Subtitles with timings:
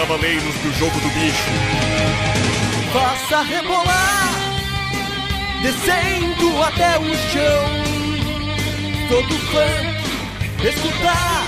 [0.00, 1.50] Cavaleiros do Jogo do Bicho.
[2.90, 4.32] Faça rebolar,
[5.60, 7.66] descendo até o chão.
[9.10, 9.68] Todo fã,
[10.66, 11.46] escutar,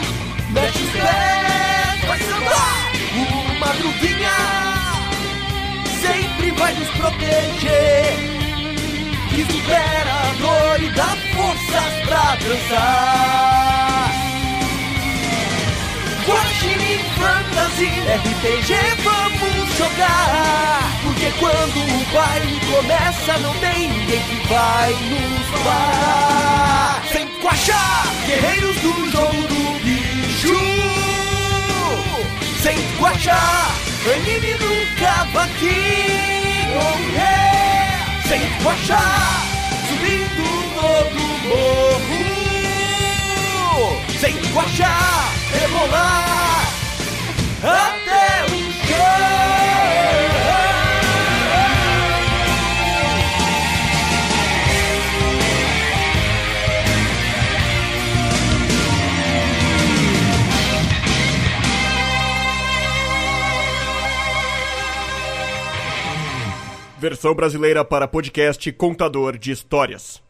[0.50, 2.92] mexe os pés, vai sambar.
[3.56, 4.36] Uma gruvinha
[6.02, 8.18] sempre vai nos proteger.
[9.30, 14.31] Que supera a dor e dá forças pra dançar.
[16.26, 18.70] Guaxinim Fantasy RPG
[19.02, 20.90] vamos jogar.
[21.02, 27.02] Porque quando o baile começa Não tem ninguém que vai nos parar.
[27.10, 30.56] Sem guaxá, guerreiros do jogo do bicho
[32.62, 33.68] Sem guaxá,
[34.14, 38.06] anime vai aqui oh, yeah.
[38.28, 39.04] Sem guaxá,
[39.88, 42.22] subindo todo morro.
[44.20, 46.66] Sem guaxá rebolar
[47.62, 48.62] até o
[67.02, 70.22] Versão brasileira para podcast Contador de Histórias.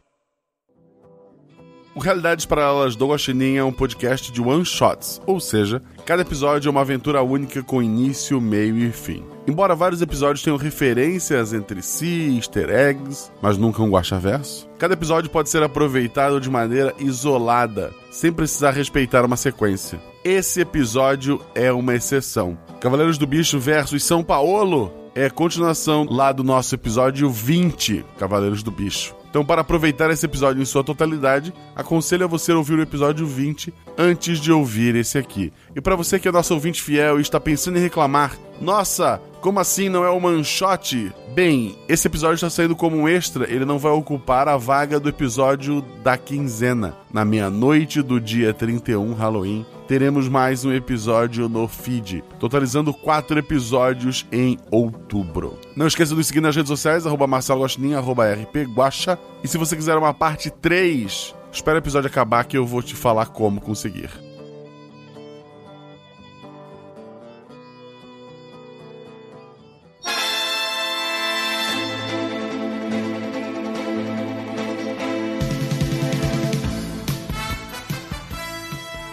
[1.95, 6.71] O Realidades Paralelas do Guaxinim é um podcast de one-shots, ou seja, cada episódio é
[6.71, 9.23] uma aventura única com início, meio e fim.
[9.47, 15.29] Embora vários episódios tenham referências entre si, easter eggs, mas nunca um guaxaverso, cada episódio
[15.29, 20.01] pode ser aproveitado de maneira isolada, sem precisar respeitar uma sequência.
[20.25, 22.57] Esse episódio é uma exceção.
[22.81, 28.71] Cavaleiros do Bicho versus São Paulo é continuação lá do nosso episódio 20, Cavaleiros do
[28.71, 29.15] Bicho.
[29.33, 33.73] Então, para aproveitar esse episódio em sua totalidade, aconselho a você ouvir o episódio 20
[33.97, 35.51] antes de ouvir esse aqui.
[35.75, 39.59] E para você que é nosso ouvinte fiel e está pensando em reclamar, nossa, como
[39.59, 41.13] assim não é um manchote?
[41.35, 45.09] Bem, esse episódio está saindo como um extra, ele não vai ocupar a vaga do
[45.09, 46.97] episódio da quinzena.
[47.13, 54.25] Na meia-noite do dia 31, Halloween, teremos mais um episódio no feed, totalizando quatro episódios
[54.31, 55.59] em outubro.
[55.75, 59.19] Não esqueça de nos seguir nas redes sociais, arroba Marcelo Guaxinim, arroba RP Guaxa.
[59.43, 62.95] E se você quiser uma parte 3, espera o episódio acabar que eu vou te
[62.95, 64.32] falar como conseguir.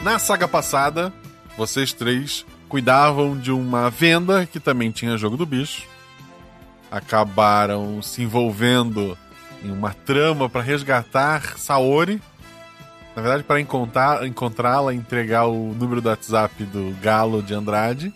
[0.09, 1.13] Na saga passada,
[1.55, 5.83] vocês três cuidavam de uma venda que também tinha jogo do bicho.
[6.89, 9.15] Acabaram se envolvendo
[9.63, 12.19] em uma trama para resgatar Saori.
[13.15, 18.11] Na verdade, para encontrá-la e entregar o número do WhatsApp do Galo de Andrade,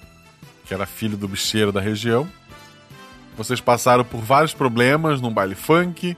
[0.66, 2.28] que era filho do bicheiro da região.
[3.38, 6.18] Vocês passaram por vários problemas num baile funk,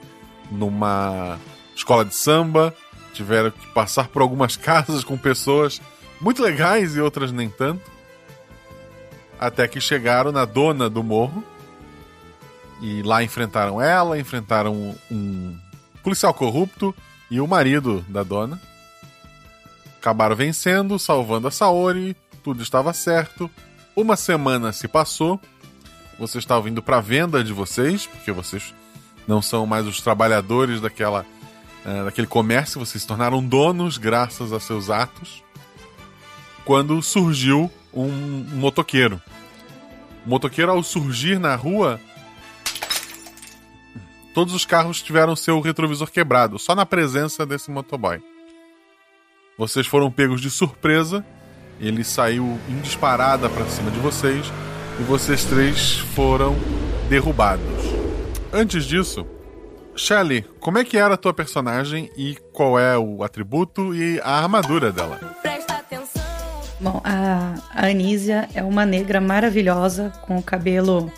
[0.50, 1.38] numa
[1.76, 2.74] escola de samba,
[3.16, 5.82] tiveram que passar por algumas casas com pessoas
[6.22, 7.92] muito legais e outras nem tanto.
[9.40, 11.44] Até que chegaram na dona do morro.
[12.82, 15.58] E lá enfrentaram ela, enfrentaram um
[16.04, 16.94] policial corrupto
[17.32, 18.62] e o marido da dona.
[19.98, 23.50] Acabaram vencendo, salvando a Saori, tudo estava certo.
[23.96, 25.40] Uma semana se passou.
[26.20, 28.74] Vocês estavam indo para a venda de vocês, porque vocês
[29.28, 31.26] não são mais os trabalhadores daquela
[31.86, 35.44] uh, daquele comércio, vocês se tornaram donos graças a seus atos.
[36.66, 39.22] Quando surgiu um, um motoqueiro.
[40.26, 42.00] O motoqueiro, ao surgir na rua,
[44.34, 48.22] todos os carros tiveram seu retrovisor quebrado, só na presença desse motoboy.
[49.58, 51.26] Vocês foram pegos de surpresa,
[51.80, 54.46] ele saiu em disparada para cima de vocês
[55.00, 56.56] e vocês três foram
[57.08, 57.64] derrubados.
[58.52, 59.26] Antes disso,
[59.96, 64.40] Shelly, como é que era a tua personagem e qual é o atributo e a
[64.40, 65.20] armadura dela?
[66.80, 71.12] Bom, a, a Anísia é uma negra maravilhosa, com o cabelo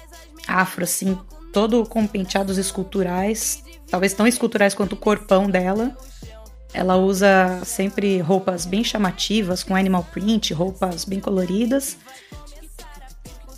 [0.47, 1.17] afro, assim,
[1.51, 5.97] todo com penteados esculturais, talvez tão esculturais quanto o corpão dela.
[6.73, 11.97] Ela usa sempre roupas bem chamativas, com animal print, roupas bem coloridas.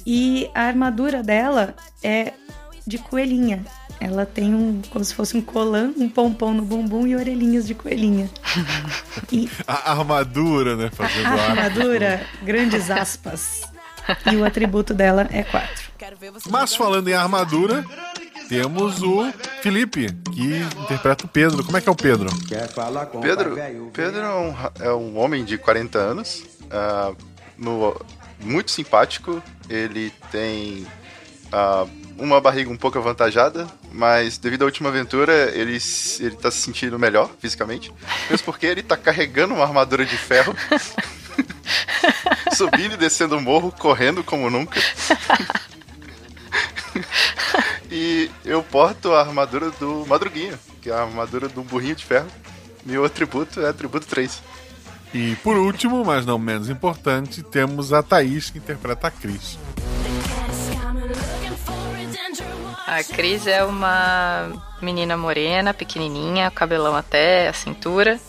[0.06, 2.34] E a armadura dela é
[2.88, 3.66] de coelhinha.
[4.00, 7.74] Ela tem um, como se fosse um colã, um pompom no bumbum e orelhinhas de
[7.74, 8.30] coelhinha.
[9.32, 10.90] E a armadura, né?
[10.92, 13.62] Fazendo a armadura, grandes aspas.
[14.32, 15.90] E o atributo dela é 4.
[16.50, 17.86] Mas falando em armadura,
[18.48, 19.32] temos o
[19.62, 21.64] Felipe, que interpreta o Pedro.
[21.64, 22.30] Como é que é o Pedro?
[23.22, 23.56] Pedro,
[23.94, 26.44] Pedro é um, é um homem de 40 anos.
[26.64, 27.16] Uh,
[27.58, 27.96] no,
[28.40, 29.44] muito simpático.
[29.70, 30.88] Ele tem
[31.54, 31.88] uh,
[32.20, 35.78] uma barriga um pouco avantajada, mas devido à última aventura, ele,
[36.20, 37.94] ele tá se sentindo melhor fisicamente.
[38.30, 40.56] Mesmo porque ele tá carregando uma armadura de ferro.
[42.56, 44.80] subindo e descendo o morro, correndo como nunca.
[47.90, 52.28] e eu porto a armadura do Madruguinho, que é a armadura do burrinho de ferro.
[52.86, 54.42] Meu atributo é atributo 3.
[55.14, 59.58] E por último, mas não menos importante, temos a Thaís, que interpreta a Cris.
[62.90, 64.52] A Cris é uma
[64.82, 68.20] menina morena, pequenininha, cabelão até a cintura,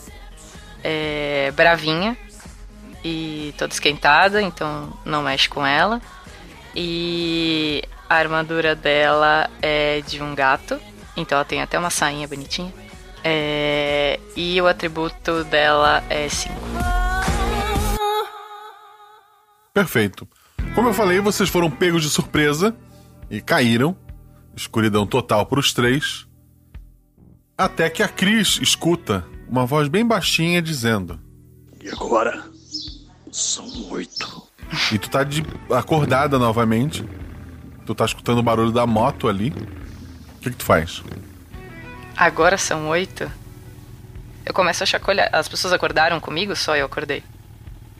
[0.83, 2.15] é bravinha
[3.03, 5.99] e toda esquentada, então não mexe com ela.
[6.75, 10.79] E a armadura dela é de um gato,
[11.17, 12.71] então ela tem até uma sainha bonitinha.
[13.23, 16.53] É, e o atributo dela é 5.
[19.73, 20.27] Perfeito.
[20.75, 22.75] Como eu falei, vocês foram pegos de surpresa
[23.27, 23.97] e caíram.
[24.55, 26.27] Escuridão total para os três.
[27.57, 31.19] Até que a Cris escuta uma voz bem baixinha dizendo:
[31.81, 32.43] E agora?
[33.31, 34.47] São oito.
[34.91, 35.43] E tu tá de...
[35.69, 37.05] acordada novamente.
[37.85, 39.49] Tu tá escutando o barulho da moto ali.
[39.49, 41.03] O que, que tu faz?
[42.17, 43.31] Agora são oito?
[44.45, 45.29] Eu começo a chacoalhar.
[45.31, 46.55] As pessoas acordaram comigo?
[46.55, 47.23] Só eu acordei.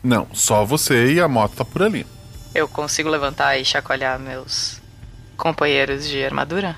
[0.02, 2.06] Não, só você e a moto tá por ali.
[2.54, 4.81] Eu consigo levantar e chacoalhar meus
[5.42, 6.76] companheiros de armadura?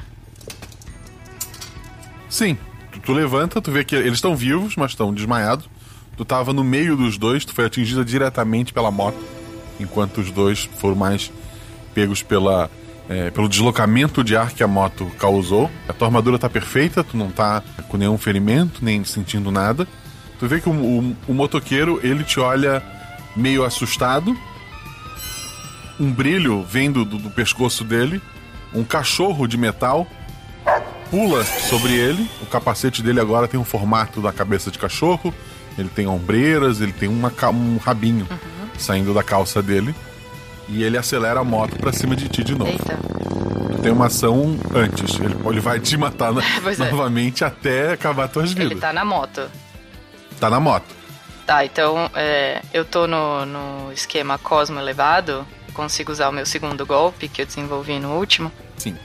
[2.31, 2.56] Sim.
[2.90, 5.69] Tu, tu levanta, tu vê que eles estão vivos, mas estão desmaiados.
[6.16, 9.19] Tu tava no meio dos dois, tu foi atingida diretamente pela moto,
[9.78, 11.31] enquanto os dois foram mais
[11.93, 12.70] pegos pela,
[13.06, 15.70] é, pelo deslocamento de ar que a moto causou.
[15.87, 19.87] A tua armadura tá perfeita, tu não tá com nenhum ferimento, nem sentindo nada.
[20.38, 22.82] Tu vê que o, o, o motoqueiro, ele te olha
[23.37, 24.34] meio assustado.
[26.00, 28.22] Um brilho vem do, do, do pescoço dele.
[28.75, 30.06] Um cachorro de metal
[31.11, 32.29] pula sobre ele.
[32.43, 35.32] O capacete dele agora tem o formato da cabeça de cachorro.
[35.79, 38.69] Ele tem ombreiras, ele tem uma, um rabinho uhum.
[38.79, 39.94] saindo da calça dele.
[40.69, 42.71] E ele acelera a moto pra cima de ti de novo.
[42.71, 42.99] Eita.
[43.82, 45.19] Tem uma ação antes.
[45.21, 46.43] Ele, ele vai te matar na,
[46.79, 47.47] novamente é.
[47.47, 48.73] até acabar tuas vidas.
[48.73, 49.43] Ele tá na moto.
[50.41, 50.87] Tá na moto.
[51.47, 55.47] Tá, então é, eu tô no, no esquema Cosmo elevado.
[55.75, 58.50] Consigo usar o meu segundo golpe que eu desenvolvi no último.
[58.79, 58.97] Sim.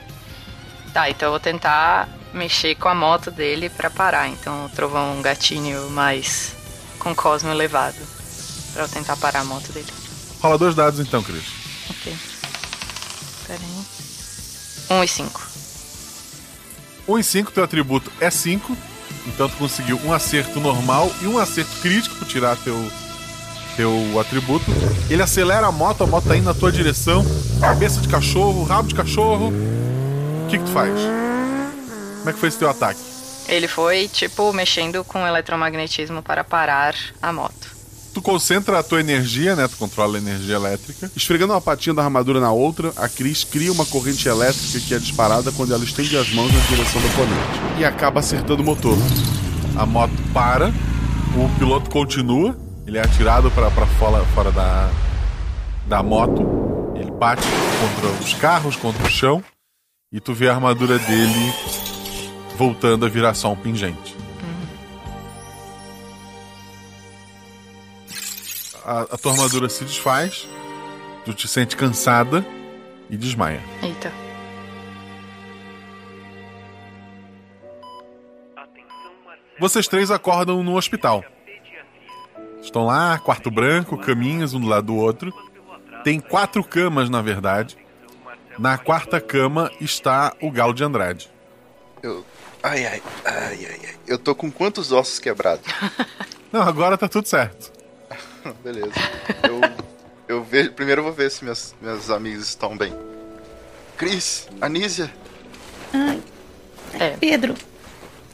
[0.93, 4.29] Tá, então eu vou tentar mexer com a moto dele para parar.
[4.29, 6.55] Então o trovão um gatinho mais
[6.99, 7.97] com Cosmo elevado.
[8.73, 9.91] Pra eu tentar parar a moto dele.
[10.41, 11.45] Rola dois dados então, Cris.
[11.89, 12.15] Ok.
[13.47, 13.99] Pera aí.
[14.89, 15.47] 1 um e 5.
[17.07, 18.77] 1 um e 5, teu atributo é 5.
[19.27, 22.75] Então tu conseguiu um acerto normal e um acerto crítico tirar teu,
[23.79, 24.65] teu atributo.
[25.09, 27.25] Ele acelera a moto, a moto tá indo na tua direção.
[27.61, 29.53] Cabeça de cachorro, rabo de cachorro.
[30.43, 30.99] O que, que tu faz?
[32.17, 32.99] Como é que foi esse teu ataque?
[33.47, 37.79] Ele foi, tipo, mexendo com o eletromagnetismo para parar a moto.
[38.13, 39.65] Tu concentra a tua energia, né?
[39.65, 41.09] Tu controla a energia elétrica.
[41.15, 44.99] Esfregando uma patinha da armadura na outra, a Cris cria uma corrente elétrica que é
[44.99, 47.79] disparada quando ela estende as mãos na direção do oponente.
[47.79, 48.97] E acaba acertando o motor.
[49.77, 52.57] A moto para, o piloto continua,
[52.89, 54.89] ele é atirado para fora, fora da,
[55.85, 56.91] da moto.
[56.95, 59.43] Ele bate contra os carros, contra o chão.
[60.11, 61.53] E tu vê a armadura dele
[62.57, 64.17] voltando a virar só um pingente.
[68.83, 70.47] A, a tua armadura se desfaz,
[71.23, 72.43] tu te sente cansada
[73.07, 73.61] e desmaia.
[73.83, 74.11] Eita.
[79.59, 81.23] Vocês três acordam no hospital.
[82.61, 85.33] Estão lá, quarto branco, caminhos um do lado do outro.
[86.03, 87.77] Tem quatro camas, na verdade.
[88.57, 91.29] Na quarta cama está o Galo de Andrade.
[92.03, 92.25] Eu
[92.61, 93.95] Ai, ai, ai, ai, ai.
[94.05, 95.65] Eu tô com quantos ossos quebrados?
[96.51, 97.71] Não, agora tá tudo certo.
[98.63, 98.91] Beleza.
[99.43, 99.61] Eu,
[100.27, 100.73] eu vejo.
[100.73, 102.93] Primeiro eu vou ver se meus, meus amigos estão bem.
[103.97, 105.11] Cris, Anísia.
[105.93, 106.21] Ai.
[106.99, 107.15] É.
[107.17, 107.55] Pedro.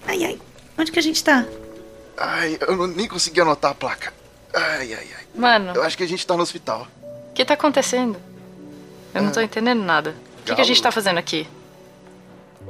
[0.07, 0.39] Ai, ai.
[0.77, 1.45] Onde que a gente tá?
[2.17, 4.13] Ai, eu não, nem consegui anotar a placa.
[4.53, 5.25] Ai, ai, ai.
[5.35, 5.73] Mano.
[5.75, 6.87] Eu acho que a gente tá no hospital.
[7.29, 8.17] O que tá acontecendo?
[9.13, 10.15] Eu não tô entendendo nada.
[10.41, 11.47] O que, que, a gente tá fazendo aqui?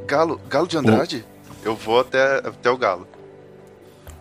[0.08, 1.26] Galo, Galo de Andrade?
[1.64, 3.08] Eu vou até, até o galo.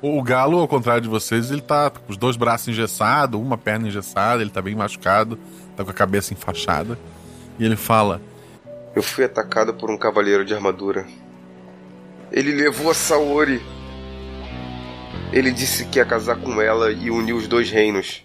[0.01, 3.89] O galo, ao contrário de vocês, ele tá com os dois braços engessados, uma perna
[3.89, 5.39] engessada, ele tá bem machucado,
[5.77, 6.99] tá com a cabeça enfaixada.
[7.59, 8.21] E ele fala:
[8.95, 11.07] Eu fui atacado por um cavaleiro de armadura.
[12.33, 13.63] Ele levou a Saori.
[15.35, 18.25] Ele disse que ia casar com ela e unir os dois reinos.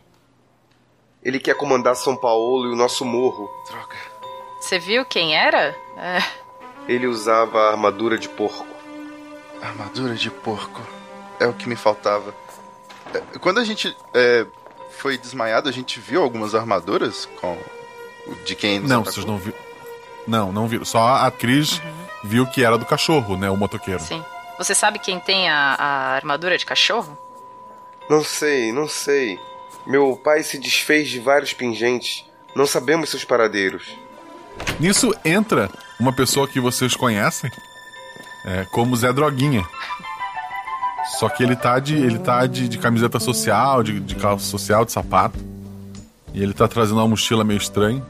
[1.24, 3.50] Ele quer comandar São Paulo e o nosso morro.
[3.68, 3.96] Droga.
[4.62, 5.76] Você viu quem era?
[5.98, 6.20] É.
[6.88, 8.68] Ele usava a armadura de porco.
[9.60, 10.82] Armadura de porco.
[11.40, 12.32] É o que me faltava.
[13.12, 14.46] É, Quando a gente é,
[14.92, 17.58] foi desmaiado, a gente viu algumas armaduras com
[18.46, 19.14] de quem Não, atacou?
[19.14, 19.58] vocês não viram.
[20.28, 20.86] Não, não viram.
[20.86, 21.82] Só a Cris
[22.24, 23.50] viu que era do cachorro, né?
[23.50, 24.00] O motoqueiro.
[24.00, 24.24] Sim.
[24.60, 27.18] Você sabe quem tem a, a armadura de cachorro?
[28.10, 29.40] Não sei, não sei.
[29.88, 32.26] Meu pai se desfez de vários pingentes.
[32.54, 33.88] Não sabemos seus paradeiros.
[34.78, 37.50] Nisso entra uma pessoa que vocês conhecem,
[38.46, 39.66] é, como Zé Droguinha.
[41.18, 44.84] Só que ele tá de, ele tá de, de camiseta social, de, de calça social,
[44.84, 45.40] de sapato.
[46.34, 48.06] E ele tá trazendo uma mochila meio estranha.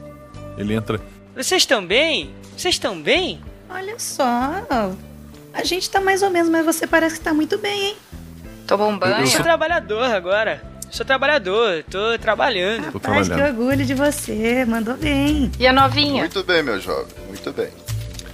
[0.58, 1.00] Ele entra.
[1.36, 2.34] Vocês estão bem?
[2.56, 3.40] Vocês estão bem?
[3.68, 4.52] Olha só.
[5.52, 7.96] A gente tá mais ou menos, mas você parece que tá muito bem, hein?
[8.66, 9.20] Tomou um Eu banho?
[9.20, 10.62] Eu sou- trabalhador agora.
[10.90, 12.90] Sou trabalhador, tô trabalhando.
[12.92, 13.60] Tô Rapaz, que trabalhando.
[13.60, 14.64] orgulho de você.
[14.64, 15.50] Mandou bem.
[15.58, 16.22] E a novinha?
[16.22, 17.06] Muito bem, meu jovem.
[17.28, 17.68] Muito bem.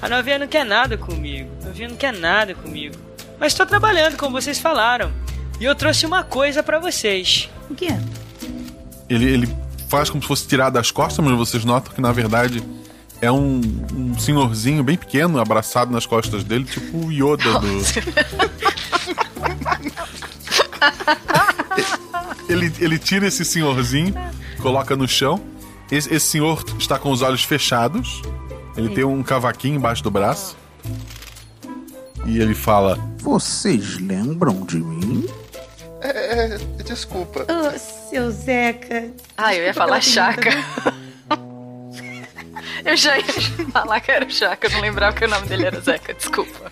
[0.00, 1.50] A novinha não quer nada comigo.
[1.62, 2.94] A novinha não quer nada comigo.
[3.38, 5.12] Mas tô trabalhando, como vocês falaram.
[5.60, 7.50] E eu trouxe uma coisa pra vocês.
[7.68, 8.00] O que é?
[9.08, 9.56] Ele, ele
[9.88, 12.62] faz como se fosse tirar das costas, mas vocês notam que na verdade
[13.20, 13.60] é um,
[13.94, 17.66] um senhorzinho bem pequeno, abraçado nas costas dele, tipo o Yoda do.
[22.48, 24.14] ele, ele tira esse senhorzinho,
[24.60, 25.40] coloca no chão.
[25.90, 28.20] Esse, esse senhor está com os olhos fechados.
[28.76, 30.56] Ele tem um cavaquinho embaixo do braço.
[32.26, 35.26] E ele fala: Vocês lembram de mim?
[36.00, 37.46] É, é, desculpa.
[37.50, 37.78] Ô,
[38.10, 39.10] seu Zeca.
[39.36, 40.50] Ah, eu ia falar Chaca.
[42.86, 43.24] Eu já ia
[43.72, 46.70] falar que era o Chaca, eu não lembrava que o nome dele era Zeca, desculpa.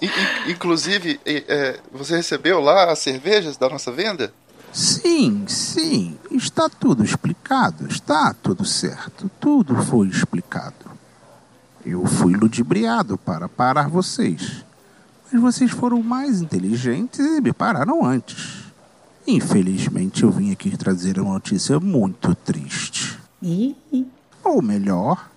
[0.00, 4.32] In- in- inclusive, é, você recebeu lá as cervejas da nossa venda?
[4.72, 6.18] Sim, sim.
[6.30, 7.86] Está tudo explicado.
[7.86, 9.30] Está tudo certo.
[9.38, 10.74] Tudo foi explicado.
[11.84, 14.64] Eu fui ludibriado para parar vocês.
[15.30, 18.61] Mas vocês foram mais inteligentes e me pararam antes.
[19.26, 23.18] Infelizmente, eu vim aqui trazer uma notícia muito triste.
[24.44, 25.30] Ou melhor,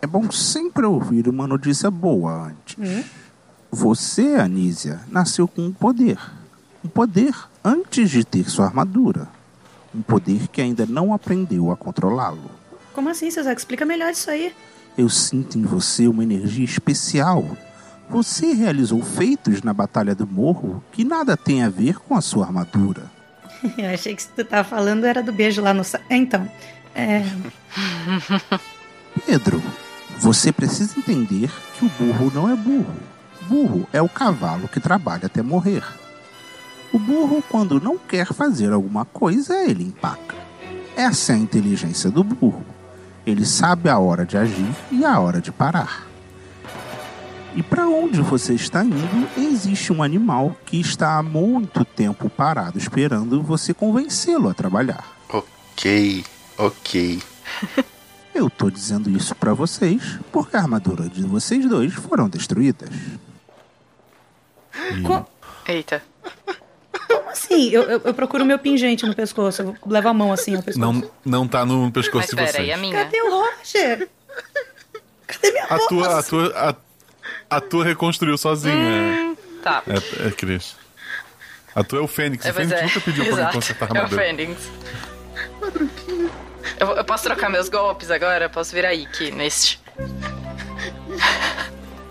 [0.00, 2.76] é bom sempre ouvir uma notícia boa antes.
[3.70, 6.18] Você, Anísia, nasceu com um poder.
[6.84, 9.28] Um poder antes de ter sua armadura.
[9.94, 12.50] Um poder que ainda não aprendeu a controlá-lo.
[12.92, 13.58] como assim, seu Zeca?
[13.58, 14.52] Explica melhor isso aí.
[14.98, 17.56] Eu sinto em você uma energia especial.
[18.10, 22.44] Você realizou feitos na Batalha do Morro que nada tem a ver com a sua
[22.44, 23.10] armadura.
[23.78, 25.84] Eu achei que você tava falando era do beijo lá no.
[25.84, 26.48] sa- Então,
[26.94, 27.22] é.
[29.26, 29.62] Pedro,
[30.18, 32.94] você precisa entender que o burro não é burro.
[33.42, 35.82] Burro é o cavalo que trabalha até morrer.
[36.92, 40.36] O burro, quando não quer fazer alguma coisa, ele empaca.
[40.96, 42.64] Essa é a inteligência do burro.
[43.26, 46.06] Ele sabe a hora de agir e a hora de parar.
[47.54, 52.78] E para onde você está indo, existe um animal que está há muito tempo parado
[52.78, 55.04] esperando você convencê-lo a trabalhar.
[55.28, 56.24] Ok,
[56.56, 57.22] ok.
[58.34, 62.88] Eu tô dizendo isso pra vocês porque a armadura de vocês dois foram destruídas.
[65.06, 65.26] Co-
[65.68, 66.02] Eita.
[67.08, 67.68] Como assim?
[67.68, 69.60] Eu, eu, eu procuro meu pingente no pescoço.
[69.60, 70.80] Eu levo a mão assim ao pescoço.
[70.80, 72.68] Não, não tá no pescoço Mas de vocês.
[72.68, 73.04] e a minha?
[73.04, 74.08] Cadê o Roger?
[75.26, 76.74] Cadê minha A tua, a tua, a,
[77.56, 79.36] a tua reconstruiu sozinha.
[79.62, 79.82] Tá.
[79.86, 80.76] É, é Cris.
[81.74, 82.44] A tua é o Fênix.
[82.44, 82.82] É, o Fênix é.
[82.84, 83.52] nunca pediu pra Exato.
[83.54, 84.22] consertar a É o armadura.
[84.22, 84.70] Fênix.
[86.78, 88.44] Eu, eu posso trocar meus golpes agora?
[88.46, 89.80] Eu posso virar Ikki neste.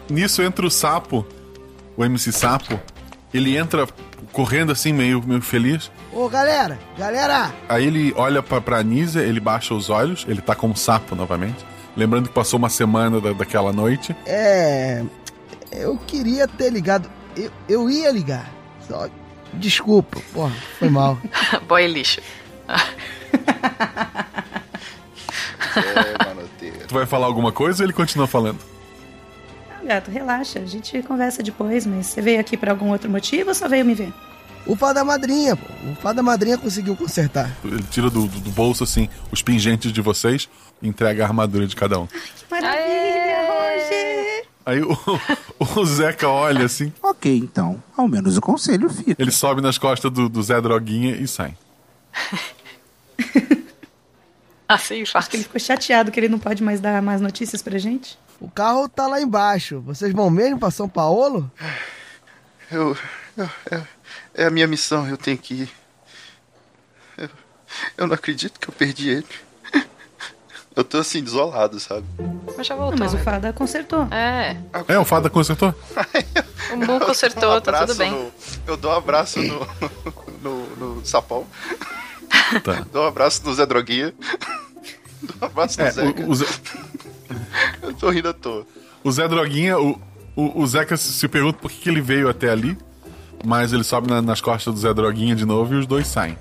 [0.10, 1.26] Nisso entra o sapo,
[1.96, 2.80] o MC Sapo.
[3.34, 3.88] Ele entra
[4.34, 5.90] correndo assim, meio, meio feliz.
[6.12, 10.54] Ô, galera, galera, Aí ele olha pra, pra Anísia, ele baixa os olhos, ele tá
[10.54, 11.66] como sapo novamente.
[11.96, 14.16] Lembrando que passou uma semana da, daquela noite.
[14.26, 15.04] é.
[15.72, 17.10] Eu queria ter ligado.
[17.36, 18.52] Eu, eu ia ligar.
[18.88, 19.10] Só.
[19.54, 21.18] Desculpa, porra, foi mal.
[21.68, 22.22] Boy lixo.
[25.76, 26.86] É.
[26.88, 28.60] Tu vai falar alguma coisa ou ele continua falando?
[29.80, 30.60] Não, gato, relaxa.
[30.60, 33.86] A gente conversa depois, mas você veio aqui por algum outro motivo ou só veio
[33.86, 34.14] me ver?
[34.66, 35.66] O fada madrinha, pô.
[35.92, 37.52] O fada madrinha conseguiu consertar.
[37.64, 40.48] Ele tira do, do- do bolso, assim, os pingentes de vocês
[40.82, 42.08] e entrega a armadura de cada um.
[42.08, 44.46] Que maravilha, Roger!
[44.66, 44.96] Aí o,
[45.82, 49.16] o Zeca olha assim, Ok, então, ao menos o conselho fica.
[49.22, 51.56] ele sobe nas costas do, do Zé Droguinha e sai.
[54.68, 55.44] Assim Acho que ele fácil.
[55.44, 58.18] ficou chateado que ele não pode mais dar mais notícias pra gente.
[58.40, 59.82] O carro tá lá embaixo.
[59.82, 61.52] Vocês vão mesmo pra São Paulo?
[62.72, 62.96] Eu,
[63.36, 63.82] eu- é,
[64.34, 65.70] é a minha missão, eu tenho que ir.
[67.98, 69.28] Eu não acredito que eu perdi ele.
[70.74, 72.06] Eu tô assim, desolado, sabe?
[72.56, 72.98] Mas já voltou.
[73.00, 73.24] Mas o né?
[73.24, 74.08] Fada consertou.
[74.10, 74.56] É.
[74.88, 75.76] É, o Fada consertou?
[76.72, 78.10] O Mu consertou, tá tudo bem.
[78.12, 78.32] no-
[78.66, 79.68] eu dou um abraço no,
[80.42, 81.46] no, no Sapão.
[82.64, 82.86] Tá.
[82.94, 84.14] Dou um abraço no Zé Droguinha.
[85.22, 86.22] Dou um abraço no É, Zeca.
[86.22, 86.46] o, o Zé,
[87.82, 88.66] Eu tô rindo à toa.
[89.04, 90.00] o Zé Droguinha, o,
[90.38, 92.78] o, o Zeca se se pergunta por que, que ele veio até ali,
[93.46, 96.38] mas ele sobe na- nas costas do Zé Droguinha de novo e os dois saem.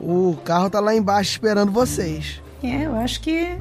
[0.00, 2.40] O carro tá lá embaixo esperando vocês.
[2.62, 3.56] É, eu acho que.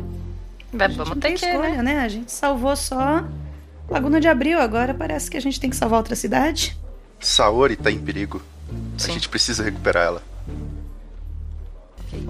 [0.74, 1.96] Vai, a gente vamos não ter tem que, escolha, né?
[1.96, 2.00] né?
[2.00, 3.24] A gente salvou só
[3.90, 6.78] Laguna de Abril, agora parece que a gente tem que salvar outra cidade.
[7.20, 8.42] Saori tá em perigo.
[8.98, 9.12] Sim.
[9.12, 10.24] A gente precisa recuperar ela.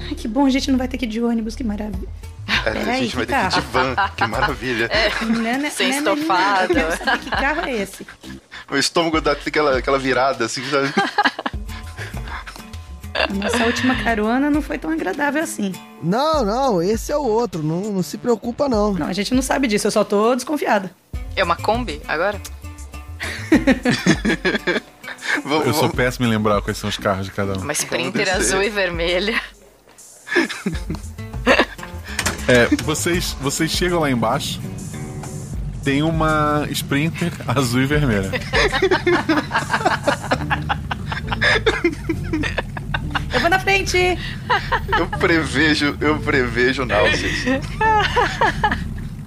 [0.07, 2.09] Ai, que bom, a gente não vai ter que ir de ônibus, que maravilha.
[2.47, 3.95] É, a Peraí, gente vai ter que ir de van.
[4.15, 4.89] Que maravilha.
[5.21, 6.73] Nana, Sem Nana, Nana, estofado.
[7.03, 8.07] Saber que carro é esse.
[8.69, 10.93] O estômago dá aquela, aquela virada, assim, sabe?
[13.13, 15.73] A nossa última carona não foi tão agradável assim.
[16.01, 17.61] Não, não, esse é o outro.
[17.63, 18.93] Não, não se preocupa, não.
[18.93, 20.91] Não, a gente não sabe disso, eu só tô desconfiada.
[21.35, 22.39] É uma Kombi agora?
[25.45, 27.61] Vamos, Eu sou vamos- péssimo em lembrar quais são os carros de cada um.
[27.61, 29.39] Uma Sprinter azul e vermelha.
[32.47, 34.59] É, vocês, vocês chegam lá embaixo,
[35.83, 38.31] tem uma Sprinter azul e vermelha.
[43.33, 44.17] Eu vou na frente!
[44.97, 47.61] Eu prevejo, eu prevejo náuseas.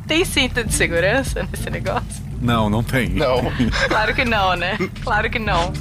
[0.06, 2.22] Tem cinto de segurança nesse negócio?
[2.40, 3.08] Não, não tem.
[3.08, 3.50] Não.
[3.88, 4.76] Claro que não, né?
[5.02, 5.72] Claro que não.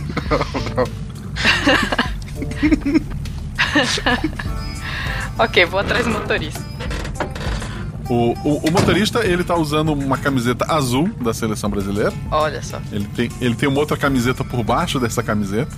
[5.38, 6.73] ok, vou atrás do motorista.
[8.10, 12.14] O, o, o motorista, ele tá usando uma camiseta azul da seleção brasileira.
[12.32, 12.82] Olha só.
[12.92, 15.72] Ele tem, ele tem uma outra camiseta por baixo dessa camiseta.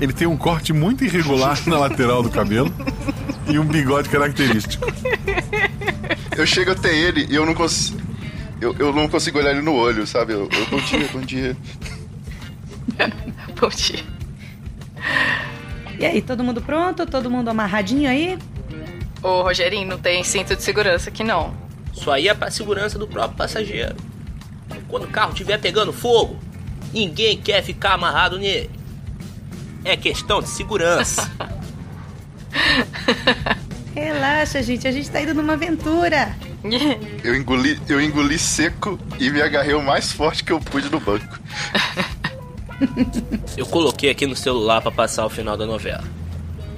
[0.00, 2.72] Ele tem um corte muito irregular na lateral do cabelo
[3.48, 4.86] e um bigode característico.
[6.36, 8.00] Eu chego até ele e eu não consigo.
[8.60, 10.32] Eu, eu não consigo olhar ele no olho, sabe?
[10.32, 11.56] Eu, eu, bom dia, bom dia.
[13.60, 14.04] Bom dia.
[15.98, 17.06] E aí, todo mundo pronto?
[17.06, 18.38] Todo mundo amarradinho aí?
[19.24, 21.54] Ô, Rogerinho, não tem cinto de segurança aqui não.
[21.94, 23.96] Isso aí é pra segurança do próprio passageiro.
[24.86, 26.38] Quando o carro estiver pegando fogo,
[26.92, 28.70] ninguém quer ficar amarrado nele.
[29.82, 31.32] É questão de segurança.
[33.96, 36.36] Relaxa, gente, a gente tá indo numa aventura.
[37.24, 40.98] Eu engoli, eu engoli seco e me agarrei o mais forte que eu pude no
[40.98, 41.38] banco.
[43.56, 46.04] Eu coloquei aqui no celular pra passar o final da novela.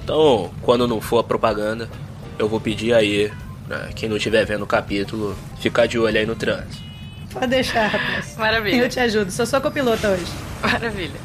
[0.03, 1.89] Então, quando não for a propaganda,
[2.39, 3.33] eu vou pedir aí,
[3.69, 6.85] né, quem não estiver vendo o capítulo, ficar de olho aí no trânsito.
[7.33, 8.37] Pode deixar, rapaz.
[8.37, 8.77] Maravilha.
[8.77, 10.27] Eu te ajudo, sou sua copilota hoje.
[10.63, 11.21] Maravilha.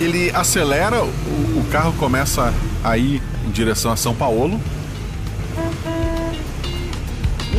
[0.00, 4.60] Ele acelera, o, o carro começa a ir em direção a São Paulo.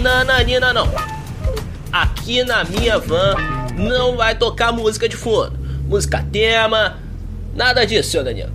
[0.01, 0.89] Nananina não.
[1.91, 3.35] Aqui na minha van
[3.77, 5.57] não vai tocar música de fundo.
[5.87, 6.97] Música tema,
[7.55, 8.51] nada disso, seu Danilo.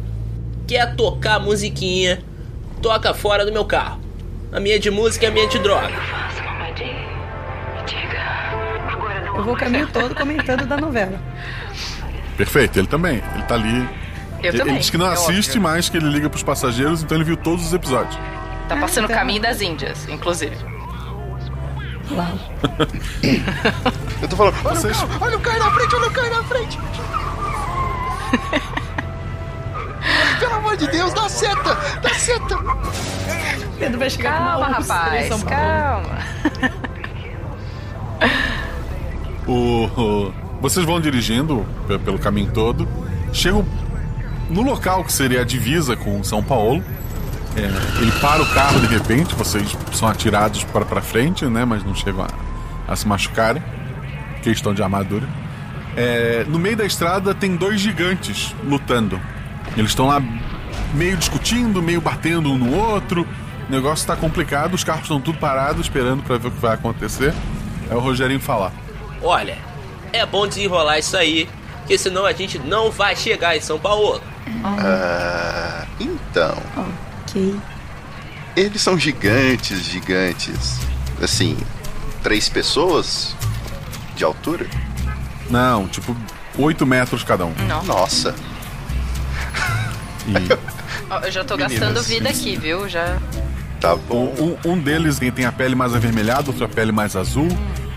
[0.66, 2.22] Quer tocar musiquinha,
[2.80, 4.00] toca fora do meu carro.
[4.52, 5.92] A minha de música é a minha de droga.
[9.36, 11.20] Eu vou o caminho todo comentando da novela.
[12.36, 13.22] Perfeito, ele também.
[13.34, 13.88] Ele tá ali.
[14.42, 15.62] Eu ele, também, ele diz que não é assiste óbvio.
[15.62, 18.16] mais, que ele liga pros passageiros, então ele viu todos os episódios.
[18.68, 19.16] Tá passando o então.
[19.16, 20.56] caminho das Índias, inclusive.
[22.10, 22.38] Uau.
[24.22, 26.30] Eu tô falando, olha Vocês- o carro, olha o carro na frente, olha o carro
[26.30, 26.78] na frente.
[30.38, 32.56] Pelo amor de Deus, dá seta, dá seta.
[33.78, 36.18] Pedro vai chegar Calma, com rapaz, São calma.
[39.46, 42.86] O, o- vocês vão dirigindo pe- pelo caminho todo,
[43.32, 43.64] chegam
[44.50, 46.82] no local que seria a divisa com São Paulo.
[47.56, 51.64] É, ele para o carro de repente, vocês são atirados para para frente, né?
[51.64, 52.28] Mas não chegam a,
[52.92, 53.62] a se machucarem,
[54.42, 55.26] questão de armadura.
[55.96, 59.18] É, no meio da estrada tem dois gigantes lutando.
[59.76, 60.22] Eles estão lá
[60.94, 63.26] meio discutindo, meio batendo um no outro.
[63.68, 66.74] O negócio está complicado, os carros estão tudo parados esperando para ver o que vai
[66.74, 67.34] acontecer.
[67.90, 68.72] É o Rogerinho falar.
[69.22, 69.58] Olha,
[70.12, 71.48] é bom desenrolar isso aí,
[71.80, 74.20] porque senão a gente não vai chegar em São Paulo.
[74.64, 76.56] Ah, então,
[77.24, 77.56] Ok.
[78.56, 80.78] eles são gigantes, gigantes.
[81.22, 81.56] Assim,
[82.22, 83.34] três pessoas
[84.16, 84.66] de altura?
[85.50, 86.16] Não, tipo,
[86.58, 87.54] 8 metros cada um.
[87.66, 87.82] Não.
[87.84, 88.34] Nossa.
[90.26, 90.68] E
[91.26, 91.78] Eu já tô Meninas.
[91.78, 92.88] gastando vida aqui, viu?
[92.88, 93.18] Já.
[93.80, 94.56] Tá bom.
[94.64, 97.48] um, um deles tem, tem a pele mais avermelhada, outro a pele mais azul.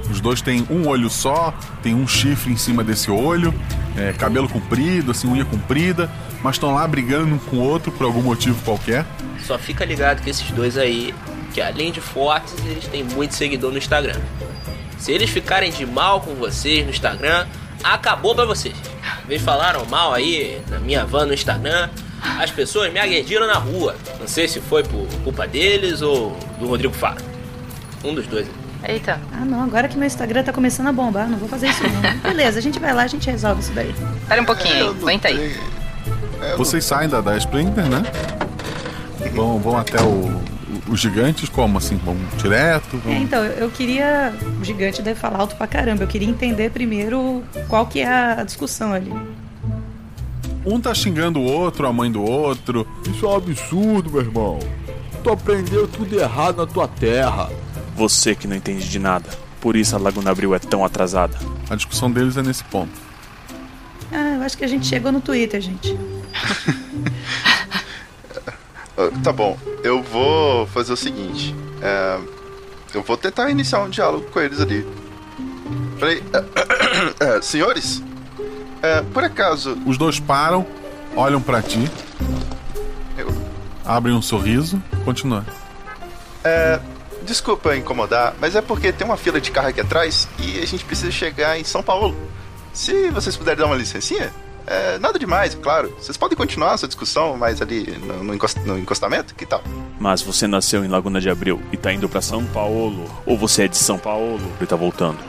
[0.09, 3.53] Os dois têm um olho só, tem um chifre em cima desse olho,
[3.97, 6.09] é, cabelo comprido, assim, unha comprida.
[6.43, 9.05] mas estão lá brigando um com o outro por algum motivo qualquer.
[9.45, 11.13] Só fica ligado que esses dois aí,
[11.53, 14.19] que além de fortes, eles têm muito seguidor no Instagram.
[14.97, 17.47] Se eles ficarem de mal com vocês no Instagram,
[17.83, 18.75] acabou pra vocês.
[19.31, 21.89] Eles falaram mal aí na minha van no Instagram.
[22.37, 23.95] As pessoas me agrediram na rua.
[24.19, 27.23] Não sei se foi por culpa deles ou do Rodrigo Faro.
[28.03, 28.45] Um dos dois.
[28.83, 29.21] Eita.
[29.31, 32.01] Ah, não, agora que meu Instagram tá começando a bombar, não vou fazer isso não.
[32.29, 33.95] Beleza, a gente vai lá, a gente resolve isso daí.
[34.21, 35.57] Espera um pouquinho aí, aguenta aí.
[36.57, 38.03] Vocês saem da, da Splinter, né?
[39.33, 40.41] Vão, vão até o,
[40.87, 41.97] os gigantes, como assim?
[41.97, 42.97] Vão direto?
[42.97, 43.13] Vão...
[43.13, 44.33] É, então, eu, eu queria.
[44.59, 46.03] O gigante deve falar alto pra caramba.
[46.03, 49.11] Eu queria entender primeiro qual que é a discussão ali.
[50.65, 52.87] Um tá xingando o outro, a mãe do outro.
[53.09, 54.59] Isso é um absurdo, meu irmão.
[55.23, 57.49] Tu aprendeu tudo errado na tua terra.
[57.95, 59.29] Você que não entende de nada.
[59.59, 61.37] Por isso a Laguna Abril é tão atrasada.
[61.69, 62.91] A discussão deles é nesse ponto.
[64.11, 65.95] Ah, eu acho que a gente chegou no Twitter, gente.
[68.97, 71.55] Ah, Tá bom, eu vou fazer o seguinte.
[71.81, 72.19] é,
[72.93, 74.85] eu vou tentar iniciar um diálogo com eles ali.
[75.99, 76.21] Peraí.
[77.19, 78.03] é, senhores?
[78.81, 79.77] É, por acaso.
[79.85, 80.65] Os dois param,
[81.15, 81.89] olham pra ti.
[83.85, 85.45] Abrem um sorriso, continua.
[86.43, 86.79] É,
[87.23, 90.85] desculpa incomodar, mas é porque tem uma fila de carro aqui atrás e a gente
[90.85, 92.15] precisa chegar em São Paulo.
[92.73, 94.31] Se vocês puderem dar uma licencinha,
[94.67, 95.93] é, nada demais, claro.
[95.99, 99.61] Vocês podem continuar a sua discussão mais ali no, no encost- no encostamento, que tal?
[99.99, 103.09] Mas você nasceu em Laguna de Abril e tá indo pra São Paulo.
[103.25, 105.19] Ou você é de São Paulo e tá voltando.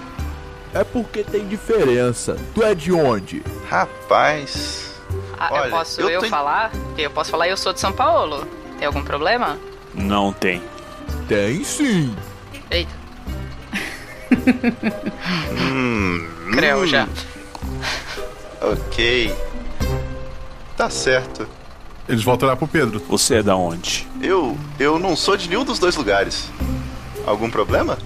[0.75, 2.37] É porque tem diferença.
[2.55, 3.43] Tu é de onde?
[3.69, 4.91] Rapaz.
[5.39, 6.73] Ah, Olha, eu posso eu eu, tô- falar?
[6.97, 8.47] Eu posso falar eu sou de São Paulo.
[8.79, 9.59] Tem algum problema?
[9.95, 10.63] Não tem.
[11.29, 12.15] Tem sim.
[12.71, 12.91] Eita.
[15.51, 16.87] Hum, Creu hum.
[16.87, 17.07] já.
[18.63, 19.35] Ok.
[20.77, 21.49] Tá certo.
[22.09, 23.01] Eles voltam lá pro Pedro.
[23.09, 24.07] Você é da onde?
[24.21, 26.49] Eu, eu não sou de nenhum dos dois lugares.
[27.27, 27.99] Algum problema?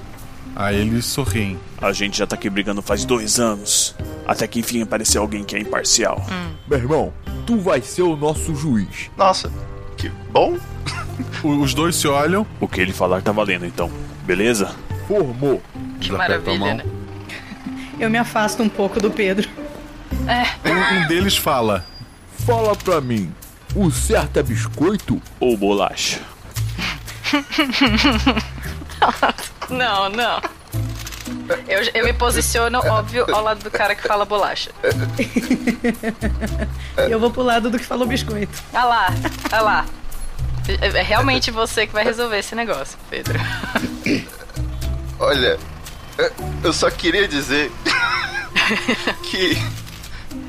[0.54, 1.58] Aí eles sorriem.
[1.80, 3.94] A gente já tá aqui brigando faz dois anos.
[4.26, 6.24] Até que enfim apareceu alguém que é imparcial.
[6.66, 7.12] Meu irmão,
[7.46, 9.10] tu vai ser o nosso juiz.
[9.16, 9.52] Nossa,
[9.96, 10.56] que bom.
[11.44, 12.46] Os dois se olham.
[12.60, 13.90] O que ele falar tá valendo então.
[14.24, 14.74] Beleza?
[15.06, 15.62] Formou.
[16.00, 16.84] Que maravilha, né?
[18.00, 19.48] Eu me afasto um pouco do Pedro.
[20.26, 20.68] É.
[20.68, 21.86] Um, um deles fala.
[22.44, 23.32] Fala pra mim,
[23.74, 25.20] o certo é biscoito?
[25.40, 26.20] Ou bolacha?
[29.68, 30.40] Não, não.
[31.66, 34.70] Eu, eu me posiciono, óbvio, ao lado do cara que fala bolacha.
[37.10, 38.62] Eu vou pro lado do que falou biscoito.
[38.72, 39.06] Ah lá,
[39.50, 39.86] ah lá.
[40.68, 43.38] É é realmente você que vai resolver esse negócio, Pedro.
[45.18, 45.58] Olha,
[46.62, 47.70] eu só queria dizer
[49.30, 49.56] que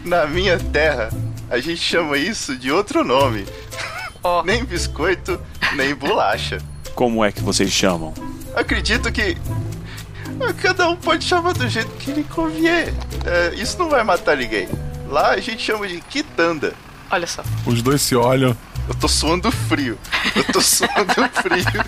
[0.07, 1.09] na minha terra
[1.49, 3.45] a gente chama isso de outro nome.
[4.43, 5.39] Nem biscoito,
[5.75, 6.57] nem bolacha.
[6.93, 8.13] Como é que vocês chamam?
[8.53, 9.37] Acredito que
[10.41, 12.93] ah, cada um pode chamar do jeito que lhe convier.
[13.25, 14.67] É, isso não vai matar ninguém.
[15.07, 16.73] Lá a gente chama de quitanda.
[17.09, 17.43] Olha só.
[17.65, 18.57] Os dois se olham.
[18.87, 19.97] Eu tô suando frio.
[20.35, 21.85] Eu tô suando frio.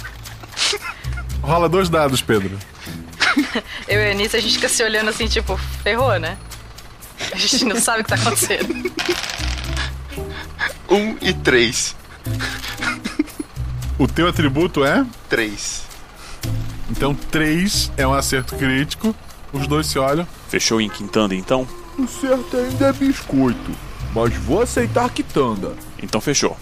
[1.42, 2.58] Rola dois dados, Pedro.
[3.88, 6.38] Eu e a Anitta, a gente fica se olhando assim, tipo, ferrou, né?
[7.32, 8.92] A gente não sabe o que tá acontecendo.
[10.90, 11.96] Um e três.
[13.98, 15.06] O teu atributo é?
[15.30, 15.84] Três.
[16.90, 19.16] Então, três é um acerto crítico.
[19.54, 20.28] Os dois se olham.
[20.48, 21.68] Fechou em quintanda então?
[21.98, 23.72] O certo ainda é biscoito.
[24.16, 25.74] Mas vou aceitar quitanda.
[26.02, 26.58] Então fechou.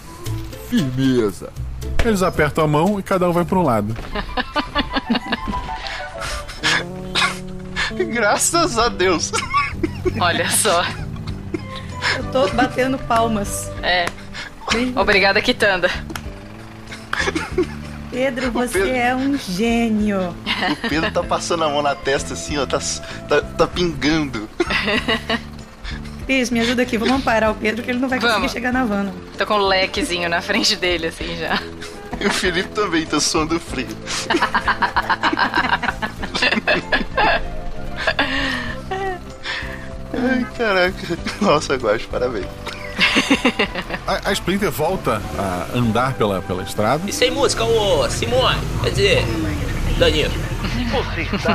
[0.68, 1.50] Firmeza.
[2.04, 3.96] Eles apertam a mão e cada um vai para um lado.
[8.12, 9.32] Graças a Deus.
[10.20, 10.84] Olha só.
[12.16, 13.70] Eu tô batendo palmas.
[13.82, 14.06] É.
[14.96, 15.90] Obrigada, Kitanda.
[18.10, 20.34] Pedro, você Pedro- é um gênio.
[20.84, 22.78] O Pedro tá passando a mão na testa assim, ó, tá,
[23.28, 24.48] tá, tá pingando.
[26.26, 28.52] Pis, me ajuda aqui, vamos parar o Pedro que ele não vai conseguir Vamos.
[28.52, 29.04] chegar na van.
[29.04, 29.12] não.
[29.36, 31.58] Tô com um lequezinho na frente dele, assim, já.
[32.20, 33.86] E o Felipe também tá suando frio.
[40.30, 41.18] Ai, caraca.
[41.40, 42.46] Nossa, Guacho, parabéns.
[44.06, 47.02] A, a Splinter volta a andar pela, pela estrada.
[47.08, 48.58] E sem música, ô Simone.
[48.82, 49.24] Quer dizer,
[49.98, 50.32] Danilo.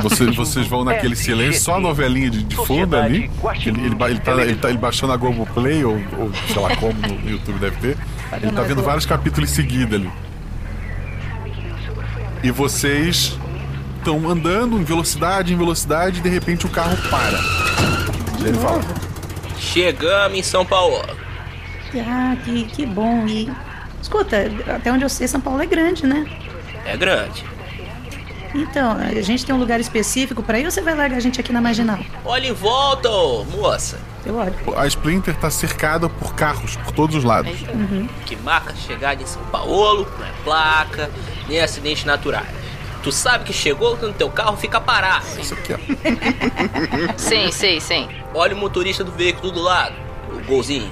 [0.02, 3.30] Você- vocês vão naquele silêncio, só a novelinha de, de fundo ali.
[3.66, 6.92] Ele, ele, ele tá, ele, tá, ele baixando a Globoplay, ou, ou sei lá como
[6.94, 7.98] no YouTube deve ter.
[8.42, 10.10] Ele tá vendo vários capítulos seguidos ali.
[12.42, 13.38] E vocês
[13.98, 17.38] estão andando em velocidade, em velocidade, e de repente o carro para.
[18.44, 18.80] Ele fala:
[19.58, 21.02] Chegamos em São Paulo.
[22.06, 23.26] Ah, que, que bom.
[23.26, 23.50] E
[24.02, 24.36] escuta,
[24.74, 26.26] até onde eu sei, São Paulo é grande, né?
[26.84, 27.44] É grande.
[28.54, 31.40] Então, a gente tem um lugar específico pra ir ou você vai largar a gente
[31.40, 31.98] aqui na marginal?
[32.24, 33.98] Olha em volta, ô, moça.
[34.24, 34.54] Eu olho.
[34.76, 37.60] A Splinter tá cercada por carros por todos os lados.
[37.62, 38.08] Uhum.
[38.24, 41.10] Que marca chegada em São Paulo, não é placa,
[41.48, 42.63] nem acidentes naturais.
[43.04, 45.26] Tu sabe que chegou no teu carro fica parado.
[45.38, 45.78] Isso aqui, ó.
[47.16, 48.08] Sim, sim, sim.
[48.34, 49.94] Olha o motorista do veículo do lado,
[50.32, 50.90] o golzinho.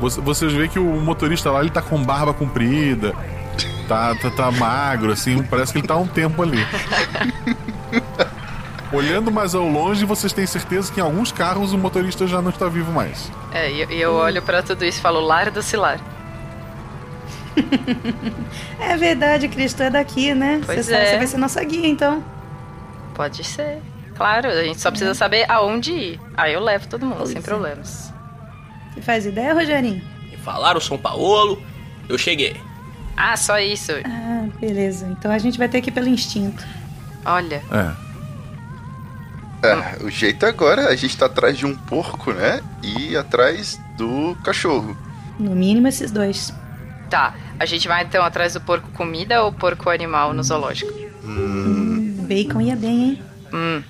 [0.00, 3.14] Você- Vocês veem que o motorista lá, ele tá com barba comprida,
[3.86, 6.58] tá, tá, tá magro, assim, parece que ele tá há um tempo ali.
[8.90, 12.48] Olhando mais ao longe, vocês têm certeza que em alguns carros o motorista já não
[12.50, 13.30] está vivo mais.
[13.52, 16.00] É, e eu, eu olho pra tudo isso e falo, lar do Cilar.
[18.80, 20.60] É verdade, Cristo é daqui, né?
[20.64, 21.10] Pois você, sabe- é.
[21.10, 22.22] você vai ser nossa guia, então.
[23.14, 23.80] Pode ser.
[24.14, 26.20] Claro, a gente só precisa saber aonde ir.
[26.36, 28.12] Aí eu levo todo mundo, sem problemas.
[28.94, 30.02] Você faz ideia, Rogerinho?
[30.30, 31.62] Me falaram São Paulo,
[32.08, 32.56] eu cheguei.
[33.16, 33.92] Ah, só isso.
[34.04, 35.06] Ah, beleza.
[35.06, 36.64] Então a gente vai ter que ir pelo instinto.
[37.24, 37.62] Olha.
[37.70, 38.08] É.
[39.60, 42.60] É, o jeito agora é a gente tá atrás de um porco, né?
[42.82, 44.96] E atrás do cachorro.
[45.38, 46.52] No mínimo esses dois.
[47.10, 50.92] Tá, a gente vai então atrás do porco comida ou porco animal no zoológico?
[51.24, 53.22] Hum, bacon ia bem, hein?
[53.52, 53.82] Hum.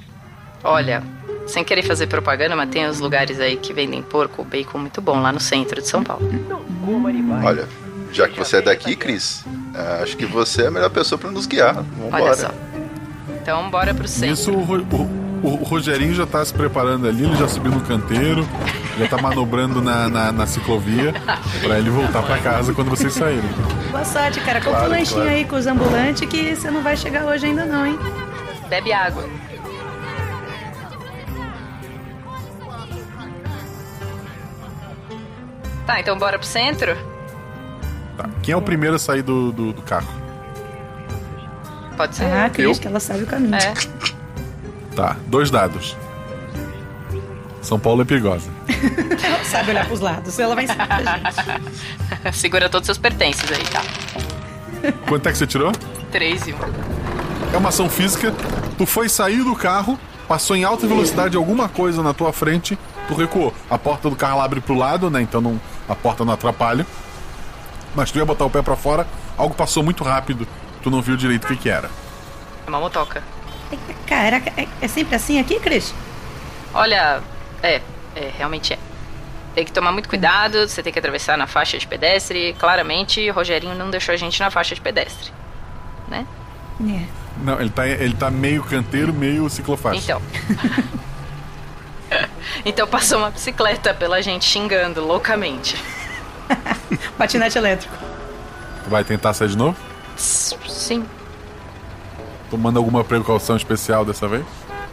[0.63, 1.03] Olha,
[1.47, 5.21] sem querer fazer propaganda, mas tem uns lugares aí que vendem porco, bacon muito bom
[5.21, 6.29] lá no centro de São Paulo.
[7.45, 7.69] Olha,
[8.13, 11.31] já que você é daqui, Cris, é, acho que você é a melhor pessoa pra
[11.31, 11.75] nos guiar.
[11.75, 12.25] Vambora.
[12.25, 12.51] Olha só.
[13.43, 14.31] Então bora pro centro.
[14.31, 14.87] Nisso, o, Ro-
[15.43, 18.47] o- o Rogerinho já tá se preparando ali, ele já subiu no canteiro,
[18.99, 21.13] já tá manobrando na, na, na ciclovia
[21.63, 23.43] pra ele voltar pra casa quando vocês saírem.
[23.91, 24.61] Boa sorte, cara.
[24.61, 25.31] Compra Claro, um lanchinho claro.
[25.37, 27.99] aí com os ambulantes que você não vai chegar hoje ainda não, hein?
[28.69, 29.25] Bebe água.
[35.87, 36.97] Tá, então bora pro centro?
[38.17, 38.29] Tá.
[38.43, 40.09] Quem é o primeiro a sair do, do, do carro?
[41.97, 42.25] Pode ser.
[42.27, 43.55] Ah, Cris, que ela sabe o caminho.
[43.55, 43.75] É.
[44.99, 45.97] Tá, dois dados.
[47.63, 48.51] São Paulo é perigosa.
[49.23, 50.37] Ela sabe olhar pros lados.
[50.37, 52.35] Ela vai ensinar pra gente.
[52.37, 53.81] Segura todos os seus pertences aí, tá?
[55.09, 55.71] Quanto é que você tirou?
[56.11, 56.59] Três e um.
[57.55, 58.35] É uma ação física.
[58.77, 63.15] Tu foi sair do carro, passou em alta velocidade alguma coisa na tua frente, tu
[63.15, 63.55] recuou.
[63.71, 65.23] A porta do carro abre pro lado, né?
[65.23, 66.85] Então não, a porta não atrapalha.
[67.95, 69.07] Mas tu ia botar o pé pra fora,
[69.37, 70.45] algo passou muito rápido,
[70.83, 71.89] tu não viu direito o que que era.
[72.67, 73.23] É uma motoca.
[74.07, 75.95] Caraca, é, é sempre assim aqui, Cris?
[76.73, 77.21] Olha,
[77.63, 77.81] é,
[78.17, 78.79] é, realmente é.
[79.55, 82.55] Tem que tomar muito cuidado, você tem que atravessar na faixa de pedestre.
[82.59, 85.33] Claramente, o Rogerinho não deixou a gente na faixa de pedestre.
[86.07, 86.27] Né?
[86.81, 87.05] É.
[87.43, 90.01] Não, ele tá, ele tá meio canteiro, meio ciclofaixa.
[90.01, 90.23] Então.
[92.65, 95.77] então passou uma bicicleta pela gente xingando loucamente.
[97.19, 97.95] Patinete elétrico.
[98.85, 99.77] Tu vai tentar sair de novo?
[100.17, 101.05] Sim.
[102.51, 104.45] Tomando alguma precaução especial dessa vez?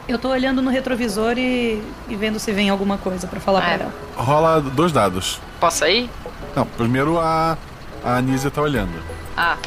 [0.07, 3.77] Eu tô olhando no retrovisor e, e vendo se vem alguma coisa pra falar É.
[3.77, 3.93] pra ela.
[4.17, 5.39] Rola dois dados.
[5.59, 6.09] Posso ir?
[6.55, 7.57] Não, primeiro a,
[8.03, 8.91] a Anísia tá olhando.
[9.35, 9.57] Ah,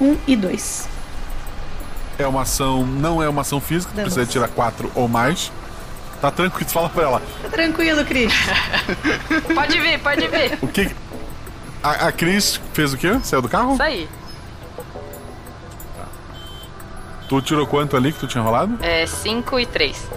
[0.00, 0.88] Um e dois.
[2.18, 4.12] É uma ação, não é uma ação física, tu Danos.
[4.14, 5.50] precisa tirar quatro ou mais.
[6.20, 7.22] Tá tranquilo, fala pra ela.
[7.42, 8.32] Tá tranquilo, Cris.
[9.54, 10.58] pode vir, pode vir.
[10.62, 10.90] O que.
[11.82, 13.18] A, a Cris fez o quê?
[13.22, 13.74] Saiu do carro?
[13.74, 14.08] Isso
[17.28, 18.78] Tu tirou quanto ali que tu tinha rolado?
[18.82, 20.10] É 5 e 3.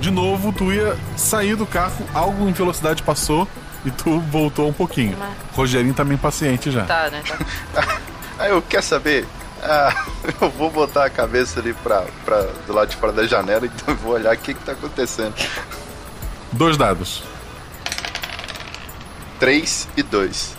[0.00, 3.46] De novo, tu ia sair do carro, algo em velocidade passou
[3.84, 5.16] e tu voltou um pouquinho.
[5.54, 6.84] Rogerinho tá meio impaciente já.
[6.84, 7.22] Tá, né?
[7.72, 7.98] Tá.
[8.40, 9.26] Ah, eu quer saber?
[9.62, 10.06] Ah,
[10.40, 13.92] eu vou botar a cabeça ali pra, pra, do lado de fora da janela, então
[13.92, 15.34] eu vou olhar o que que tá acontecendo.
[16.50, 17.22] Dois dados.
[19.38, 20.56] 3 e 2.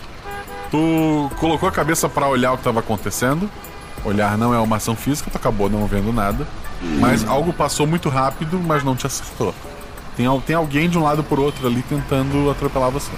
[0.70, 3.50] Tu colocou a cabeça pra olhar o que tava acontecendo.
[4.04, 6.46] Olhar não é uma ação física, tu acabou não vendo nada.
[7.00, 9.54] Mas algo passou muito rápido, mas não te acertou.
[10.16, 13.10] Tem, tem alguém de um lado por outro ali tentando atropelar você.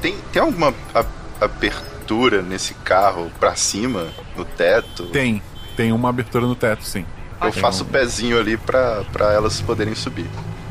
[0.00, 1.04] Tem, tem alguma a-
[1.40, 4.06] abertura nesse carro pra cima,
[4.36, 5.06] no teto?
[5.06, 5.42] Tem,
[5.76, 7.04] tem uma abertura no teto, sim.
[7.40, 10.26] Eu Tem faço um- o pezinho ali pra, pra elas poderem subir.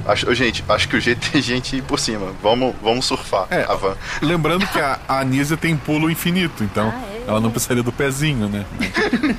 [0.07, 2.31] Acho, gente, acho que o jeito é a gente ir por cima.
[2.41, 3.95] Vamos, vamos surfar É, a van.
[4.21, 6.93] Lembrando que a, a Anísia tem pulo infinito, então
[7.27, 8.65] ela não precisaria do pezinho, né?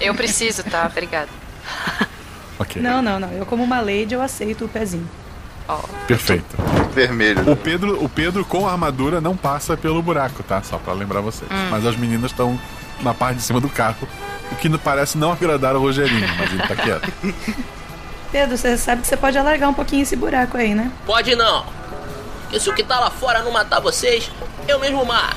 [0.01, 0.87] Eu preciso, tá?
[0.91, 1.29] Obrigada.
[2.59, 2.81] Ok.
[2.81, 3.31] Não, não, não.
[3.33, 5.09] Eu, como uma lady, eu aceito o pezinho.
[6.07, 6.57] Perfeito.
[6.95, 7.51] Vermelho.
[7.51, 10.63] O Pedro, o Pedro com a armadura não passa pelo buraco, tá?
[10.63, 11.51] Só pra lembrar vocês.
[11.51, 11.69] Hum.
[11.71, 12.59] Mas as meninas estão
[13.01, 14.09] na parte de cima do carro,
[14.53, 17.13] o que não- parece não agradar o Rogerinho, mas ele tá quieto.
[18.33, 20.91] Pedro, você sabe que você pode alargar um pouquinho esse buraco aí, né?
[21.05, 21.67] Pode não.
[22.47, 24.31] Porque se o que tá lá fora não matar vocês,
[24.69, 25.37] eu mesmo mato.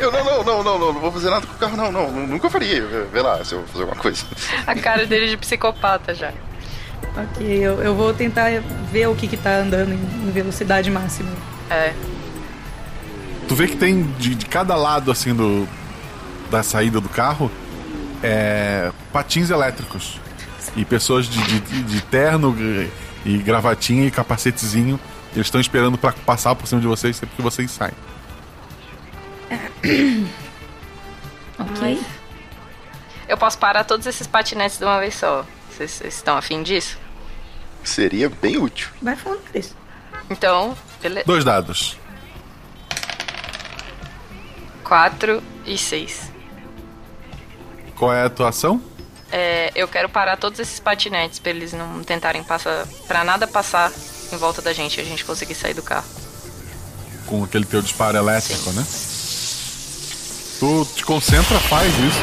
[0.00, 2.10] Eu não, não, não, não, não, não vou fazer nada com o carro, não, não,
[2.10, 2.86] nu- nunca faria.
[2.86, 4.24] Vê- Vê lá se eu vou fazer alguma coisa.
[4.66, 6.32] A cara dele de psicopata já.
[7.16, 8.50] Ok, eu, eu vou tentar
[8.90, 11.30] ver o que que tá andando em, em velocidade máxima.
[11.70, 11.92] É.
[13.48, 15.68] Tu vê que tem de, de cada lado, assim, do
[16.50, 17.50] da saída do carro,
[18.22, 20.20] é, patins elétricos.
[20.76, 22.88] E pessoas de, de- de terno e-
[23.26, 24.98] e gravatinha e capacetezinho.
[25.34, 27.94] Eles estão esperando pra passar por cima de vocês sempre que vocês saem.
[31.58, 32.02] Ok.
[33.28, 35.46] Eu posso parar todos esses patinetes de uma vez só.
[35.70, 36.98] Vocês vocês estão afim disso?
[37.84, 38.88] Seria bem útil.
[39.00, 39.74] Vai falando, Cris.
[40.28, 41.26] Então, beleza.
[41.26, 41.96] Dois dados.
[44.82, 46.30] 4 e 6.
[47.96, 48.82] Qual é a tua ação?
[49.30, 52.86] É, eu quero parar todos esses patinetes pra eles não tentarem passar.
[53.06, 53.90] pra nada passar
[54.34, 56.06] em volta da gente e a gente conseguir sair do carro.
[57.26, 58.84] Com aquele teu disparo elétrico, né?
[60.58, 62.22] Tu te concentra, faz isso.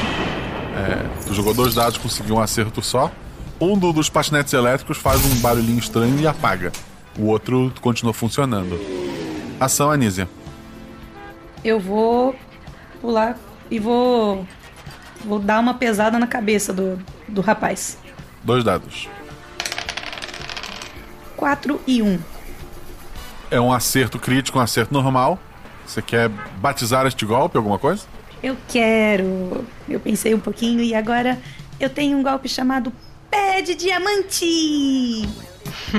[0.78, 3.12] É, tu jogou dois dados, conseguiu um acerto só.
[3.60, 6.72] Um do- dos patinetes elétricos faz um barulhinho estranho e apaga.
[7.18, 8.80] O outro continua funcionando.
[9.60, 10.30] Ação, Anísia.
[11.64, 12.34] Eu vou
[13.02, 13.38] pular
[13.70, 14.48] e vou.
[15.26, 17.98] Vou dar uma pesada na cabeça do, do rapaz.
[18.42, 19.10] Dois dados.
[21.44, 22.20] 4 e 1.
[23.50, 25.40] É um acerto crítico, um acerto normal.
[25.88, 26.28] Você quer
[26.60, 28.04] batizar este golpe, alguma coisa?
[28.44, 29.66] Eu quero.
[29.88, 31.40] Eu pensei um pouquinho e agora
[31.80, 32.92] eu tenho um golpe chamado
[33.32, 35.28] Pé de Diamante!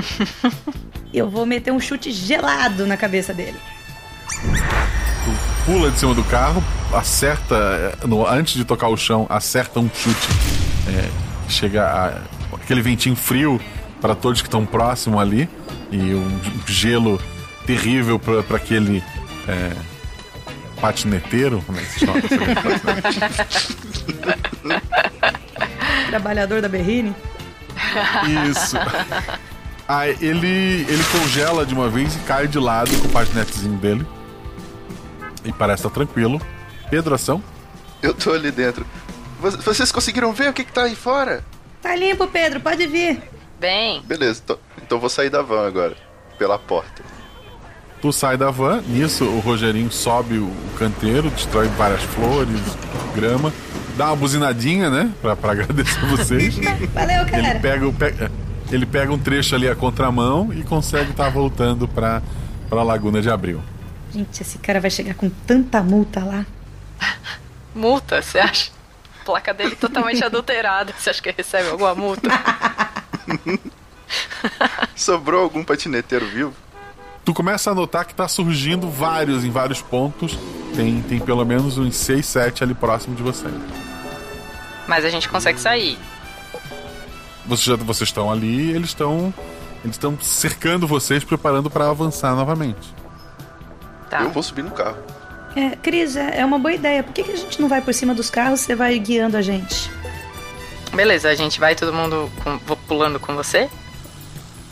[1.11, 3.57] eu vou meter um chute gelado na cabeça dele.
[5.65, 7.55] Pula de cima do carro, acerta,
[8.03, 10.27] é, no- antes de tocar o chão, acerta um chute.
[10.87, 11.09] É,
[11.49, 13.59] chega a, aquele ventinho frio
[14.01, 15.47] para todos que estão próximo ali
[15.91, 17.21] e um gelo
[17.65, 19.03] terrível para aquele
[19.47, 19.71] é,
[20.81, 21.61] patineteiro.
[21.65, 22.21] Como é que se chama?
[26.09, 27.15] Trabalhador da Berrine.
[28.49, 28.75] Isso.
[29.87, 34.05] Aí ele, ele congela de uma vez e cai de lado com o patinetezinho dele.
[35.43, 36.41] E parece estar tranquilo.
[36.89, 37.43] Pedro, ação?
[38.01, 38.85] Eu tô ali dentro.
[39.39, 41.43] Vo- Vocês conseguiram ver o que, que tá aí fora?
[41.81, 43.21] Tá limpo, Pedro, pode vir.
[43.61, 44.01] Bem.
[44.01, 45.95] Beleza, tô- então eu vou sair da van agora.
[46.39, 47.03] Pela porta.
[48.01, 52.59] Tu sai da van, nisso o Rogerinho sobe o canteiro, destrói várias flores,
[53.13, 53.53] grama,
[53.95, 55.11] dá uma buzinadinha, né?
[55.21, 56.55] Pra, pra agradecer vocês.
[56.55, 57.37] Valeu, cara.
[57.49, 57.85] Ele pega,
[58.71, 62.23] ele pega um trecho ali a contramão e consegue estar voltando pra,
[62.67, 63.61] pra Laguna de Abril.
[64.11, 66.43] Gente, esse cara vai chegar com tanta multa lá.
[67.75, 68.71] Multa, você acha?
[69.23, 70.91] Placa dele totalmente adulterada.
[70.97, 72.27] Você acha que ele recebe alguma multa?
[74.95, 76.53] Sobrou algum patineteiro vivo?
[77.23, 80.37] Tu começa a notar que tá surgindo vários em vários pontos.
[80.75, 83.45] Tem, tem pelo menos uns 6, 7 ali próximo de você.
[84.87, 85.97] Mas a gente consegue sair.
[87.45, 89.33] Vocês, já, vocês estão ali eles estão.
[89.83, 92.93] Eles estão cercando vocês, preparando para avançar novamente.
[94.09, 94.21] Tá.
[94.21, 94.97] Eu vou subir no carro.
[95.55, 97.03] É, Cris, é, é uma boa ideia.
[97.03, 99.37] Por que, que a gente não vai por cima dos carros e você vai guiando
[99.37, 99.91] a gente?
[100.93, 103.69] Beleza, a gente vai todo mundo com- vou pulando com você?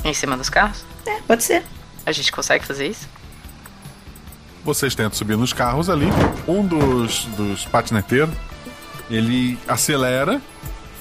[0.03, 0.83] Em cima dos carros?
[1.05, 1.63] É, pode ser.
[2.05, 3.07] A gente consegue fazer isso?
[4.61, 6.07] Vocês tentam subir nos carros ali.
[6.45, 8.35] Um dos, dos patineteiros,
[9.09, 10.41] ele acelera,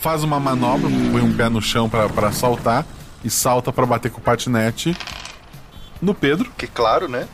[0.00, 2.86] faz uma manobra, põe um pé no chão para saltar
[3.24, 4.96] e salta para bater com o patinete
[6.00, 6.48] no Pedro.
[6.56, 7.26] Que claro, né?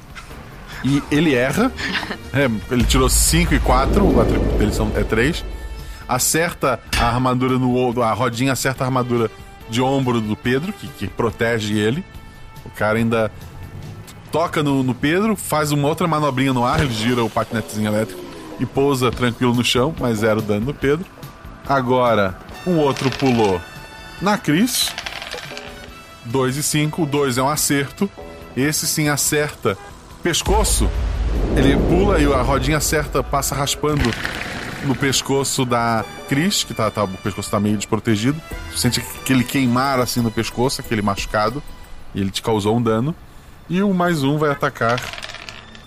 [0.83, 1.71] E ele erra.
[2.33, 5.45] É, ele tirou 5 e 4, o atributo dele são, é 3.
[6.09, 9.31] Acerta a armadura no a rodinha acerta a armadura
[9.69, 12.05] de ombro do Pedro, que, que protege ele.
[12.65, 13.31] O cara ainda
[14.33, 18.23] toca no, no Pedro, faz uma outra manobrinha no ar, ele gira o patinetezinho elétrico
[18.59, 21.07] e pousa tranquilo no chão, mas zero dano no Pedro.
[21.69, 23.61] Agora, um outro pulou
[24.21, 24.91] na Cris.
[26.27, 28.11] 2 e 5, o 2 é um acerto.
[28.57, 29.77] Esse sim acerta
[30.23, 30.89] pescoço.
[31.57, 34.11] Ele pula e a rodinha acerta, passa raspando
[34.87, 38.41] no pescoço da Cris, que tá, tá- o pescoço tá meio desprotegido.
[38.73, 41.63] Tu sente aquele queimar assim no pescoço, aquele machucado.
[42.15, 43.15] E ele te causou um dano.
[43.69, 45.01] E o mais um vai atacar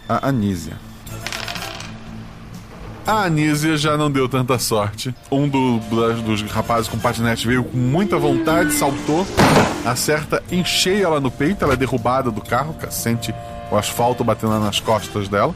[0.10, 0.78] a Anísia.
[3.06, 5.16] A Anísia já não deu tanta sorte.
[5.32, 5.80] Um do-
[6.24, 9.26] dos rapazes com patinete veio com muita vontade, saltou,
[9.86, 10.62] acerta em
[11.02, 13.34] ela no peito, ela é derrubada do carro, sente
[13.72, 15.56] o asfalto batendo nas costas dela.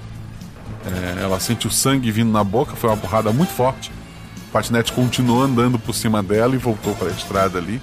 [0.86, 3.92] É, ela sente o sangue vindo na boca, foi uma porrada muito forte.
[4.48, 7.82] O patinete continuou andando por cima dela e voltou para a estrada ali.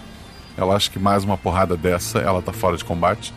[0.56, 3.32] Ela acha que mais uma porrada dessa, ela tá fora de combate.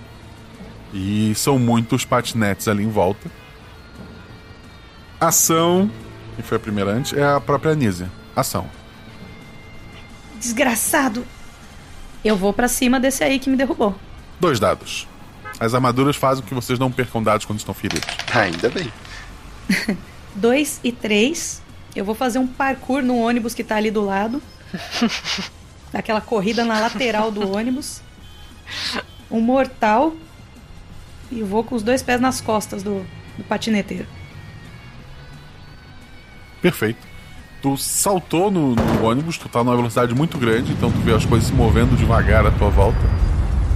[0.93, 3.29] E são muitos patinetes ali em volta.
[5.19, 5.89] Ação,
[6.35, 8.11] que foi a primeira antes, é a própria Anísia.
[8.35, 8.67] Ação.
[10.39, 11.25] Desgraçado.
[12.25, 13.95] Eu vou pra cima desse aí que me derrubou.
[14.39, 15.07] Dois dados.
[15.59, 18.07] As armaduras fazem com que vocês não percam dados quando estão feridos.
[18.33, 18.91] Ainda bem.
[20.35, 21.61] Dois e três.
[21.95, 24.41] Eu vou fazer um parkour no ônibus que tá ali do lado.
[25.91, 28.01] Daquela corrida na lateral do ônibus.
[29.29, 30.13] Um mortal.
[31.29, 33.05] E vou com os dois pés nas costas do,
[33.37, 34.07] do patineteiro.
[36.61, 37.11] Perfeito.
[37.61, 41.25] Tu saltou no, no ônibus, tu tá numa velocidade muito grande, então tu vê as
[41.25, 42.99] coisas se movendo devagar à tua volta.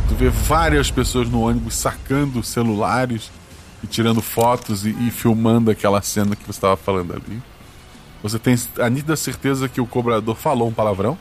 [0.08, 3.32] Tu vê várias pessoas no ônibus sacando celulares
[3.84, 7.42] e tirando fotos e, e filmando aquela cena que você estava falando ali.
[8.24, 11.18] Você tem a nítida certeza que o cobrador falou um palavrão.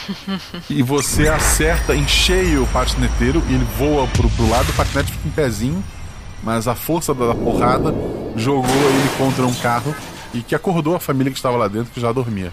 [0.70, 5.12] e você acerta em cheio o patineteiro e ele voa pro, pro lado, o patinete
[5.12, 5.84] fica em pezinho,
[6.42, 7.92] mas a força da porrada
[8.36, 9.94] jogou ele contra um carro
[10.32, 12.52] e que acordou a família que estava lá dentro que já dormia.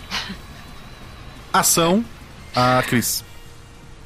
[1.53, 2.03] Ação,
[2.55, 3.23] a Cris.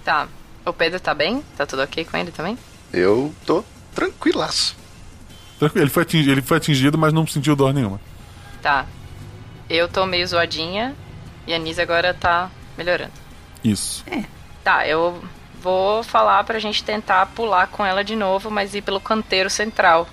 [0.04, 0.28] Tá.
[0.66, 1.42] O Pedro tá bem?
[1.56, 2.58] Tá tudo ok com ele também?
[2.92, 3.64] Eu tô
[3.96, 4.76] tranquilaço.
[5.60, 8.00] Tranquilo, ele foi atingido, ele foi atingido mas não sentiu dor nenhuma.
[8.62, 8.86] Tá.
[9.70, 10.96] Eu tô meio zoadinha
[11.46, 13.12] e a Nisa agora tá melhorando.
[13.64, 14.04] Isso.
[14.64, 15.22] Tá, eu
[15.62, 20.08] vou falar pra gente tentar pular com ela de novo, mas ir pelo canteiro central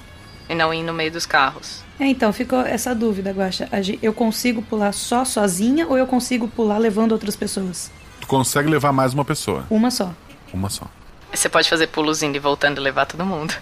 [0.48, 1.84] e não ir no meio dos carros.
[1.98, 3.68] É, então, ficou essa dúvida, Guaxa.
[4.02, 7.90] Eu consigo pular só sozinha ou eu consigo pular levando outras pessoas?
[8.20, 9.64] Tu consegue levar mais uma pessoa.
[9.70, 10.12] Uma só.
[10.52, 10.86] Uma só.
[11.34, 13.54] Você pode fazer pulos indo e voltando e levar todo mundo.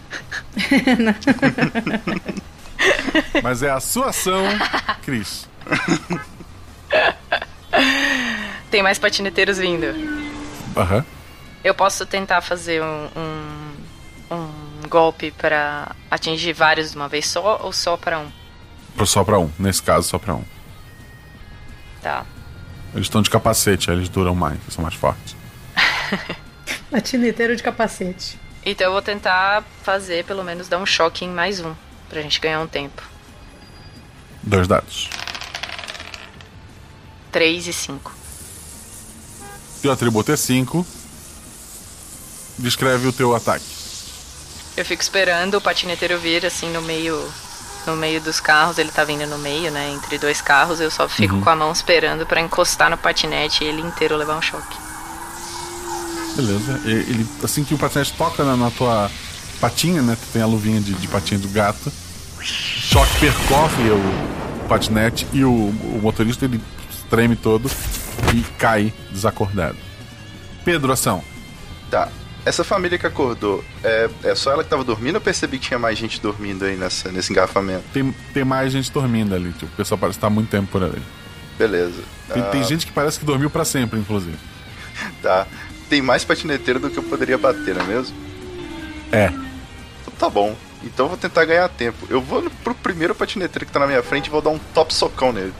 [3.42, 4.44] Mas é a sua ação,
[5.02, 5.48] Cris.
[8.70, 9.86] Tem mais patineteiros vindo.
[10.76, 11.04] Aham.
[11.64, 17.60] Eu posso tentar fazer um, um, um golpe pra atingir vários de uma vez só
[17.62, 18.30] ou só pra um?
[19.06, 19.50] Só pra um.
[19.58, 20.44] Nesse caso, só pra um.
[22.02, 22.26] Tá.
[22.94, 25.34] Eles estão de capacete, eles duram mais, eles são mais fortes.
[26.92, 28.38] Patineteiro de capacete.
[28.64, 31.74] Então eu vou tentar fazer, pelo menos, dar um choque em mais um.
[32.10, 33.02] Pra gente ganhar um tempo.
[34.42, 35.08] Dois dados.
[37.32, 38.14] 3 e 5.
[39.80, 40.86] Teu atributo é 5.
[42.58, 43.64] Descreve o teu ataque.
[44.76, 47.32] Eu fico esperando o patineteiro vir assim no meio
[47.86, 51.08] no meio dos carros, ele tá vindo no meio, né, entre dois carros, eu só
[51.08, 51.40] fico Uhum.
[51.40, 54.76] com a mão esperando pra encostar no patinete e ele inteiro levar um choque.
[56.36, 56.80] Beleza.
[56.84, 59.10] Ele, assim que o patinete toca na, na tua
[59.60, 60.16] patinha, né?
[60.20, 61.92] Tu tem a luvinha de, de patinha do gato.
[62.42, 66.60] Choque percorre o patinete e o, o motorista ele
[67.10, 67.70] treme todo
[68.34, 69.76] e cai desacordado.
[70.64, 71.22] Pedro, ação.
[71.90, 72.08] Tá.
[72.44, 75.68] Essa família que acordou, é, é só ela que tava dormindo ou eu percebi que
[75.68, 77.84] tinha mais gente dormindo aí nessa, nesse engarrafamento?
[77.92, 79.52] Tem, tem mais gente dormindo ali.
[79.52, 81.00] Tipo, o pessoal parece estar há muito tempo por ali.
[81.56, 82.02] Beleza.
[82.32, 84.36] Tem, tem Ah, gente que parece que dormiu pra sempre, inclusive.
[85.22, 85.46] Tá.
[85.92, 88.16] Tem mais patineteiro do que eu poderia bater, não é mesmo?
[89.12, 89.26] É.
[89.26, 90.56] Então tá bom.
[90.82, 92.06] Então eu vou tentar ganhar tempo.
[92.08, 94.94] Eu vou pro primeiro patineteiro que tá na minha frente e vou dar um top
[94.94, 95.52] socão nele.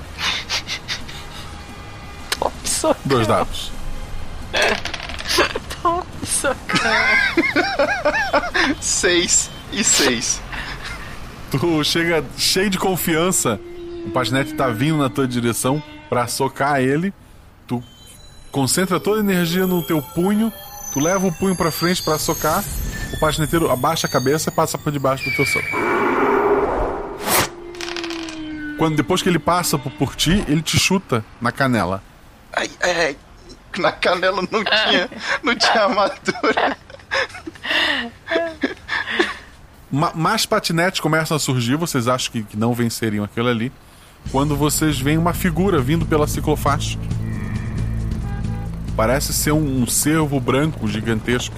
[2.40, 3.02] top socão.
[3.04, 3.70] Dois dados.
[5.82, 6.90] Top socão.
[8.80, 10.40] seis e seis.
[11.50, 13.60] Tu chega cheio de confiança.
[14.06, 17.12] O patinete tá vindo na tua direção pra socar ele.
[18.52, 20.52] Concentra toda a energia no teu punho.
[20.92, 22.62] Tu leva o punho pra frente pra socar.
[23.14, 25.66] O patineteiro abaixa a cabeça e passa por debaixo do teu soco.
[28.78, 32.02] Quando depois que ele passa por, por ti, ele te chuta na canela.
[32.52, 33.16] Ai, ai, ai.
[33.78, 35.08] Na canela não tinha,
[35.42, 36.76] não tinha armadura.
[39.90, 43.72] Ma- mais patinetes começam a surgir, vocês acham que, que não venceriam aquilo ali.
[44.30, 46.98] Quando vocês veem uma figura vindo pela ciclofaixa.
[48.96, 51.54] Parece ser um, um cervo branco gigantesco.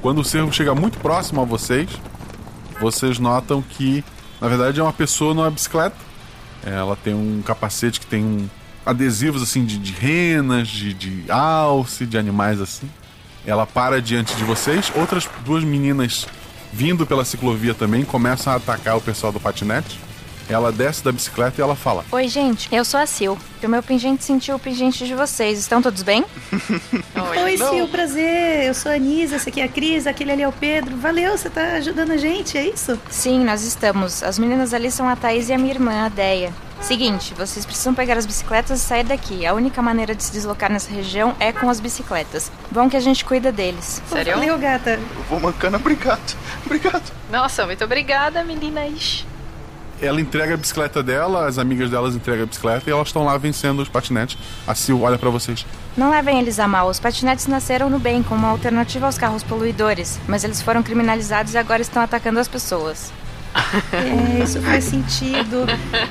[0.00, 1.90] Quando o cervo chega muito próximo a vocês,
[2.80, 4.04] vocês notam que,
[4.40, 5.96] na verdade, é uma pessoa numa bicicleta.
[6.64, 8.48] Ela tem um capacete que tem um
[8.86, 12.88] adesivos assim de, de renas, de, de alce, de animais assim.
[13.44, 14.92] Ela para diante de vocês.
[14.94, 16.26] Outras duas meninas
[16.72, 19.98] vindo pela ciclovia também começam a atacar o pessoal do patinete.
[20.48, 23.34] Ela desce da bicicleta e ela fala: Oi, gente, eu sou a Sil.
[23.62, 25.58] E o meu pingente sentiu o pingente de vocês.
[25.58, 26.24] Estão todos bem?
[27.42, 28.64] Oi, Sil, prazer.
[28.64, 30.96] Eu sou a Anisa, essa aqui é a Cris, aquele ali é o Pedro.
[30.96, 32.98] Valeu, você tá ajudando a gente, é isso?
[33.10, 34.22] Sim, nós estamos.
[34.22, 36.52] As meninas ali são a Thaís e a minha irmã, a Deia.
[36.80, 39.44] Seguinte, vocês precisam pegar as bicicletas e sair daqui.
[39.46, 42.52] A única maneira de se deslocar nessa região é com as bicicletas.
[42.70, 44.00] Vão que a gente cuida deles.
[44.08, 44.34] Sério?
[44.34, 44.90] Valeu, gata.
[44.90, 46.36] Eu vou mancando, obrigado.
[46.64, 47.10] Obrigado.
[47.30, 49.26] Nossa, muito obrigada, meninas.
[50.00, 53.36] Ela entrega a bicicleta dela, as amigas delas entregam a bicicleta e elas estão lá
[53.38, 54.36] vencendo os patinetes.
[54.66, 55.64] A Sil olha pra vocês.
[55.96, 56.88] Não levem eles a mal.
[56.88, 61.54] Os patinetes nasceram no bem como uma alternativa aos carros poluidores, mas eles foram criminalizados
[61.54, 63.12] e agora estão atacando as pessoas.
[63.92, 65.64] É, isso faz sentido.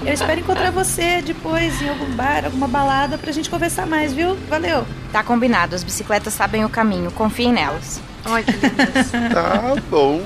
[0.03, 4.35] Eu espero encontrar você depois em algum bar, alguma balada, pra gente conversar mais, viu?
[4.49, 4.83] Valeu.
[5.11, 8.01] Tá combinado, as bicicletas sabem o caminho, confiem nelas.
[8.25, 9.11] Ai, que lindas.
[9.31, 10.21] Tá bom.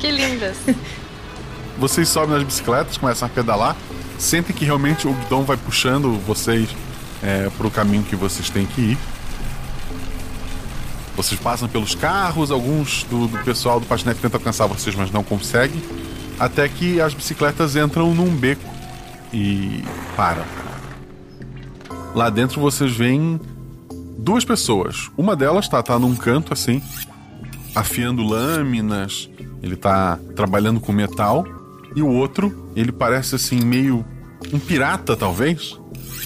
[0.00, 0.56] que lindas.
[1.82, 3.76] Vocês sobem nas bicicletas, começam a pedalar.
[4.16, 6.68] Sentem que realmente o guidão vai puxando vocês
[7.20, 8.98] é, pro caminho que vocês têm que ir.
[11.16, 15.24] Vocês passam pelos carros, alguns do, do pessoal do patinete tentam alcançar vocês, mas não
[15.24, 15.82] conseguem.
[16.38, 18.62] Até que as bicicletas entram num beco
[19.32, 19.82] e
[20.16, 20.44] param.
[22.14, 23.40] Lá dentro vocês veem
[24.16, 25.10] duas pessoas.
[25.16, 26.80] Uma delas tá, tá num canto assim,
[27.74, 29.28] afiando lâminas,
[29.60, 31.44] ele tá trabalhando com metal.
[31.94, 34.04] E o outro, ele parece assim, meio
[34.52, 35.78] um pirata, talvez,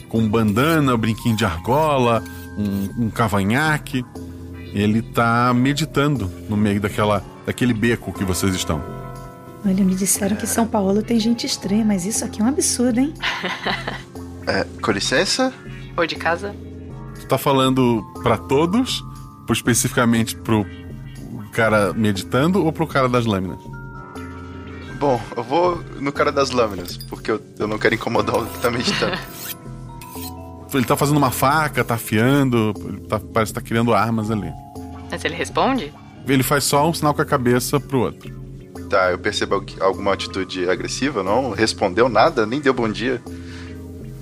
[0.08, 2.22] com bandana, brinquinho de argola,
[2.56, 4.04] um, um cavanhaque.
[4.72, 8.82] Ele tá meditando no meio daquela, daquele beco que vocês estão.
[9.64, 13.00] Olha, me disseram que São Paulo tem gente estranha, mas isso aqui é um absurdo,
[13.00, 13.12] hein?
[14.48, 15.52] É, com licença?
[15.96, 16.54] Ou de casa?
[17.18, 19.02] Tu tá falando pra todos,
[19.48, 20.64] ou especificamente pro
[21.50, 23.58] cara meditando ou pro cara das lâminas?
[24.98, 28.58] Bom, eu vou no cara das lâminas, porque eu, eu não quero incomodar o que
[28.60, 29.16] tá meditando.
[30.74, 34.52] Ele tá fazendo uma faca, tá afiando, ele tá- parece que tá criando armas ali.
[35.10, 35.90] Mas ele responde?
[36.28, 38.30] Ele faz só um sinal com a cabeça pro outro.
[38.90, 41.52] tá, eu percebo algu- alguma atitude agressiva, não?
[41.52, 43.22] Respondeu nada, nem deu bom dia.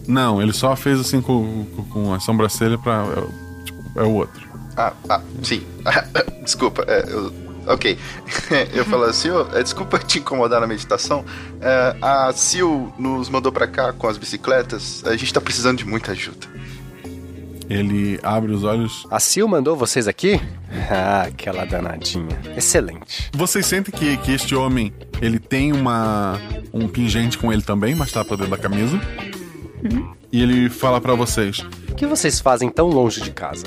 [0.07, 3.05] Não, ele só fez assim com, com, com a sobrancelha pra.
[3.05, 4.47] É, o- tipo, é o outro.
[4.77, 5.67] Ah, ah sim.
[6.45, 7.33] Desculpa, é, eu-
[7.67, 7.99] ok.
[8.73, 11.25] eu falo assim, ó, é, desculpa te incomodar na meditação.
[11.61, 15.03] É, a Sil nos mandou pra cá com as bicicletas.
[15.07, 16.47] A gente tá precisando de muita ajuda.
[17.69, 19.07] Ele abre os olhos.
[19.11, 20.41] A Sil mandou vocês aqui?
[20.91, 22.37] Ah, aquela danadinha.
[22.57, 23.31] Excelente.
[23.33, 24.93] Vocês sentem que, que este homem
[25.23, 26.39] ele tem uma
[26.73, 29.01] um pingente com ele também, mas tá pra dentro da camisa.
[30.33, 33.67] E ele fala pra vocês: O que vocês fazem tão longe de casa?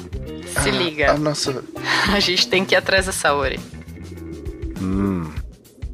[0.62, 1.14] Se liga.
[1.14, 1.64] A nossa.
[2.12, 3.58] A gente tem que ir atrás da Saori.
[4.82, 5.30] Hum.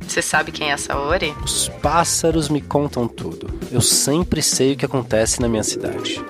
[0.07, 1.33] Você sabe quem é a Saori?
[1.43, 3.47] Os pássaros me contam tudo.
[3.71, 6.23] Eu sempre sei o que acontece na minha cidade.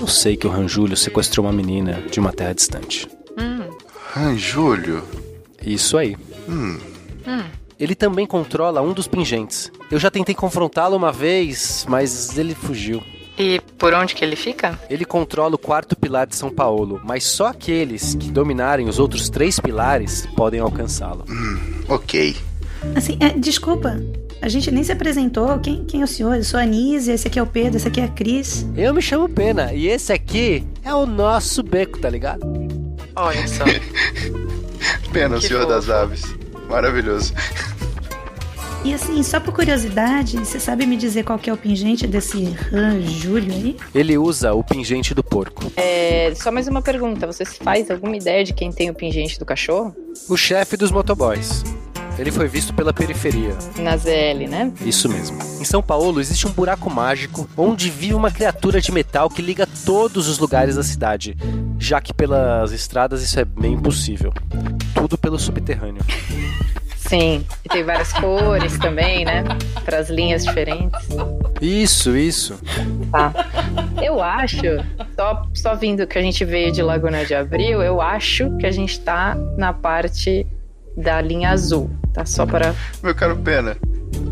[0.00, 3.08] Eu sei que o Ranjulio sequestrou uma menina de uma terra distante.
[3.38, 3.70] Hum.
[4.12, 5.02] Ranjulio?
[5.64, 6.16] Isso aí.
[6.48, 6.78] Hum.
[7.26, 7.44] Hum.
[7.78, 9.70] Ele também controla um dos pingentes.
[9.90, 13.02] Eu já tentei confrontá-lo uma vez, mas ele fugiu.
[13.38, 14.78] E por onde que ele fica?
[14.90, 19.30] Ele controla o quarto pilar de São Paulo, mas só aqueles que dominarem os outros
[19.30, 21.24] três pilares podem alcançá-lo.
[21.88, 22.36] Ok.
[22.94, 23.98] Assim, é, desculpa.
[24.40, 25.58] A gente nem se apresentou.
[25.60, 26.34] Quem, quem é o senhor?
[26.34, 28.66] Eu sou a Anísia, esse aqui é o Pedro, esse aqui é a Cris.
[28.76, 32.40] Eu me chamo Pena e esse aqui é o nosso beco, tá ligado?
[33.14, 33.64] Olha só.
[35.12, 35.96] Pena, o Que Senhor das fofo.
[35.96, 36.36] Aves.
[36.68, 37.32] Maravilhoso.
[38.84, 42.52] E assim, só por curiosidade, você sabe me dizer qual que é o pingente desse
[42.72, 43.76] Han Júlio aí?
[43.94, 45.70] Ele usa o pingente do porco.
[45.76, 47.24] É, só mais uma pergunta.
[47.26, 49.94] Você faz alguma ideia de quem tem o pingente do cachorro?
[50.28, 51.62] O chefe dos motoboys.
[52.18, 53.56] Ele foi visto pela periferia.
[53.78, 54.72] Na ZL, né?
[54.84, 55.38] Isso mesmo.
[55.60, 59.66] Em São Paulo existe um buraco mágico onde vive uma criatura de metal que liga
[59.86, 61.36] todos os lugares da cidade,
[61.78, 64.32] já que pelas estradas isso é bem impossível.
[64.92, 66.02] Tudo pelo subterrâneo.
[67.12, 67.44] Sim.
[67.62, 69.44] E tem várias cores também, né?
[69.84, 70.98] Para as linhas diferentes.
[71.60, 72.58] Isso, isso.
[73.10, 73.34] Tá.
[74.02, 74.62] Eu acho,
[75.14, 78.70] só, só vindo que a gente veio de Laguna de Abril, eu acho que a
[78.70, 80.46] gente tá na parte
[80.96, 81.90] da linha azul.
[82.14, 82.74] Tá só para.
[83.02, 83.76] Meu caro Pena,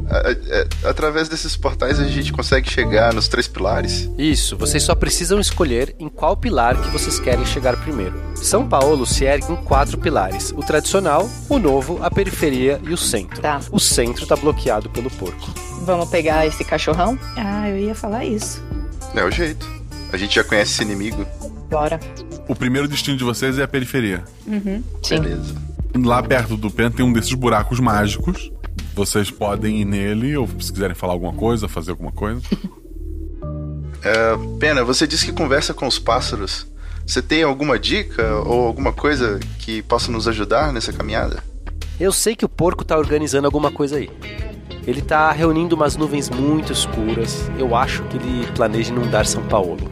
[0.08, 4.10] a- a- a- através desses portais a gente consegue chegar nos três pilares.
[4.18, 8.20] Isso, vocês só precisam escolher em qual pilar que vocês querem chegar primeiro.
[8.36, 12.96] São Paulo se ergue em quatro pilares: o tradicional, o novo, a periferia e o
[12.96, 13.40] centro.
[13.40, 13.60] Tá.
[13.70, 15.52] O centro tá bloqueado pelo porco.
[15.82, 17.18] Vamos pegar esse cachorrão?
[17.36, 18.62] Ah, eu ia falar isso.
[19.14, 19.66] É o jeito.
[20.12, 21.24] A gente já conhece esse inimigo.
[21.70, 22.00] Bora.
[22.48, 24.24] O primeiro destino de vocês é a periferia.
[24.46, 24.82] Uhum.
[25.02, 25.20] Sim.
[25.20, 25.54] Beleza.
[26.04, 28.50] Lá perto do Pen tem um desses buracos mágicos.
[28.94, 32.40] Vocês podem ir nele, ou se quiserem falar alguma coisa, fazer alguma coisa.
[34.02, 36.66] É, Pena, você disse que conversa com os pássaros.
[37.06, 41.42] Você tem alguma dica ou alguma coisa que possa nos ajudar nessa caminhada?
[41.98, 44.08] Eu sei que o porco tá organizando alguma coisa aí.
[44.86, 47.50] Ele tá reunindo umas nuvens muito escuras.
[47.58, 49.90] Eu acho que ele planeja inundar São Paulo.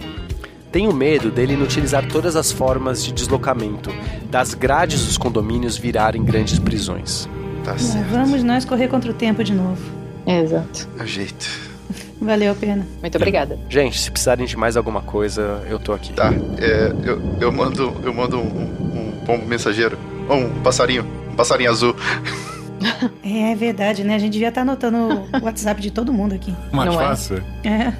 [0.72, 3.90] Tenho medo dele inutilizar todas as formas de deslocamento,
[4.30, 7.28] das grades dos condomínios virarem grandes prisões.
[7.74, 9.80] Tá Lá vamos nós correr contra o tempo de novo.
[10.26, 10.88] Exato.
[10.98, 11.46] É o jeito.
[12.20, 12.86] Valeu a pena.
[13.00, 13.58] Muito obrigada.
[13.68, 16.12] Gente, se precisarem de mais alguma coisa, eu tô aqui.
[16.12, 19.96] Tá, é, eu, eu mando, eu mando um, um pombo mensageiro.
[20.28, 21.06] Ou um passarinho.
[21.30, 21.94] Um passarinho azul.
[23.24, 24.14] É, é verdade, né?
[24.14, 24.96] A gente devia estar anotando
[25.42, 26.54] o WhatsApp de todo mundo aqui.
[26.72, 27.04] Mais Não é?
[27.06, 27.42] fácil?
[27.64, 27.92] É,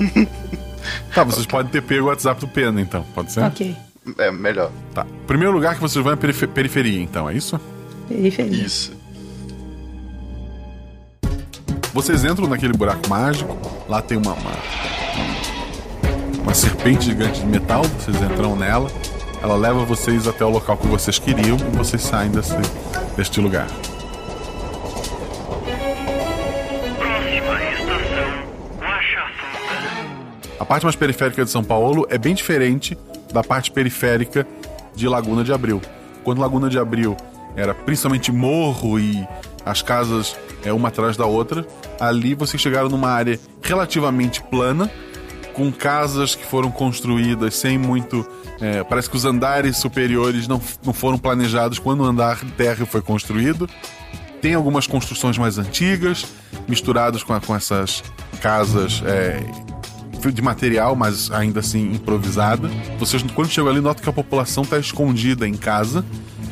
[1.14, 3.04] Tá, vocês podem ter pego o WhatsApp do Pena, então.
[3.14, 3.42] Pode ser?
[3.42, 3.76] ok.
[4.18, 4.70] É, melhor.
[4.94, 5.06] Tá.
[5.26, 7.60] Primeiro lugar que vocês vão é perife- periferia, então, é isso?
[8.08, 8.64] Periferia.
[8.64, 8.92] Isso.
[11.92, 13.56] Vocês entram naquele buraco mágico,
[13.88, 14.52] lá tem uma, uma,
[16.42, 18.90] uma serpente gigante de metal, vocês entram nela,
[19.42, 22.54] ela leva vocês até o local que vocês queriam e vocês saem desse,
[23.16, 23.66] deste lugar.
[30.60, 32.96] A parte mais periférica de São Paulo é bem diferente
[33.32, 34.46] da parte periférica
[34.94, 35.80] de Laguna de Abril.
[36.24, 37.16] Quando Laguna de Abril
[37.58, 39.26] era principalmente morro e
[39.66, 41.66] as casas é uma atrás da outra,
[42.00, 44.90] ali vocês chegaram numa área relativamente plana,
[45.52, 48.24] com casas que foram construídas sem muito.
[48.60, 53.02] é, parece que os andares superiores não, não foram planejados quando o andar térreo foi
[53.02, 53.68] construído.
[54.40, 56.24] Tem algumas construções mais antigas,
[56.68, 58.04] misturadas com, a- com essas
[58.40, 59.40] casas é,
[60.32, 62.68] de material, mas ainda assim improvisada.
[63.00, 66.04] Vocês, quando chegam ali, notam que a população está escondida em casa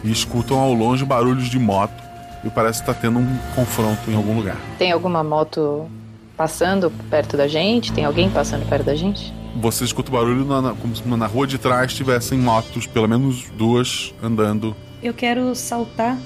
[0.06, 2.02] e escutam ao longe barulhos de moto
[2.44, 4.56] e parece que está tendo um confronto em algum lugar.
[4.78, 5.88] Tem alguma moto
[6.36, 7.92] passando perto da gente?
[7.92, 9.32] Tem alguém passando perto da gente?
[9.60, 13.08] Você escuta o barulho na, na- como se na rua de trás tivessem motos, pelo
[13.08, 14.76] menos duas, andando.
[15.02, 16.16] Eu quero saltar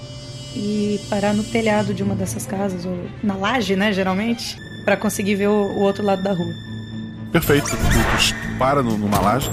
[0.55, 5.35] e parar no telhado de uma dessas casas, ou na laje, né, geralmente, Pra conseguir
[5.37, 6.53] ver o, o outro lado da rua.
[7.31, 7.69] Perfeito.
[7.69, 9.51] Tu, tu para no- numa laje.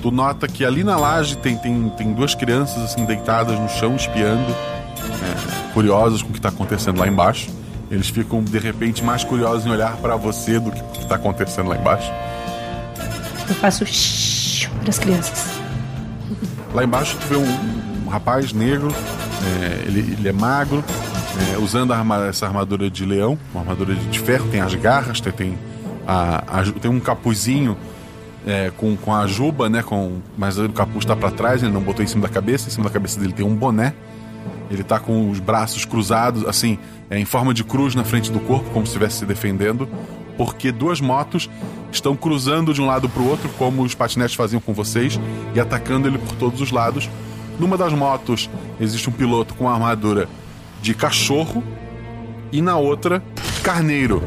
[0.00, 3.96] Tu nota que ali na laje tem, tem, tem duas crianças assim deitadas no chão,
[3.96, 7.50] espiando, é, curiosas com o que está acontecendo lá embaixo.
[7.90, 11.16] Eles ficam de repente mais curiosos em olhar para você do que o que está
[11.16, 12.10] acontecendo lá embaixo.
[13.48, 13.84] Eu faço
[14.80, 15.46] para as crianças.
[16.74, 20.84] Lá embaixo tu vê um, um rapaz negro, é, ele, ele é magro,
[21.54, 25.32] é, usando arma- essa armadura de leão, uma armadura de, ferro, tem as garras, tem,
[25.32, 25.58] tem,
[26.06, 27.76] a, a tem um capuzinho
[28.48, 29.82] é, com, com a juba, né?
[29.82, 32.70] Com, mas o capuz está para trás, ele não botou em cima da cabeça, em
[32.70, 33.92] cima da cabeça dele tem um boné.
[34.70, 36.78] Ele tá com os braços cruzados, assim,
[37.10, 39.86] é, em forma de cruz na frente do corpo, como se estivesse se defendendo,
[40.38, 41.48] porque duas motos
[41.92, 45.20] estão cruzando de um lado para o outro, como os patinetes faziam com vocês,
[45.54, 47.08] e atacando ele por todos os lados.
[47.58, 48.48] Numa das motos
[48.80, 50.26] existe um piloto com armadura
[50.80, 51.62] de cachorro
[52.50, 53.22] e na outra
[53.62, 54.22] carneiro.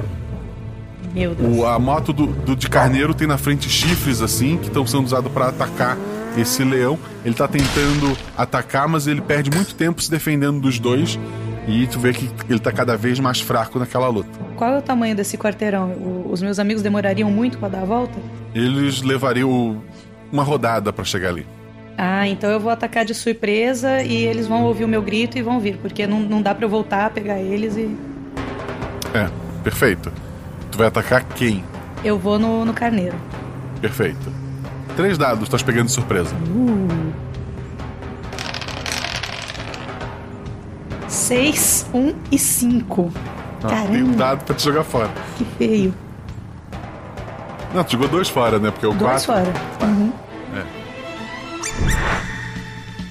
[1.14, 1.58] Meu Deus.
[1.58, 5.06] O- a moto do, do de carneiro tem na frente chifres assim que estão sendo
[5.06, 5.98] usados para atacar
[6.38, 6.98] esse leão.
[7.26, 11.20] Ele tá tentando atacar, mas ele perde muito tempo se defendendo dos dois.
[11.68, 14.30] E tu vê que ele tá cada vez mais fraco naquela luta.
[14.56, 15.90] Qual é o tamanho desse quarteirão?
[15.92, 18.18] O- os meus amigos demorariam muito pra dar a volta?
[18.56, 19.82] Eles levariam
[20.32, 21.46] uma rodada para chegar ali.
[21.98, 25.42] Ah, então eu vou atacar de surpresa e eles vão ouvir o meu grito e
[25.42, 27.96] vão vir, porque não, não dá pra eu voltar, pegar eles e.
[29.14, 29.30] É,
[29.64, 30.12] perfeito.
[30.72, 31.64] Tu vai atacar quem?
[32.04, 33.16] Eu vou no, no carneiro.
[33.82, 34.32] Perfeito.
[34.96, 36.34] Três dados, estás pegando de surpresa.
[36.36, 37.12] Uh.
[41.08, 43.12] Seis, um e cinco.
[43.64, 45.10] Ah, tem um Caramba, dado pra te jogar fora.
[45.38, 45.94] que feio.
[47.74, 48.72] Não, tu jogou dois fora, né?
[48.72, 49.52] Porque o Dois quatro.
[49.54, 49.88] fora.
[49.90, 50.12] Uhum.
[50.56, 50.64] É.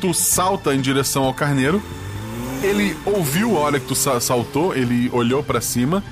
[0.00, 1.82] Tu salta em direção ao carneiro.
[2.62, 6.02] Ele ouviu a hora que tu sa- saltou, ele olhou pra cima.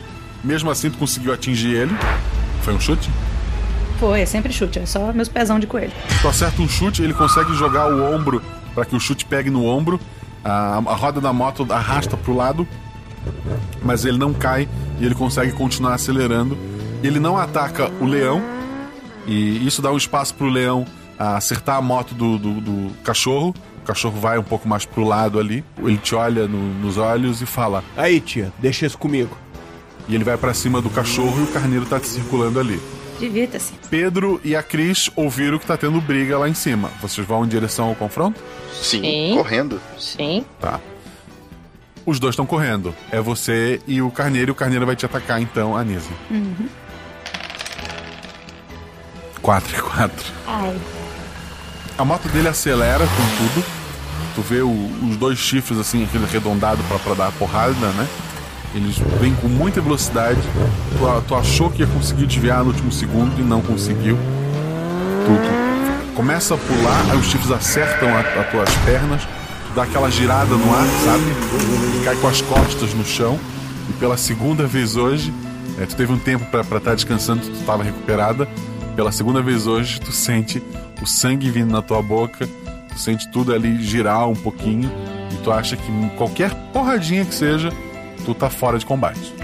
[0.42, 1.92] Mesmo assim, tu conseguiu atingir ele.
[2.62, 3.10] Foi um chute?
[3.98, 5.92] Foi, é sempre chute, é só meus pezão de coelho.
[6.22, 8.40] Tu acerta um chute, ele consegue jogar o ombro
[8.74, 9.98] para que o chute pegue no ombro.
[10.44, 12.66] A, a roda da moto arrasta pro lado,
[13.82, 14.68] mas ele não cai
[15.00, 16.56] e ele consegue continuar acelerando.
[17.02, 18.40] Ele não ataca o leão,
[19.26, 20.84] e isso dá um espaço pro leão
[21.18, 23.52] acertar a moto do, do- do cachorro.
[23.82, 25.64] O cachorro vai um pouco mais pro lado ali.
[25.78, 29.36] Ele te olha no- nos olhos e fala: Aí, tia, deixa isso comigo.
[30.08, 32.80] E ele vai para cima do cachorro e o carneiro tá circulando ali.
[33.18, 33.72] Divirta-se.
[33.90, 36.90] Pedro e a Cris ouviram que tá tendo briga lá em cima.
[37.02, 38.40] Vocês vão em direção ao confronto?
[38.72, 39.34] Sim, Sim.
[39.36, 39.80] correndo.
[39.98, 40.44] Sim.
[40.60, 40.78] Tá.
[42.06, 42.94] Os dois estão correndo.
[43.10, 46.08] É você e o carneiro, e o carneiro vai te atacar então, Anise.
[46.30, 46.68] Uhum.
[49.42, 50.32] 4 e 4.
[50.46, 50.78] Ai.
[51.96, 53.66] A moto dele acelera com tudo.
[54.34, 58.06] Tu vê o- os dois chifres assim, aquele arredondado pra, pra dar a porrada, né?
[58.74, 60.40] Eles vêm com muita velocidade.
[60.92, 64.16] Tu, tu achou que ia conseguir desviar no último segundo e não conseguiu.
[65.24, 69.22] Tu, tu começa a pular, aí os chifres acertam as tuas pernas.
[69.22, 71.24] Tu dá aquela girada no ar, sabe?
[72.00, 73.38] E cai com as costas no chão.
[73.88, 75.32] E pela segunda vez hoje,
[75.80, 78.48] é, tu teve um tempo para estar tá descansando, tu estava recuperada.
[78.94, 80.62] Pela segunda vez hoje, tu sente
[81.00, 82.48] o sangue vindo na tua boca,
[82.88, 84.90] tu sente tudo ali girar um pouquinho
[85.32, 87.72] e tu acha que qualquer porradinha que seja,
[88.28, 89.34] tu tá fora de combate.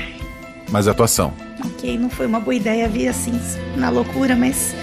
[0.70, 1.32] Mas é atuação.
[1.64, 3.41] Ok, não foi uma boa ideia vir assim
[3.76, 4.74] na loucura, mas.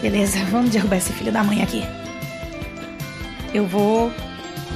[0.00, 1.82] Beleza, vamos derrubar esse filho da mãe aqui.
[3.52, 4.10] Eu vou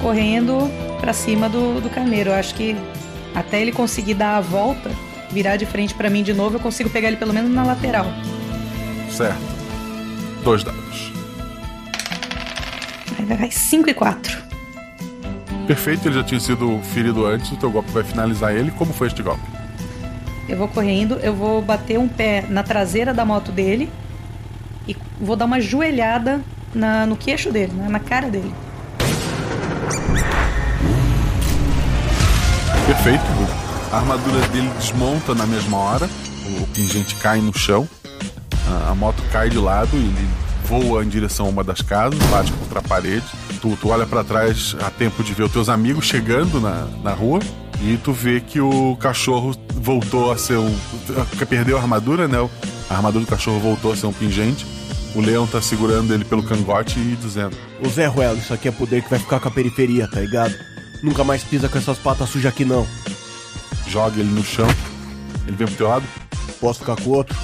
[0.01, 0.69] correndo
[0.99, 2.29] para cima do, do carneiro.
[2.29, 2.75] Eu acho que
[3.33, 4.91] até ele conseguir dar a volta,
[5.31, 8.05] virar de frente para mim de novo, eu consigo pegar ele pelo menos na lateral.
[9.11, 9.41] Certo.
[10.43, 11.11] Dois dados.
[13.15, 13.51] Vai, vai, vai.
[13.51, 14.48] 5 e 4.
[15.69, 18.71] Perfeito, ele já tinha sido ferido antes, o teu golpe vai finalizar ele.
[18.71, 19.43] Como foi este golpe?
[20.47, 23.87] Eu vou correndo, eu vou bater um pé na traseira da moto dele
[24.87, 26.41] e vou dar uma joelhada
[26.73, 28.51] na, no queixo dele, na, na cara dele.
[32.87, 33.23] Perfeito.
[33.91, 36.09] A armadura dele desmonta na mesma hora,
[36.63, 37.87] o pingente cai no chão,
[38.67, 40.29] a, a moto cai de lado e ele
[40.65, 43.27] voa em direção a uma das casas, bate contra a parede.
[43.61, 47.13] Tu, tu olha para trás a tempo de ver os teus amigos chegando na, na
[47.13, 47.39] rua
[47.81, 50.75] e tu vê que o cachorro voltou a ser um.
[51.49, 52.37] Perdeu a armadura, né?
[52.89, 54.65] A armadura do cachorro voltou a ser um pingente.
[55.15, 58.71] O leão tá segurando ele pelo cangote e dizendo: Ô Zé Ruelo, isso aqui é
[58.71, 60.53] poder que vai ficar com a periferia, tá ligado?
[61.01, 62.85] Nunca mais pisa com essas patas sujas aqui não.
[63.87, 64.67] Joga ele no chão.
[65.47, 66.05] Ele vem pro teu lado?
[66.59, 67.35] Posso ficar com o outro?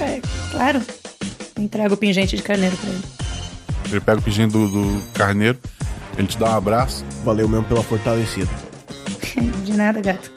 [0.00, 0.20] É,
[0.50, 0.80] claro.
[1.58, 3.21] Entrega o pingente de carneiro pra ele.
[3.92, 5.58] Ele pega o pingente do, do carneiro,
[6.16, 7.04] ele te dá um abraço.
[7.24, 8.50] Valeu mesmo pela fortalecida.
[9.64, 10.30] de nada, gato.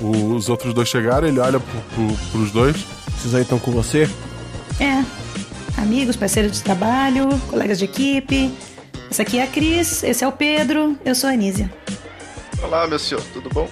[0.00, 2.76] Os outros dois chegaram, ele olha pro, pro, pros dois.
[3.18, 4.08] Esses aí estão com você?
[4.78, 5.04] É.
[5.80, 8.52] Amigos, parceiros de trabalho, colegas de equipe.
[9.10, 11.72] Essa aqui é a Cris, esse é o Pedro, eu sou a Anísia.
[12.62, 13.68] Olá, meu senhor, tudo bom?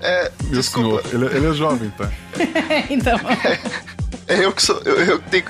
[0.00, 1.08] É, meu desculpa.
[1.08, 2.10] senhor, ele, ele, é jovem, tá?
[2.90, 3.18] então.
[4.26, 4.80] É, eu que sou.
[4.86, 5.44] Eu, eu, tenho,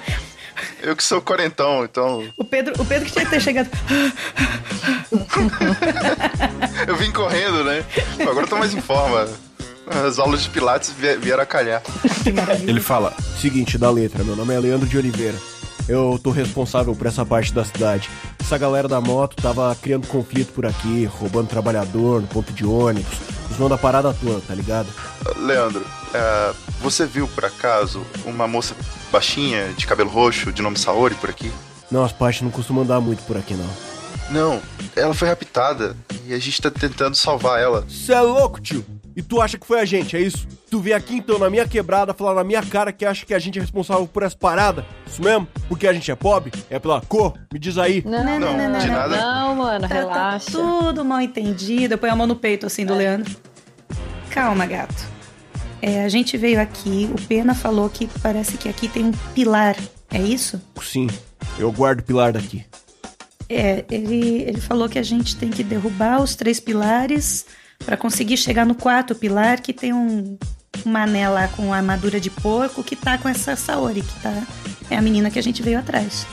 [0.83, 2.25] eu que sou quarentão, então.
[2.37, 3.71] O Pedro, o Pedro que tinha que ter chegado.
[6.87, 7.85] eu vim correndo, né?
[8.21, 9.29] Agora eu tô mais em forma.
[9.87, 11.83] As aulas de Pilates vieram a calhar.
[12.67, 15.37] Ele fala: Seguinte da letra, meu nome é Leandro de Oliveira.
[15.89, 18.09] Eu tô responsável por essa parte da cidade.
[18.41, 23.19] Essa galera da moto tava criando conflito por aqui, roubando trabalhador no ponto de ônibus,
[23.51, 24.89] usando a parada toda, tá ligado?
[25.37, 28.75] Leandro, é, você viu por acaso uma moça
[29.13, 31.53] baixinha, de cabelo roxo, de nome Saori por aqui?
[31.91, 33.71] Não, as partes não costumam andar muito por aqui, não.
[34.31, 34.63] Não,
[34.97, 35.95] ela foi raptada
[36.27, 37.85] e a gente tá tentando salvar ela.
[37.89, 38.85] Cê é louco, tio?
[39.17, 40.47] E tu acha que foi a gente, é isso?
[40.69, 43.39] Tu vem aqui então na minha quebrada falar na minha cara que acha que a
[43.39, 44.85] gente é responsável por essa parada?
[45.07, 45.47] Isso mesmo?
[45.69, 46.51] Porque a gente é pobre?
[46.69, 47.35] É pela cor?
[47.53, 48.03] Me diz aí.
[48.05, 49.17] Não, não, não, não, de não, nada.
[49.17, 50.47] Não, mano, Tá, relaxa.
[50.51, 51.95] tá tudo mal entendido.
[51.95, 53.37] Eu ponho a mão no peito assim do Leandro.
[54.31, 55.07] Calma, gato.
[55.81, 59.77] É, a gente veio aqui, o Pena falou que parece que aqui tem um pilar.
[60.11, 60.61] É isso?
[60.83, 61.09] Sim,
[61.59, 62.65] eu guardo o pilar daqui.
[63.49, 67.45] É, ele, ele falou que a gente tem que derrubar os três pilares
[67.85, 70.37] para conseguir chegar no quarto pilar, que tem um,
[70.85, 74.43] mané lá com armadura de porco que tá com essa Saori, que tá.
[74.91, 76.27] É a menina que a gente veio atrás.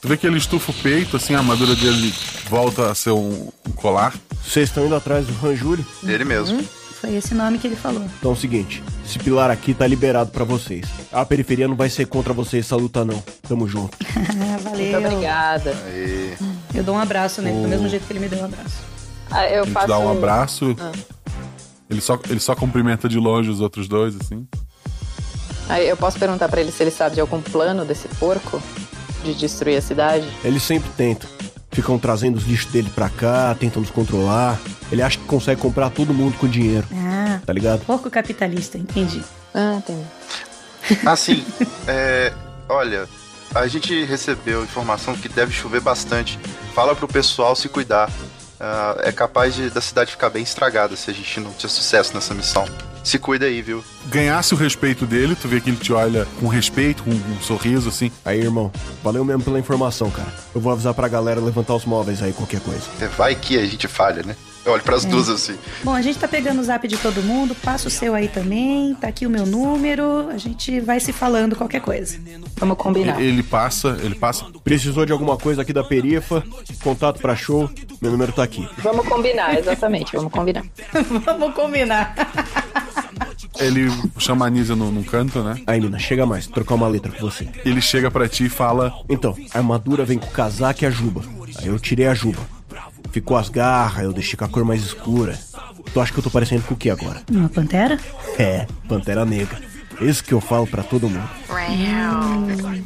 [0.00, 2.12] Tu vê que ele estufa o peito, assim, a armadura dele
[2.48, 4.14] volta a ser um, um colar.
[4.44, 5.86] Vocês estão indo atrás do Ranjúlio?
[6.02, 6.58] Ele mesmo.
[6.58, 6.64] Hum,
[7.00, 8.04] foi esse nome que ele falou.
[8.18, 10.88] Então é o seguinte, esse pilar aqui tá liberado para vocês.
[11.12, 13.22] A periferia não vai ser contra vocês essa luta não.
[13.48, 13.96] Tamo junto.
[14.64, 14.92] Valeu.
[14.92, 15.70] Muito obrigada.
[15.86, 16.36] Aí.
[16.74, 18.91] Eu dou um abraço nele, do mesmo jeito que ele me deu um abraço.
[19.32, 19.86] Ah, eu Ele faço...
[19.86, 20.76] te dá um abraço.
[20.78, 20.92] Ah.
[21.90, 24.46] Ele, só, ele só cumprimenta de longe os outros dois, assim.
[25.68, 28.62] Aí eu posso perguntar pra ele se ele sabe de algum plano desse porco
[29.24, 30.26] de destruir a cidade?
[30.44, 31.28] Eles sempre tentam.
[31.70, 34.60] Ficam trazendo os lixos dele pra cá, tentam nos controlar.
[34.90, 37.80] Ele acha que consegue comprar todo mundo com dinheiro, Ah, tá ligado?
[37.86, 39.22] porco capitalista, entendi.
[39.54, 40.04] Ah, entendi.
[41.06, 41.42] Assim,
[41.88, 42.32] é,
[42.68, 43.08] olha,
[43.54, 46.38] a gente recebeu informação que deve chover bastante.
[46.74, 48.10] Fala pro pessoal se cuidar.
[48.62, 52.14] Ah, é capaz de, da cidade ficar bem estragada se a gente não tiver sucesso
[52.14, 52.64] nessa missão.
[53.02, 53.82] Se cuida aí, viu?
[54.06, 57.88] Ganhasse o respeito dele, tu vê que ele te olha com respeito, com um sorriso
[57.88, 58.12] assim.
[58.24, 58.70] Aí, irmão,
[59.02, 60.32] valeu mesmo pela informação, cara.
[60.54, 62.82] Eu vou avisar pra galera levantar os móveis aí, qualquer coisa.
[63.00, 64.36] É, Vai que a gente falha, né?
[64.64, 65.08] Eu olho pras É.
[65.08, 65.56] duas assim.
[65.82, 68.94] Bom, a gente tá pegando o zap de todo mundo, passa o seu aí também,
[68.94, 72.16] tá aqui o meu número, a gente vai se falando qualquer coisa.
[72.56, 73.20] Vamos combinar.
[73.20, 74.46] Ele, ele passa, ele passa.
[74.62, 76.44] Precisou de alguma coisa aqui da perifa?
[76.82, 77.68] Contato pra show?
[78.00, 78.68] Meu número tá aqui.
[78.78, 80.64] Vamos combinar, exatamente, vamos combinar.
[81.24, 82.14] Vamos combinar.
[83.58, 83.88] Ele
[84.18, 85.60] chama a Anísia no, num canto, né?
[85.66, 87.48] Aí, mina, chega mais, trocar uma letra com você.
[87.64, 90.90] Ele chega pra ti e fala: Então, a armadura vem com o casaco e a
[90.90, 91.22] juba.
[91.58, 92.40] Aí eu tirei a juba.
[93.12, 95.38] Ficou as garras, eu deixei com a cor mais escura.
[95.92, 97.22] Tu acha que eu tô parecendo com o que agora?
[97.30, 97.98] Uma pantera?
[98.38, 99.60] É, Pantera Negra.
[100.00, 101.28] Isso que eu falo pra todo mundo.
[101.50, 102.82] Hum,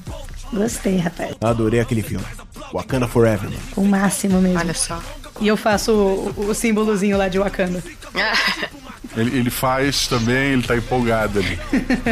[0.53, 1.37] gostei, rapaz.
[1.41, 2.24] Adorei aquele filme.
[2.72, 3.62] Wakanda Forever, mano.
[3.77, 4.59] O máximo mesmo.
[4.59, 5.01] Olha só.
[5.41, 7.83] E eu faço o, o símbolozinho lá de Wakanda.
[9.16, 11.59] Ele, ele faz também, ele tá empolgado ali.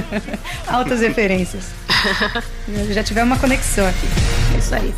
[0.67, 1.67] Altas referências.
[2.93, 4.07] Já tivemos uma conexão aqui.
[4.55, 4.95] É isso aí.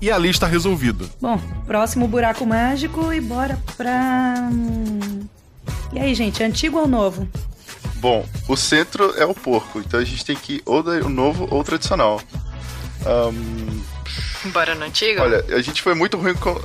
[0.00, 1.10] E ali está resolvido.
[1.20, 4.48] Bom, próximo buraco mágico e bora pra.
[4.52, 5.26] hum,
[5.92, 7.28] E aí, gente, antigo ou novo?
[7.96, 11.46] Bom, o centro é o porco, então a gente tem que ir ou o novo
[11.50, 12.20] ou o tradicional.
[13.04, 13.80] Ahn,
[14.52, 15.20] Bora no antigo?
[15.20, 16.58] olha, a gente foi muito ruim com.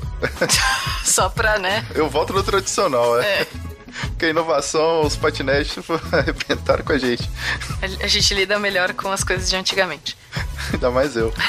[1.03, 1.85] Só pra, né?
[1.93, 3.41] Eu volto no tradicional, é.
[3.41, 3.47] É.
[4.07, 5.77] Porque a inovação, os patinetes
[6.11, 7.29] arrebentaram com a gente.
[7.81, 10.17] A, a gente lida melhor com as coisas de antigamente.
[10.73, 11.33] Ainda mais eu.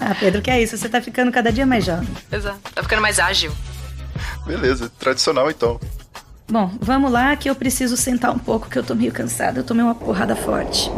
[0.00, 0.76] Ah, Pedro, que é isso?
[0.76, 2.08] Você tá ficando cada dia mais jovem.
[2.30, 2.58] Exato.
[2.74, 3.50] Tá ficando mais ágil.
[4.46, 5.80] Beleza, tradicional então.
[6.50, 9.60] Bom, vamos lá que eu preciso sentar um pouco, que eu tô meio cansada.
[9.60, 10.90] Eu tomei uma porrada forte.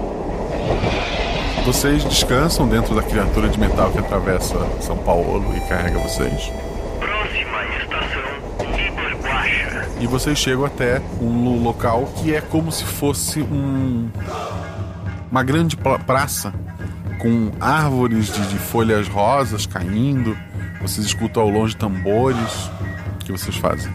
[1.64, 6.50] Vocês descansam dentro da criatura de metal que atravessa São Paulo e carrega vocês.
[6.98, 9.88] Próxima estação, Liberguacha.
[10.00, 14.08] E vocês chegam até um lo- local que é como se fosse um
[15.30, 16.52] uma grande praça
[17.18, 20.36] com árvores de, de folhas rosas caindo.
[20.80, 22.70] Vocês escutam ao longe tambores.
[23.14, 23.92] O que vocês fazem?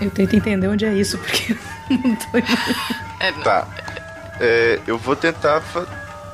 [0.00, 1.52] Eu tento entender onde é isso, porque
[1.90, 2.26] eu não tô.
[3.18, 3.66] É, Tá.
[4.38, 5.60] É, eu vou tentar.
[5.62, 5.86] fa-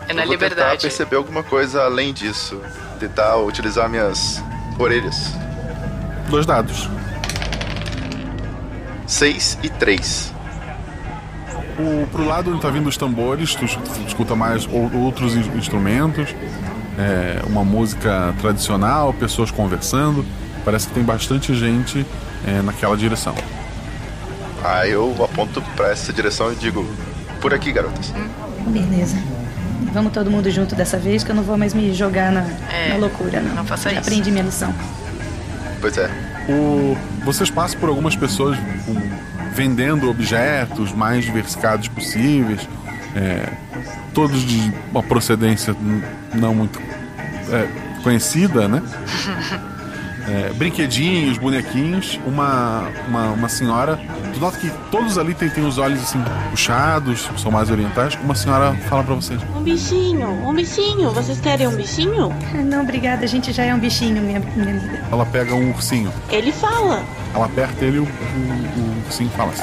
[0.09, 0.83] É na eu vou tentar liberdade.
[0.83, 2.61] perceber alguma coisa além disso.
[2.99, 4.43] Tentar utilizar minhas
[4.79, 5.33] orelhas.
[6.29, 6.91] Dois dados.
[9.07, 10.32] 6 e 3.
[11.83, 15.35] O, pro lado onde tá vindo os tambores, tu escuta, tu escuta mais ou- outros
[15.35, 16.35] in- instrumentos,
[16.99, 20.24] é, uma música tradicional, pessoas conversando.
[20.64, 22.07] Parece que tem bastante gente
[22.47, 23.35] é, naquela direção.
[24.62, 26.87] Aí eu aponto pra essa direção e digo:
[27.41, 28.12] Por aqui, garotas.
[28.66, 29.16] Beleza.
[29.93, 32.91] Vamos todo mundo junto dessa vez, que eu não vou mais me jogar na, É,
[32.91, 33.57] na loucura, não.
[33.57, 33.99] não faça isso.
[33.99, 34.72] Aprendi minha lição.
[35.80, 36.09] Pois é.
[36.49, 38.57] O, vocês passam por algumas pessoas
[38.87, 38.95] com-
[39.53, 42.68] vendendo objetos mais diversificados possíveis,
[43.14, 43.53] é,
[44.14, 45.76] todos de uma procedência
[46.34, 46.80] não muito
[47.50, 48.82] é, conhecida, né?
[50.29, 53.99] É, brinquedinhos, bonequinhos, uma, uma, uma senhora.
[54.33, 58.16] Tu nota que todos ali têm, têm os olhos assim puxados, são mais orientais.
[58.23, 61.11] Uma senhora fala pra vocês: Um bichinho, um bichinho.
[61.11, 62.33] Vocês querem um bichinho?
[62.64, 65.01] Não, obrigada, a gente já é um bichinho, minha, minha amiga.
[65.11, 67.03] Ela pega um ursinho, Ele fala.
[67.35, 69.62] ela aperta ele e o, o, o ursinho fala assim.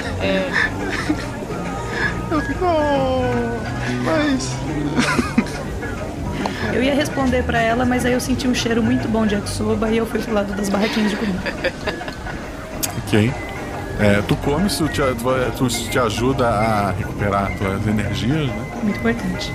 [2.30, 2.64] Eu fico.
[2.64, 3.60] "Oh,
[4.04, 4.50] mas.
[6.72, 9.90] Eu ia responder pra ela, mas aí eu senti um cheiro muito bom de yakisoba
[9.90, 11.40] e eu fui pro lado das barraquinhas de comida.
[12.98, 13.32] Ok.
[13.98, 15.00] É, tu come, isso te,
[15.58, 18.64] tu te ajuda a recuperar tuas energias, né?
[18.84, 19.52] Muito importante.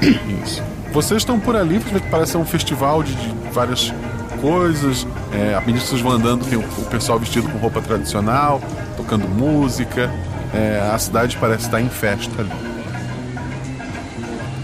[0.42, 0.62] Isso.
[0.90, 3.92] Vocês estão por ali, você vê que parece um festival de, de várias
[4.40, 5.06] coisas.
[5.32, 8.60] É, à medida que vocês vão andando, tem o, o pessoal vestido com roupa tradicional,
[8.96, 10.10] tocando música.
[10.54, 12.50] É, a cidade parece estar em festa ali.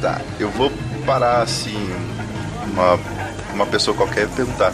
[0.01, 0.71] Tá, eu vou
[1.05, 1.77] parar assim.
[2.73, 2.99] Uma,
[3.53, 4.73] uma pessoa qualquer e perguntar: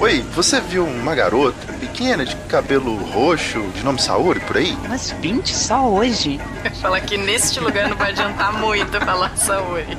[0.00, 4.76] Oi, você viu uma garota pequena de cabelo roxo, de nome Saori, por aí?
[4.84, 6.40] Umas 20 só hoje.
[6.82, 9.96] Falar que neste lugar não vai adiantar muito falar saúde.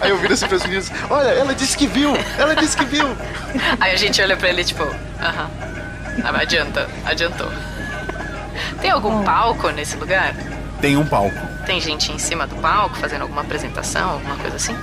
[0.00, 2.14] Aí eu viro assim para os meninos: Olha, ela disse que viu!
[2.38, 3.06] Ela disse que viu!
[3.80, 5.50] Aí a gente olha pra ele tipo, aham.
[6.24, 7.48] Ah, mas adianta, adiantou.
[8.80, 10.34] Tem algum palco nesse lugar?
[10.80, 11.36] Tem um palco.
[11.66, 14.74] Tem gente em cima do palco fazendo alguma apresentação, alguma coisa assim?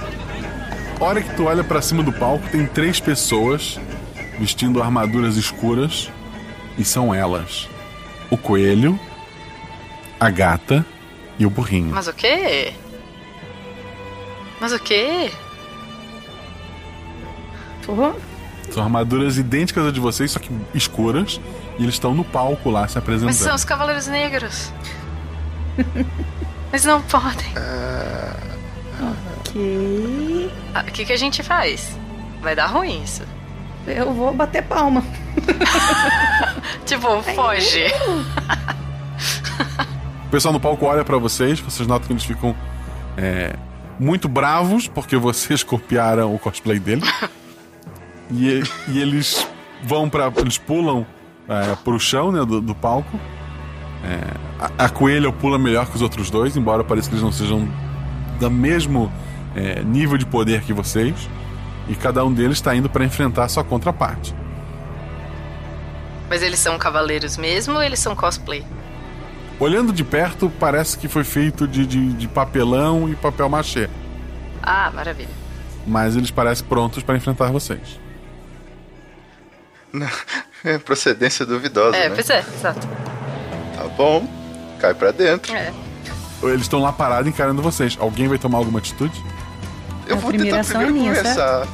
[1.00, 3.80] Hora que tu olha pra cima do palco, tem três pessoas
[4.40, 6.12] vestindo armaduras escuras
[6.78, 7.68] e são elas:
[8.30, 9.00] o coelho,
[10.20, 10.86] a gata
[11.40, 11.94] e o burrinho.
[11.94, 12.74] Mas o quê?
[14.60, 15.32] Mas o quê?
[17.86, 18.14] Tô.
[18.72, 21.40] São armaduras idênticas a de vocês, só que escuras.
[21.78, 23.28] E eles estão no palco lá se apresentando.
[23.28, 24.72] Mas são os Cavaleiros Negros.
[26.72, 27.54] Mas não podem.
[29.40, 30.52] Ok.
[30.74, 31.98] Ah, O que, que a gente faz?
[32.42, 33.24] Vai dar ruim isso.
[33.86, 35.04] Eu vou bater palma.
[36.86, 37.86] Tipo, foge.
[40.26, 42.56] O pessoal no palco olha pra vocês, vocês notam que eles ficam
[43.16, 43.56] é,
[44.00, 47.04] muito bravos porque vocês copiaram o cosplay dele.
[48.32, 49.48] e, e eles
[49.84, 51.06] vão para Eles pulam
[51.48, 53.20] é, pro chão né, do, do palco.
[54.04, 57.32] É, a, a coelha pula melhor que os outros dois, embora pareça que eles não
[57.32, 57.68] sejam
[58.40, 59.12] do mesmo
[59.56, 61.30] é, nível de poder que vocês.
[61.88, 64.36] E cada um deles está indo para enfrentar a sua contraparte.
[66.30, 68.66] Mas eles são cavaleiros mesmo ou eles são cosplay?
[69.60, 73.90] Olhando de perto, parece que foi feito de, de, de papelão e papel machê.
[74.62, 75.30] Ah, maravilha.
[75.86, 78.00] Mas eles parecem prontos para enfrentar vocês.
[80.64, 82.16] É procedência duvidosa, É, né?
[82.16, 82.88] pois é, exato.
[83.76, 84.28] Tá bom.
[84.80, 85.54] Cai pra dentro.
[85.54, 85.72] É.
[86.44, 87.98] Eles estão lá parados encarando vocês.
[88.00, 89.24] Alguém vai tomar alguma atitude?
[90.08, 91.68] Eu A vou primeira tentar ação é primeiro minha, conversar.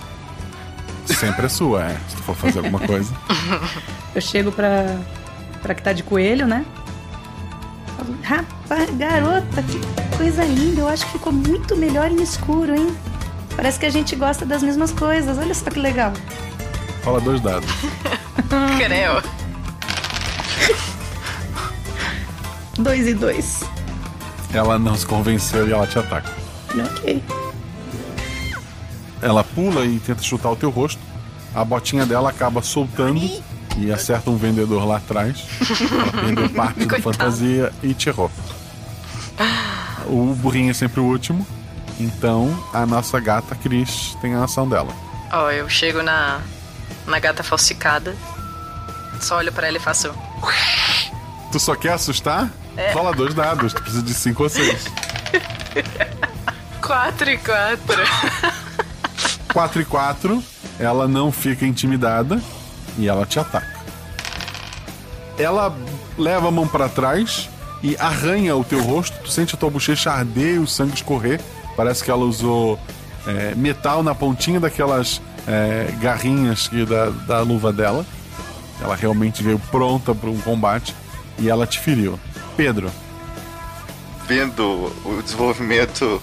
[1.05, 1.97] Sempre é sua, é.
[2.09, 3.13] Se tu for fazer alguma coisa.
[4.15, 4.97] Eu chego pra,
[5.61, 6.65] pra que tá de coelho, né?
[8.23, 9.79] Rapaz, garota, que
[10.17, 10.81] coisa linda.
[10.81, 12.95] Eu acho que ficou muito melhor em escuro, hein?
[13.55, 15.37] Parece que a gente gosta das mesmas coisas.
[15.37, 16.13] Olha só que legal.
[17.03, 17.69] Fala dois dados.
[18.77, 19.21] Creu.
[22.77, 23.63] Dois e dois.
[24.53, 26.31] Ela não se convenceu e ela te ataca.
[26.73, 27.21] Ok.
[29.21, 31.01] Ela pula e tenta chutar o teu rosto.
[31.53, 33.21] A botinha dela acaba soltando
[33.77, 35.45] e acerta um vendedor lá atrás.
[35.91, 38.31] Ela perdeu parte da fantasia e te errou.
[40.07, 41.45] O burrinho é sempre o último.
[41.99, 44.93] Então a nossa gata Cris tem a ação dela.
[45.31, 46.41] Ó, eu chego na,
[47.05, 48.15] na gata falsificada,
[49.19, 50.13] só olho pra ela e faço.
[51.51, 52.49] Tu só quer assustar?
[52.75, 52.91] É.
[52.91, 54.85] Rola dois dados, tu precisa de cinco ou seis.
[56.81, 58.03] 4 e 4.
[59.53, 60.43] 4 e 4,
[60.79, 62.41] ela não fica intimidada
[62.97, 63.81] e ela te ataca.
[65.37, 65.75] Ela
[66.17, 67.49] leva a mão pra trás
[67.81, 71.39] e arranha o teu rosto, tu sente a tua bochecha arder e o sangue escorrer.
[71.75, 72.79] Parece que ela usou
[73.25, 78.05] é, metal na pontinha daquelas é, garrinhas da, da luva dela.
[78.81, 80.95] Ela realmente veio pronta para um combate
[81.39, 82.19] e ela te feriu.
[82.57, 82.91] Pedro,
[84.27, 86.21] Vendo o desenvolvimento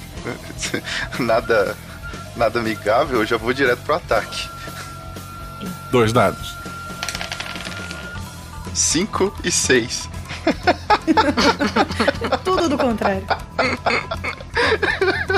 [1.21, 1.77] nada,
[2.35, 4.49] nada amigável, eu já vou direto pro ataque.
[5.91, 6.55] dois dados.
[8.75, 10.09] 5 e 6.
[12.45, 13.25] Tudo do contrário.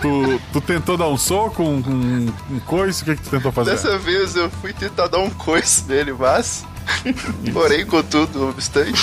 [0.00, 3.52] Tu, tu tentou dar um soco, um, um, um coice, o que, que tu tentou
[3.52, 3.72] fazer?
[3.72, 6.64] Dessa vez eu fui tentar dar um coice nele, mas.
[7.52, 9.00] Porém, contudo, não obstante.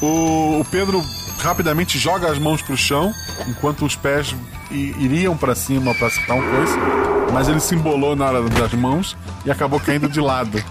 [0.00, 1.02] O, o Pedro
[1.40, 3.12] rapidamente joga as mãos pro chão,
[3.48, 4.34] enquanto os pés
[4.70, 6.74] iriam pra cima pra acertar um coice,
[7.32, 10.62] mas ele se embolou na hora das mãos e acabou caindo de lado.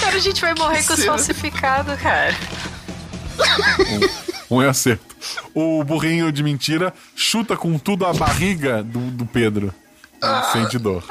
[0.00, 1.12] Cara, a gente vai morrer com os Cena.
[1.12, 2.34] falsificados, cara.
[4.50, 5.16] Um é acerto.
[5.54, 9.72] O burrinho de mentira chuta com tudo a barriga do, do Pedro.
[10.22, 11.04] Ele sente dor.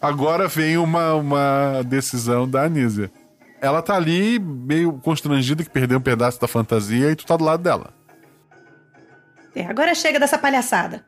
[0.00, 3.10] Agora vem uma, uma decisão da Anísia.
[3.60, 7.44] Ela tá ali meio constrangida que perdeu um pedaço da fantasia e tu tá do
[7.44, 7.92] lado dela.
[9.54, 11.04] É, agora chega dessa palhaçada.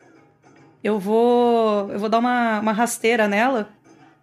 [0.82, 1.90] Eu vou.
[1.90, 3.68] Eu vou dar uma, uma rasteira nela.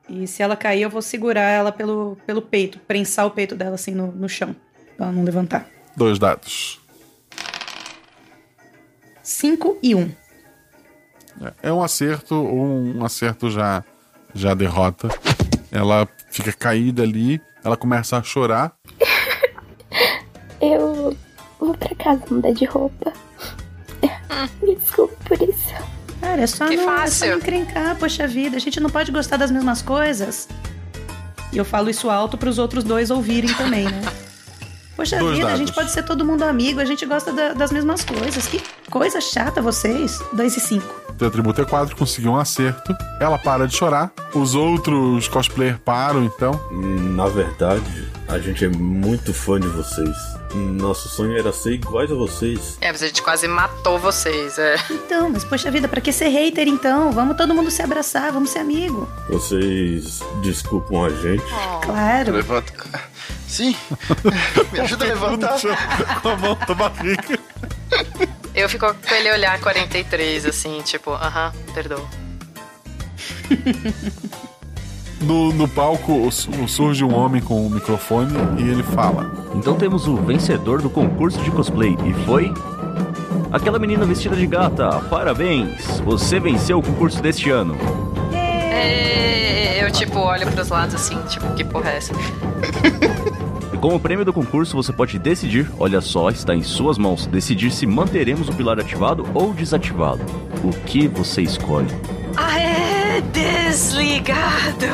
[0.10, 3.76] E se ela cair, eu vou segurar ela pelo, pelo peito, prensar o peito dela
[3.76, 4.56] assim no, no chão.
[4.98, 5.68] Pra ela não levantar.
[5.96, 6.80] Dois dados.
[9.22, 10.00] 5 e 1.
[10.00, 10.12] Um.
[11.62, 13.84] É um acerto ou um acerto já,
[14.34, 15.08] já derrota.
[15.72, 18.76] Ela fica caída ali, ela começa a chorar.
[20.60, 21.16] Eu
[21.60, 23.14] vou pra casa mudar de roupa.
[24.62, 25.99] Me desculpe por isso.
[26.22, 27.20] Cara, é só, Que não, é fácil.
[27.20, 28.58] só não encrencar, poxa vida.
[28.58, 30.48] A gente não pode gostar das mesmas coisas.
[31.52, 34.02] E eu falo isso alto pros outros dois ouvirem também, né?
[34.96, 35.60] Poxa Dois vida, a dados.
[35.66, 38.46] gente pode ser todo mundo amigo, a gente gosta da- das mesmas coisas.
[38.48, 38.62] Que
[38.92, 40.20] coisa chata vocês.
[40.34, 40.86] 2 e 5.
[41.18, 42.94] Teu atributo é 4, conseguiu um acerto.
[43.18, 44.12] Ela para de chorar.
[44.34, 46.52] Os outros cosplayers param, então.
[47.16, 50.18] Na verdade, a gente é muito fã de vocês.
[50.54, 52.78] Nosso sonho era ser iguais a vocês.
[52.82, 54.76] É, mas a gente quase matou vocês, é.
[54.90, 57.12] Então, mas poxa vida, pra que ser hater então?
[57.12, 59.08] Vamos todo mundo se abraçar, vamos ser amigo.
[59.30, 61.44] Vocês desculpam a gente.
[61.84, 62.34] Claro.
[62.34, 62.74] Levanta.
[63.48, 63.76] Sim.
[64.74, 65.60] Me ajuda a levantar.
[66.22, 67.40] Com a mão da barriga.
[68.56, 72.08] Eu fico com ele olhar 43, assim, tipo, aham, perdoa.
[75.22, 80.08] No, no palco su- surge um homem com um microfone e ele fala: Então temos
[80.08, 82.54] o vencedor do concurso de cosplay e foi.
[83.52, 86.00] Aquela menina vestida de gata, parabéns!
[86.06, 87.76] Você venceu o concurso deste ano.
[88.32, 92.14] É, Eu, tipo, olho pros lados assim, tipo, que porra é essa?
[93.74, 97.72] E como prêmio do concurso, você pode decidir, olha só, está em suas mãos, decidir
[97.72, 100.22] se manteremos o pilar ativado ou desativado.
[100.64, 101.88] O que você escolhe?
[102.38, 103.22] Ah, é
[103.70, 104.88] desligado!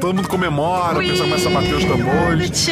[0.00, 2.68] Todo mundo comemora, o pessoal começa a bater os tambores.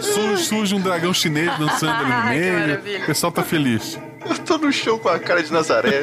[0.00, 2.60] Surge, surge um dragão chinês dançando ali no meio.
[2.60, 3.02] maravilha.
[3.02, 3.98] O pessoal tá feliz.
[4.28, 6.02] Eu tô no chão com a cara de Nazaré.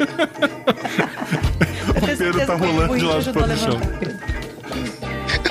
[1.90, 3.80] O Pedro tá rolando de lado para o chão.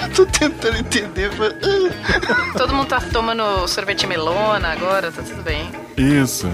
[0.02, 1.54] Eu tô tentando entender, mas.
[2.54, 5.72] Todo mundo tá tomando sorvete melona agora, tá tudo bem.
[5.97, 6.49] Isso.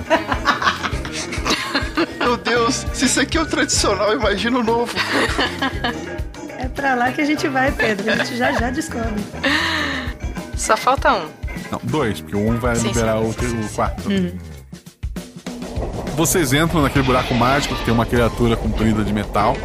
[2.28, 4.94] Meu Deus, se isso aqui é o tradicional, imagina o novo.
[6.58, 8.12] É pra lá que a gente vai, Pedro.
[8.12, 9.24] A gente já já descobre.
[10.58, 11.30] Só falta um.
[11.72, 14.10] Não, dois, porque um vai Sim, liberar sim, o, ter- o quarto.
[14.10, 14.38] Uhum.
[16.18, 19.56] Vocês entram naquele buraco mágico que tem uma criatura comprida de metal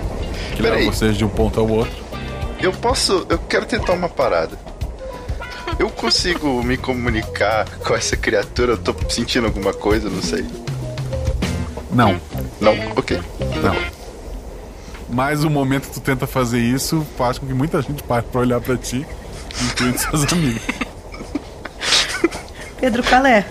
[0.55, 0.87] que leva Peraí.
[0.87, 1.97] vocês de um ponto ao outro.
[2.61, 3.27] Eu posso.
[3.29, 4.57] Eu quero tentar uma parada.
[5.81, 8.75] Eu consigo me comunicar com essa criatura?
[8.75, 10.47] Eu tô sentindo alguma coisa, não sei.
[11.91, 12.21] Não.
[12.63, 12.75] Não?
[12.97, 13.21] Ok.
[13.63, 13.77] Não.
[15.11, 18.41] Mas o momento que tu tenta fazer isso faz com que muita gente pare pra
[18.41, 19.07] olhar pra ti,
[19.63, 20.63] incluindo seus amigos.
[22.81, 23.45] Pedro, qual é?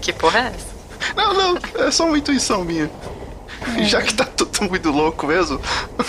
[0.00, 0.72] Que porra é essa?
[1.14, 2.90] Não, não, é só uma intuição minha.
[3.76, 3.84] É.
[3.84, 5.60] Já que tá tudo muito louco mesmo,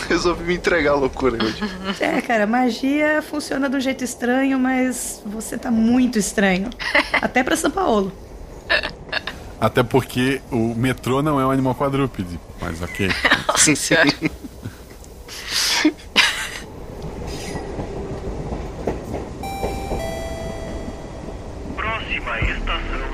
[0.07, 1.63] resolvi me entregar à loucura hoje.
[1.99, 6.69] É, cara, magia funciona de um jeito estranho, mas você tá muito estranho.
[7.13, 8.11] Até pra São Paulo.
[9.63, 13.09] Até porque o metrô não é um animal quadrúpede, mas ok.
[13.47, 14.09] Nossa senhora.
[21.77, 23.09] Próxima estação,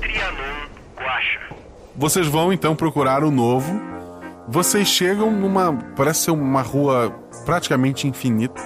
[0.00, 1.40] Trianon, Guaxa.
[1.96, 3.82] Vocês vão então procurar o novo.
[4.46, 5.76] Vocês chegam numa.
[5.96, 7.10] Parece ser uma rua
[7.44, 8.62] praticamente infinita.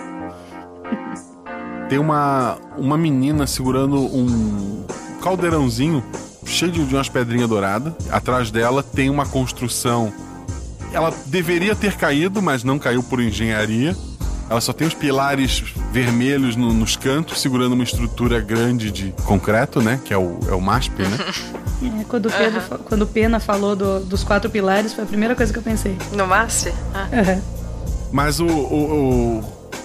[1.88, 4.86] Tem uma, uma menina segurando um
[5.22, 6.04] caldeirãozinho
[6.44, 7.92] cheio de, umas pedrinhas douradas.
[8.10, 10.12] Atrás dela tem uma construção.
[10.92, 13.96] Ela deveria ter caído, mas não caiu por engenharia.
[14.48, 19.80] Ela só tem os pilares vermelhos no- nos cantos, segurando uma estrutura grande de concreto,
[19.82, 19.98] né?
[20.04, 21.18] Que é o, é o MASP, né?
[22.00, 25.34] É, quando, o Pedro, quando o Pena falou do- dos quatro pilares, foi a primeira
[25.34, 25.98] coisa que eu pensei.
[26.12, 26.72] No MASP?
[26.94, 27.38] Ah.
[28.10, 29.44] Mas o, o- o-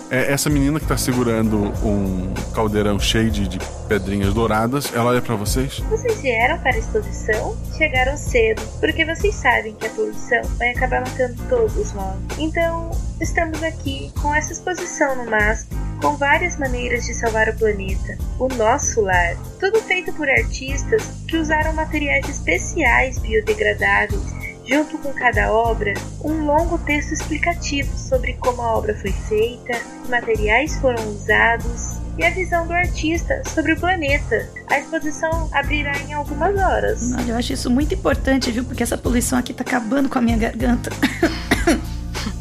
[0.10, 5.22] é, essa menina que tá segurando um caldeirão cheio de, de pedrinhas douradas, ela olha
[5.22, 5.80] pra vocês.
[5.90, 7.58] Vocês vieram para a exposição?
[7.78, 12.18] Chegaram cedo, porque vocês sabem que a poluição vai acabar matando todos nós.
[12.38, 12.92] Então,
[13.22, 15.70] estamos aqui com essa exposição no MASP,
[16.02, 19.36] com várias maneiras de salvar o planeta, o nosso lar.
[19.60, 25.94] Tudo feito por artistas que usaram materiais especiais biodegradáveis junto com cada obra,
[26.24, 32.24] um longo texto explicativo sobre como a obra foi feita, que materiais foram usados e
[32.24, 34.48] a visão do artista sobre o planeta.
[34.70, 37.14] A exposição abrirá em algumas horas.
[37.14, 38.64] Olha, eu acho isso muito importante, viu?
[38.64, 40.92] Porque essa poluição aqui tá acabando com a minha garganta.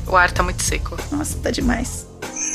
[0.09, 0.97] O ar tá muito seco.
[1.13, 2.07] Nossa, tá demais.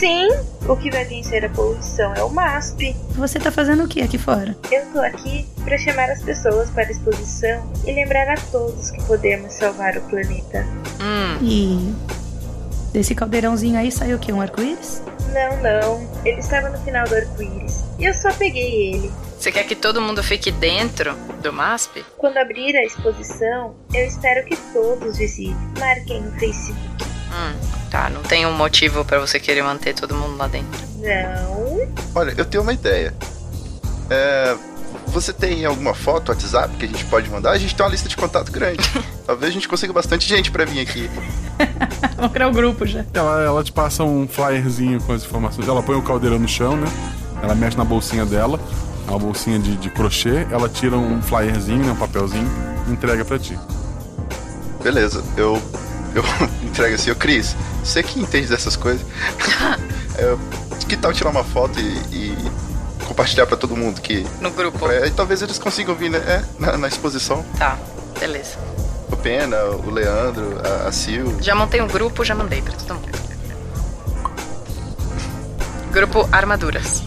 [0.04, 0.28] Sim,
[0.68, 2.94] o que vai vencer a poluição é o MASP.
[3.12, 4.54] Você tá fazendo o que aqui fora?
[4.70, 9.02] Eu tô aqui para chamar as pessoas para a exposição e lembrar a todos que
[9.06, 10.68] podemos salvar o planeta.
[11.00, 11.38] Hum.
[11.42, 11.96] E
[12.92, 14.34] desse caldeirãozinho aí saiu o quê?
[14.34, 15.02] Um arco-íris?
[15.32, 19.12] Não, não, ele estava no final do arco-íris e eu só peguei ele.
[19.40, 22.04] Você quer que todo mundo fique dentro do MASP?
[22.18, 25.56] Quando abrir a exposição, eu espero que todos visitem.
[25.80, 27.06] Marquem no Facebook.
[27.32, 30.82] Hum, tá, não tem um motivo pra você querer manter todo mundo lá dentro.
[30.98, 31.88] Não.
[32.16, 33.14] Olha, eu tenho uma ideia.
[34.10, 34.58] É,
[35.06, 37.52] você tem alguma foto, WhatsApp que a gente pode mandar?
[37.52, 38.82] A gente tem uma lista de contato grande.
[39.28, 41.08] Talvez a gente consiga bastante gente pra vir aqui.
[42.18, 43.06] Vamos criar o grupo já.
[43.14, 45.68] Ela, ela te passa um flyerzinho com as informações.
[45.68, 46.88] Ela põe o caldeirão no chão, né?
[47.44, 48.60] Ela mexe na bolsinha dela,
[49.08, 50.48] uma bolsinha de, de crochê.
[50.50, 51.92] Ela tira um flyerzinho, né?
[51.92, 52.50] Um papelzinho,
[52.88, 53.58] e entrega pra ti.
[54.82, 55.62] Beleza, eu.
[56.16, 56.24] Eu
[56.64, 59.06] entrego assim, ô Cris, você que entende dessas coisas.
[60.18, 60.38] é,
[60.88, 62.52] que tal tirar uma foto e, e
[63.06, 64.26] compartilhar pra todo mundo que.
[64.42, 64.90] No grupo.
[64.92, 66.20] É, e talvez eles consigam vir, né?
[66.20, 67.44] É, na, na exposição.
[67.58, 67.78] Tá,
[68.20, 68.58] beleza.
[69.12, 71.38] O Pena, o Leandro, a, a Sil.
[71.42, 73.14] Já montei um grupo, já mandei pra todo mundo.
[75.92, 77.04] Grupo Armaduras.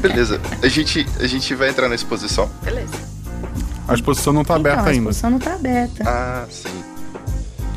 [0.00, 2.50] Beleza, a gente, a gente vai entrar na exposição.
[2.62, 2.94] Beleza.
[3.86, 5.00] A exposição não tá aberta Então, a ainda.
[5.10, 6.02] exposição não tá aberta.
[6.06, 6.84] Ah, sim.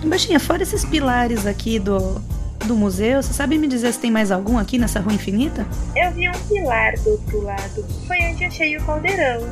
[0.06, 2.22] Baixinha, fora esses pilares aqui do,
[2.66, 5.66] do museu, você sabe me dizer se tem mais algum aqui nessa rua infinita?
[5.96, 7.86] Eu vi um pilar do outro lado.
[8.06, 9.48] Foi onde achei o caldeirão.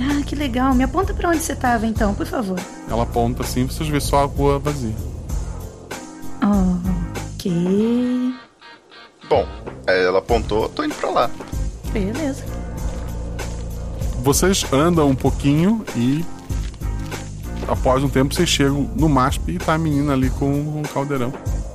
[0.00, 0.74] Ah, que legal.
[0.74, 2.58] Me aponta pra onde você tava então, por favor.
[2.88, 4.94] Ela aponta assim, vocês vê só a rua vazia.
[7.34, 7.52] Ok.
[9.28, 9.46] Bom,
[9.86, 11.30] ela apontou, tô indo pra lá.
[11.92, 12.44] Beleza.
[14.22, 16.24] Vocês andam um pouquinho e
[17.68, 21.32] após um tempo vocês chegam no MASP e tá a menina ali com um caldeirão.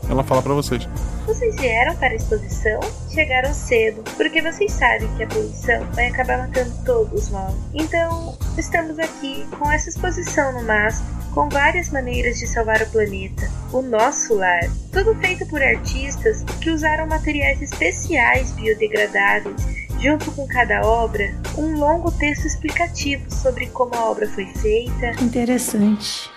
[0.10, 0.88] Ela fala pra vocês.
[1.27, 2.80] Vocês vieram para a exposição?
[3.14, 7.53] Chegaram cedo, porque vocês sabem que a poluição vai acabar matando todos nós.
[7.76, 13.47] Então, estamos aqui com essa exposição no MASP, com várias maneiras de salvar o planeta,
[13.72, 14.64] o nosso lar.
[14.91, 19.89] Tudo feito por artistas que usaram materiais especiais biodegradáveis.
[20.01, 25.11] Junto com cada obra, um longo texto explicativo sobre como a obra foi feita.
[25.21, 26.30] Interessante.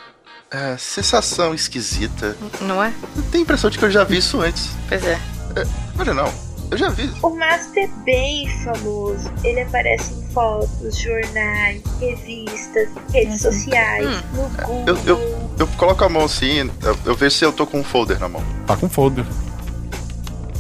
[0.51, 2.36] É, sensação esquisita.
[2.60, 2.93] Não é?
[3.16, 4.70] Eu tenho a impressão de que eu já vi isso antes.
[4.89, 5.12] Pois é.
[5.56, 5.66] é
[5.98, 6.52] olha, não.
[6.72, 7.10] Eu já vi.
[7.22, 9.30] O Master é bem famoso.
[9.44, 14.84] Ele aparece em fotos, jornais, revistas, redes sociais, no Google.
[14.86, 17.84] Eu, eu, eu coloco a mão assim, eu, eu vejo se eu tô com um
[17.84, 18.43] folder na mão.
[18.66, 19.24] Tá com folder.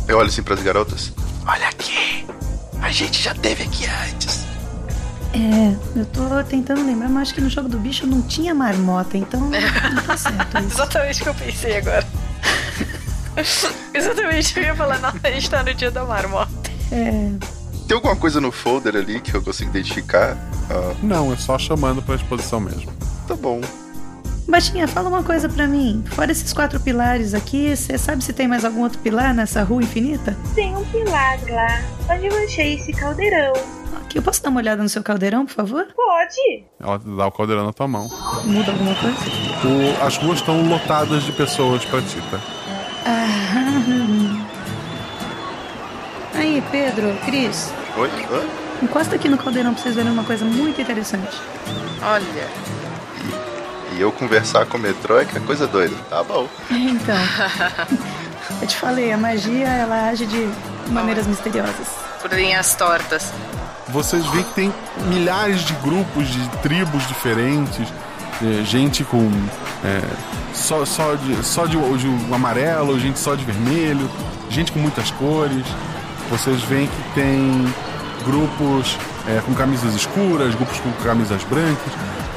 [0.06, 1.12] Eu olho assim pras garotas.
[1.46, 1.91] Olha aqui.
[2.92, 4.44] A gente já teve aqui antes.
[5.32, 9.16] É, eu tô tentando lembrar, mas acho que no jogo do bicho não tinha marmota,
[9.16, 10.74] então não tá certo isso.
[10.74, 12.06] Exatamente o que eu pensei agora.
[13.94, 16.52] Exatamente, eu ia falar, não, a gente tá no dia da marmota.
[16.92, 17.30] É.
[17.88, 20.36] Tem alguma coisa no folder ali que eu consigo identificar?
[20.70, 22.92] Ah, Não, é só chamando pra exposição mesmo.
[23.26, 23.62] tá bom.
[24.48, 26.02] Baixinha, fala uma coisa pra mim.
[26.10, 29.82] Fora esses quatro pilares aqui, você sabe se tem mais algum outro pilar nessa rua
[29.82, 30.36] infinita?
[30.54, 31.82] Tem um pilar lá,
[32.14, 33.52] onde eu achei esse caldeirão.
[34.04, 35.86] Aqui, eu posso dar uma olhada no seu caldeirão, por favor?
[35.96, 36.64] Pode.
[36.80, 38.08] Ela dá o caldeirão na tua mão.
[38.44, 39.16] Muda alguma coisa?
[39.64, 42.38] O- as ruas estão lotadas de pessoas pra ti, tá?
[43.06, 44.46] Ah.
[46.34, 48.08] Aí, Pedro, Cris, Oi?
[48.30, 48.42] Hã?
[48.82, 51.36] encosta aqui no caldeirão pra vocês verem uma coisa muito interessante.
[52.02, 52.81] Olha.
[53.96, 55.94] E eu conversar com o metrô é que é coisa doida.
[56.08, 56.48] Tá bom.
[56.70, 57.16] Então,
[58.60, 60.48] eu te falei, a magia ela age de
[60.88, 61.88] maneiras misteriosas.
[62.20, 63.32] Por linhas tortas.
[63.88, 64.74] Vocês veem que tem
[65.06, 67.92] milhares de grupos, de tribos diferentes,
[68.42, 69.30] é, gente com
[69.84, 70.00] é,
[70.54, 74.08] só, só, de, só de, de amarelo, gente só de vermelho,
[74.48, 75.66] gente com muitas cores.
[76.30, 77.74] Vocês veem que tem
[78.24, 78.96] grupos
[79.28, 81.92] é, com camisas escuras, grupos com camisas brancas.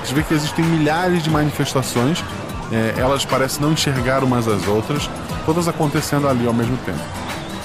[0.05, 2.23] Vocês veem que existem milhares de manifestações.
[2.71, 5.09] é, elas parecem não enxergar umas às outras,
[5.45, 6.99] todas acontecendo ali ao mesmo tempo.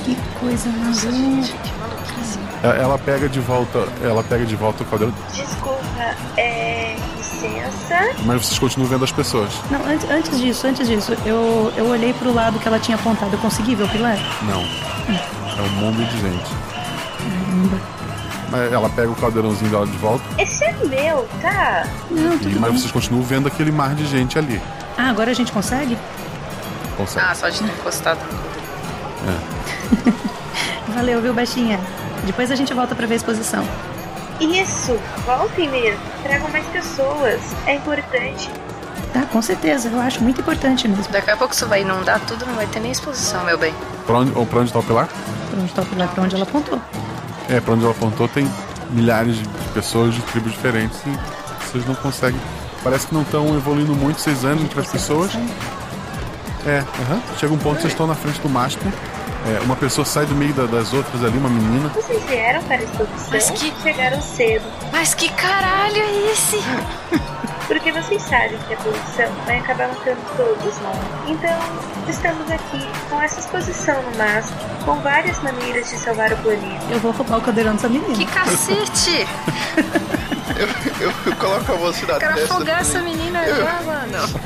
[0.05, 1.71] Que coisa maluca.
[2.63, 6.97] Ela ela pega de volta, ela pega de volta o caldeirão, Desculpa, é.
[7.17, 8.11] licença.
[8.25, 9.51] mas vocês continuam vendo as pessoas.
[9.71, 13.33] Não, antes, antes disso, antes disso, eu, eu olhei pro lado que ela tinha apontado.
[13.35, 14.19] Eu consegui ver o pilar?
[14.43, 14.61] Não.
[14.63, 16.51] É um mundo de gente.
[17.19, 18.00] Caramba.
[18.51, 21.87] Mas ela pega o caldeirãozinho dela de volta, Esse é meu, tá?
[22.11, 22.81] Não, e, tudo mas bem.
[22.81, 24.61] vocês continuam vendo aquele mar de gente ali.
[24.99, 25.97] Ah, agora a gente consegue?
[26.97, 27.27] Consegue.
[27.29, 28.19] Ah, só de ter encostado.
[29.29, 30.91] É.
[30.93, 31.79] Valeu, viu, baixinha?
[32.25, 33.65] Depois a gente volta pra ver a exposição.
[34.41, 36.01] Isso, voltem mesmo.
[36.23, 37.41] Tragam mais pessoas.
[37.67, 38.51] É importante.
[39.13, 39.89] Tá, com certeza.
[39.89, 41.13] Eu acho muito importante mesmo.
[41.13, 43.75] Daqui a pouco isso vai inundar tudo, não vai ter nem exposição, meu bem.
[44.07, 45.09] Pra onde, ou pra onde tá o pilar?
[45.51, 46.09] Pra onde tá o pilar?
[46.09, 46.81] Pra onde ela apontou.
[47.51, 48.49] É, pra onde ela apontou tem
[48.91, 52.41] milhares de pessoas de tribos diferentes e vocês não conseguem.
[52.83, 55.33] Parece que não estão evoluindo muito, vocês andam entre as pessoas.
[56.67, 56.85] É.
[57.39, 58.91] Chega um ponto que vocês estão na frente do mastro.
[59.47, 61.89] É, uma pessoa sai do meio da- das outras ali, uma menina.
[61.95, 63.29] Vocês vieram para a exposição?
[63.31, 64.65] Mas que- Chegaram cedo.
[64.93, 66.59] Mas que caralho é esse?
[67.67, 70.97] Porque vocês sabem que a poluição vai acabar matando todos nós.
[71.29, 71.57] Então,
[72.09, 74.53] estamos aqui com essa exposição no MASP,
[74.85, 76.85] com várias maneiras de salvar o planeta.
[76.91, 78.13] Eu vou roubar o caldeirão dessa menina.
[78.15, 79.27] Que cacete!
[81.01, 82.55] Eu, eu coloco a mão assim na Quero testa.
[82.55, 84.41] afogar essa menina Eu- já, mano.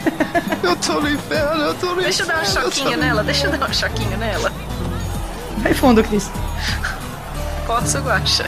[0.63, 3.25] Eu tô no inferno, eu tô no Deixa eu dar um inferno, eu choquinho nela,
[3.25, 4.53] deixa eu dar um choquinho nela.
[5.65, 6.31] Vai fundo, Cris.
[7.67, 8.45] Posso, Guaxa?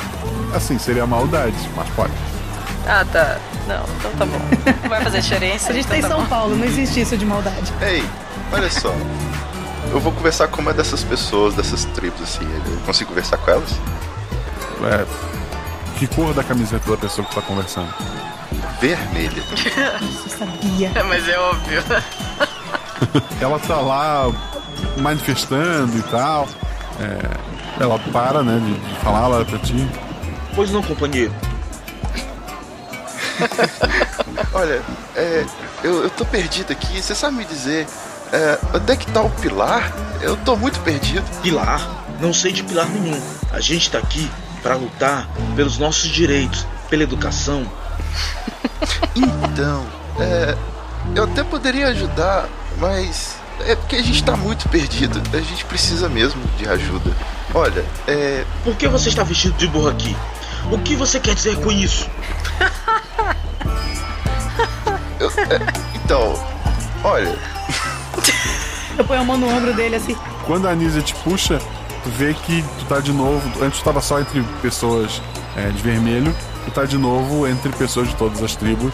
[0.55, 2.13] Assim, seria maldade, mas pode.
[2.87, 3.39] Ah, tá.
[3.67, 4.39] Não, então tá bom.
[4.83, 5.71] Não vai fazer diferença.
[5.71, 6.29] A gente tá então em tá São bom.
[6.29, 7.73] Paulo, não existe isso de maldade.
[7.81, 8.05] Ei,
[8.53, 8.95] olha só.
[9.91, 12.45] Eu vou conversar com uma dessas pessoas, dessas tribos, assim.
[12.45, 13.71] Eu consigo conversar com elas?
[14.85, 15.07] É,
[15.99, 17.89] que cor da camiseta da pessoa que tá conversando?
[18.79, 19.43] Vermelha.
[19.43, 20.93] Eu sabia.
[21.09, 21.83] Mas é óbvio.
[23.41, 24.31] ela tá lá
[24.99, 26.47] manifestando e tal.
[27.01, 29.89] É, ela para, né, de, de falar, ela olha pra ti.
[30.55, 31.33] Pois não, companheiro.
[34.55, 34.81] Olha,
[35.15, 35.45] é,
[35.85, 37.03] eu, eu tô perdido aqui.
[37.03, 37.87] Você sabe me dizer
[38.33, 39.93] É, onde é que tá o Pilar?
[40.23, 41.25] Eu tô muito perdido.
[41.43, 41.87] Pilar?
[42.21, 43.21] Não sei de pilar nenhum.
[43.53, 44.31] A gente tá aqui
[44.63, 47.67] para lutar pelos nossos direitos, pela educação.
[49.17, 49.87] Então,
[50.21, 50.57] é.
[51.15, 52.49] Eu até poderia ajudar,
[52.79, 53.37] mas.
[53.61, 55.21] É porque a gente tá muito perdido.
[55.37, 57.11] A gente precisa mesmo de ajuda.
[57.55, 58.45] Olha, é.
[58.65, 60.15] Por que você está vestido de burro aqui?
[60.71, 62.09] O que você quer dizer com isso?
[65.21, 65.61] eu- é,
[65.95, 66.35] então,
[67.03, 67.37] olha.
[68.99, 70.17] Eu ponho a mão no ombro dele assim.
[70.47, 71.59] Quando a Anísia te puxa,
[72.03, 73.43] tu vê que tu tá de novo.
[73.63, 75.21] Antes tu tava só entre pessoas
[75.57, 76.35] é, de vermelho,
[76.65, 78.93] tu tá de novo entre pessoas de todas as tribos.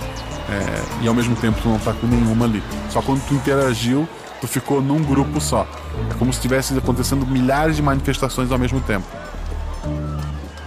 [0.48, 2.62] é, e ao mesmo tempo tu não tá com nenhuma ali.
[2.90, 4.08] Só quando tu interagiu,
[4.42, 5.66] tu ficou num grupo só.
[6.10, 9.06] É como se estivesse acontecendo milhares de manifestações ao mesmo tempo.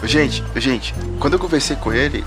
[0.03, 2.25] Gente, gente, quando eu conversei com ele,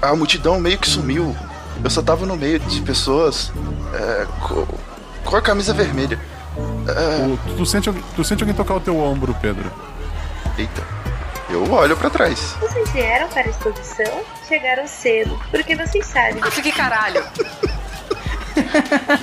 [0.00, 1.36] a multidão meio que sumiu.
[1.82, 3.52] Eu só tava no meio de pessoas
[3.92, 4.66] é, co-
[5.24, 6.18] com, a camisa vermelha.
[6.88, 9.70] É, O- tu, tu sente, alguém- tu sente alguém tocar o teu ombro, Pedro.
[10.56, 10.82] Eita.
[11.50, 12.54] Eu olho pra trás.
[12.60, 14.22] Vocês vieram para a exposição?
[14.48, 16.40] Chegaram cedo, porque vocês sabem.
[16.42, 17.22] Ah, que caralho!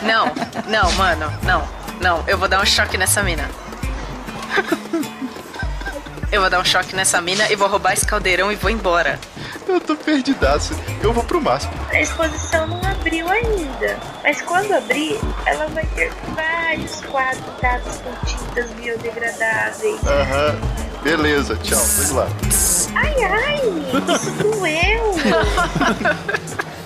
[0.03, 0.31] Não,
[0.67, 1.67] não, mano, não,
[1.99, 2.23] não.
[2.27, 3.49] Eu vou dar um choque nessa mina.
[6.31, 9.19] Eu vou dar um choque nessa mina e vou roubar esse caldeirão e vou embora.
[9.67, 10.73] Eu tô perdidaço.
[11.03, 11.73] Eu vou pro máximo.
[11.89, 18.25] A exposição não abriu ainda, mas quando abrir, ela vai ter vários quadros pintados com
[18.25, 19.99] tintas biodegradáveis.
[20.05, 20.55] Aham.
[21.03, 21.79] Beleza, tchau.
[21.79, 22.27] Vamos lá.
[22.95, 23.61] Ai, ai,
[24.15, 25.15] isso doeu.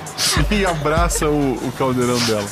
[0.51, 2.47] E abraça o, o caldeirão dela.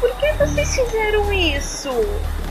[0.00, 1.90] Por que vocês fizeram isso?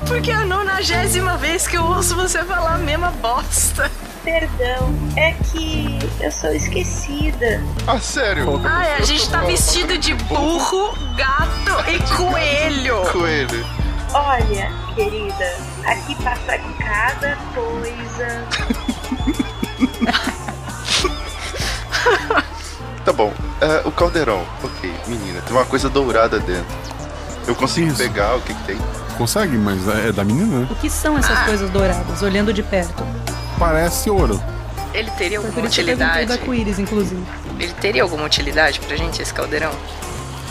[0.08, 3.92] Porque é a nonagésima vez que eu ouço você falar a mesma bosta.
[4.24, 7.64] Perdão, é que eu sou esquecida.
[7.88, 8.62] Ah, sério?
[8.66, 13.02] Ah, é, a gente tá vestido de burro, gato e coelho.
[13.12, 13.66] Coelho.
[14.14, 18.48] Olha, querida, aqui passa cada coisa.
[23.10, 23.34] Tá bom.
[23.60, 24.46] É, o caldeirão.
[24.64, 25.42] Ok, menina.
[25.42, 26.68] Tem uma coisa dourada dentro.
[27.48, 28.78] Eu consigo pegar o que, que tem.
[29.18, 30.68] Consegue, mas é da menina, né?
[30.70, 33.04] O que são essas coisas douradas, olhando de perto?
[33.58, 34.40] Parece ouro.
[34.94, 36.28] Ele teria alguma por isso utilidade?
[36.28, 37.24] do arco-íris, inclusive.
[37.60, 39.72] Ele teria alguma utilidade pra gente, esse caldeirão?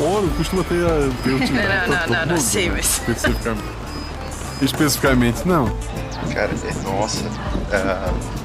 [0.00, 0.84] Ouro costuma ter,
[1.22, 1.86] ter utilidade.
[1.88, 2.74] Não, pra não, não, não, mundo, sei, né?
[2.78, 3.64] mas- Especificamente.
[4.62, 5.66] Especificamente, não.
[6.34, 7.24] Cara, é, nossa.
[7.70, 8.37] é,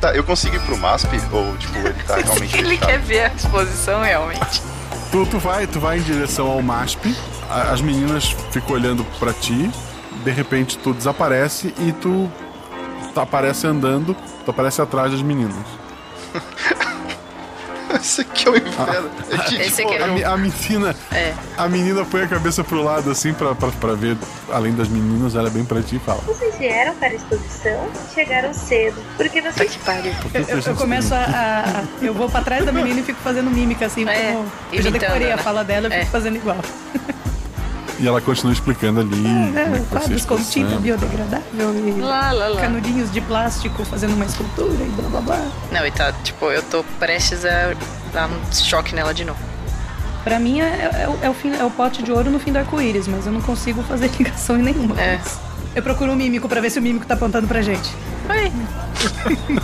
[0.00, 1.08] tá, eu consigo ir pro MASP?
[1.32, 2.56] Ou, tipo, ele tá realmente.
[2.58, 2.86] Ele fechado?
[2.88, 4.62] quer ver a exposição realmente.
[5.10, 7.16] Tu, tu, vai, tu vai em direção ao MASP,
[7.50, 9.70] a- as meninas ficam olhando pra ti,
[10.24, 12.30] de repente tu desaparece e tu,
[13.14, 14.14] tu aparece andando,
[14.44, 15.54] tu aparece atrás das meninas.
[18.00, 19.10] Esse aqui é o inferno.
[19.30, 21.32] É Esse aqui é a, a menina, É.
[21.56, 24.16] a menina põe a cabeça pro lado assim pra, pra, pra ver,
[24.52, 26.20] além das meninas, ela é bem pra ti e fala.
[26.26, 27.88] Vocês vieram para a exposição?
[28.14, 29.72] Chegaram cedo, porque vocês.
[29.72, 30.12] Que pariu.
[30.34, 33.50] Eu, eu- eu começo a, a- Eu vou pra trás da menina e fico fazendo
[33.50, 34.50] mímica, assim, É, como.
[34.72, 36.06] Eu já decorei a fala dela, eu fico É.
[36.06, 36.58] fazendo igual.
[38.00, 39.26] E ela continua explicando ali.
[39.56, 41.42] é Quadros com tinta biodegradável
[41.96, 42.60] e Lá, lá, lá.
[42.60, 45.46] canudinhos de plástico fazendo uma escultura e blá blá blá.
[45.72, 47.74] Não, e tá, tipo, eu tô prestes a
[48.12, 49.40] dar um choque nela de novo.
[50.22, 52.52] Pra mim é, é o- é o fim, é o pote de ouro no fim
[52.52, 55.00] do arco-íris, mas eu não consigo fazer ligação em nenhuma.
[55.00, 55.18] É.
[55.78, 57.88] Eu procuro um mímico pra ver se o mímico tá apontando pra gente.
[58.28, 58.52] Oi.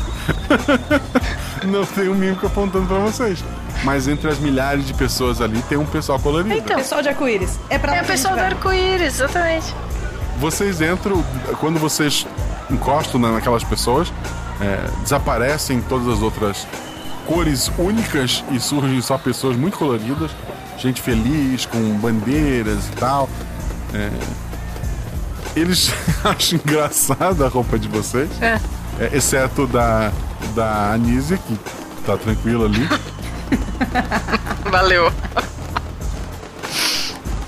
[1.66, 3.42] Não tem um mímico apontando pra vocês.
[3.82, 6.54] Mas entre as milhares de pessoas ali tem um pessoal colorido.
[6.56, 7.58] Então, pessoal de arco-íris.
[7.68, 9.74] É pra É o pessoal do arco-íris, exatamente.
[10.38, 11.24] Vocês entram,
[11.58, 12.24] quando vocês
[12.70, 14.12] encostam na- naquelas pessoas,
[14.60, 16.64] é, desaparecem todas as outras
[17.26, 20.30] cores únicas e surgem só pessoas muito coloridas,
[20.78, 23.28] gente feliz, com bandeiras e tal.
[23.92, 24.10] É,
[25.56, 25.92] eles
[26.24, 28.58] acham engraçada a roupa de vocês, É.
[29.00, 30.12] é, exceto da,
[30.54, 31.58] da Anísia, que
[32.06, 32.88] tá tranquila ali.
[34.70, 35.12] Valeu.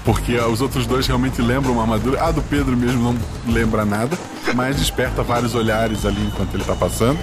[0.05, 2.23] Porque os outros dois realmente lembram uma armadura.
[2.23, 4.17] A do Pedro mesmo não lembra nada,
[4.55, 7.19] mas desperta vários olhares ali enquanto ele tá passando.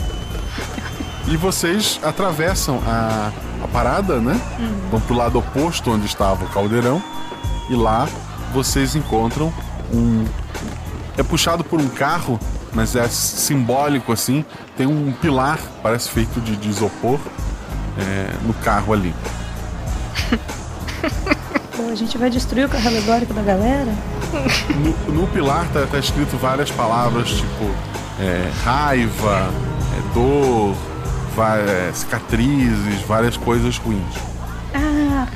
[1.26, 3.32] E vocês atravessam a,
[3.64, 4.38] a parada, né?
[4.92, 7.02] Vão pro lado oposto onde estava o caldeirão.
[7.70, 8.06] E lá
[8.54, 9.52] vocês encontram
[9.94, 10.26] um.
[11.18, 12.40] É puxado por um carro,
[12.74, 14.44] mas é simbólico assim.
[14.76, 17.20] Tem um pilar, parece feito de, de isopor,
[17.98, 19.14] é, no carro ali.
[21.76, 23.94] Pô, a gente vai destruir o carro alegórico da galera?
[24.76, 27.72] No, no pilar tá, tá escrito várias palavras, tipo
[28.20, 29.50] é, raiva,
[29.92, 30.76] é, dor,
[31.38, 34.16] é, cicatrizes, várias coisas ruins.
[34.74, 35.28] Ah,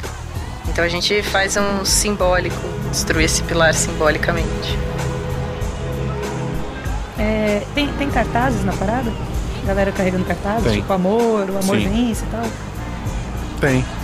[0.68, 4.87] então a gente faz um simbólico, destruir esse pilar simbolicamente.
[7.20, 9.12] É, tem, tem cartazes na parada?
[9.66, 10.82] Galera carregando cartazes, Tem.
[10.82, 11.90] tipo amor, o amor Sim.
[11.90, 12.46] vence e tal.
[13.60, 13.84] Tem.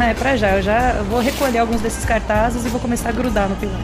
[0.00, 0.50] Ah, é pra já.
[0.56, 3.80] Eu já vou recolher alguns desses cartazes e vou começar a grudar no pilar.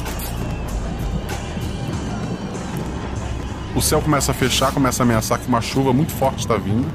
[3.75, 6.87] O céu começa a fechar, começa a ameaçar que uma chuva muito forte está vindo.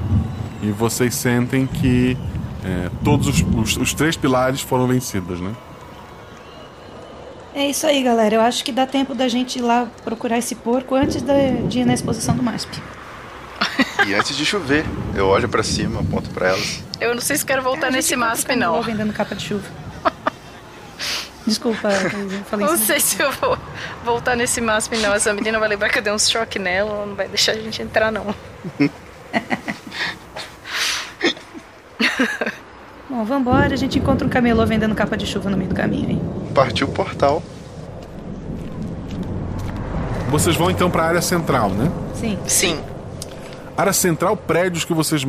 [0.62, 2.16] E vocês sentem que
[2.64, 5.52] é, todos os, os- os três pilares foram vencidos, né?
[7.54, 8.34] É isso aí, galera.
[8.34, 11.22] Eu acho que dá tempo da gente ir lá procurar esse porco antes
[11.68, 12.82] de ir na exposição do MASP.
[14.06, 16.82] E antes de chover, eu olho pra cima, aponto pra elas.
[17.00, 18.74] Eu não sei se quero voltar nesse MASP, não.
[18.76, 19.66] Não vendendo capa de chuva.
[21.46, 22.86] Desculpa, eu falei Não isso.
[22.86, 23.56] sei se eu vou
[24.04, 25.14] voltar nesse MASP, não.
[25.14, 27.54] Essa menina vai lembrar que eu dei um choque nela, ela não vai deixar a
[27.54, 28.34] gente entrar, não.
[33.14, 33.72] Bom, vambora.
[33.72, 36.20] A gente encontra um camelô vendendo capa de chuva no meio do caminho aí.
[36.52, 37.40] Partiu o portal.
[40.30, 41.92] Vocês vão então para a área central, né?
[42.14, 42.36] Sim.
[42.44, 42.76] Sim.
[43.76, 45.24] Área central, prédios que vocês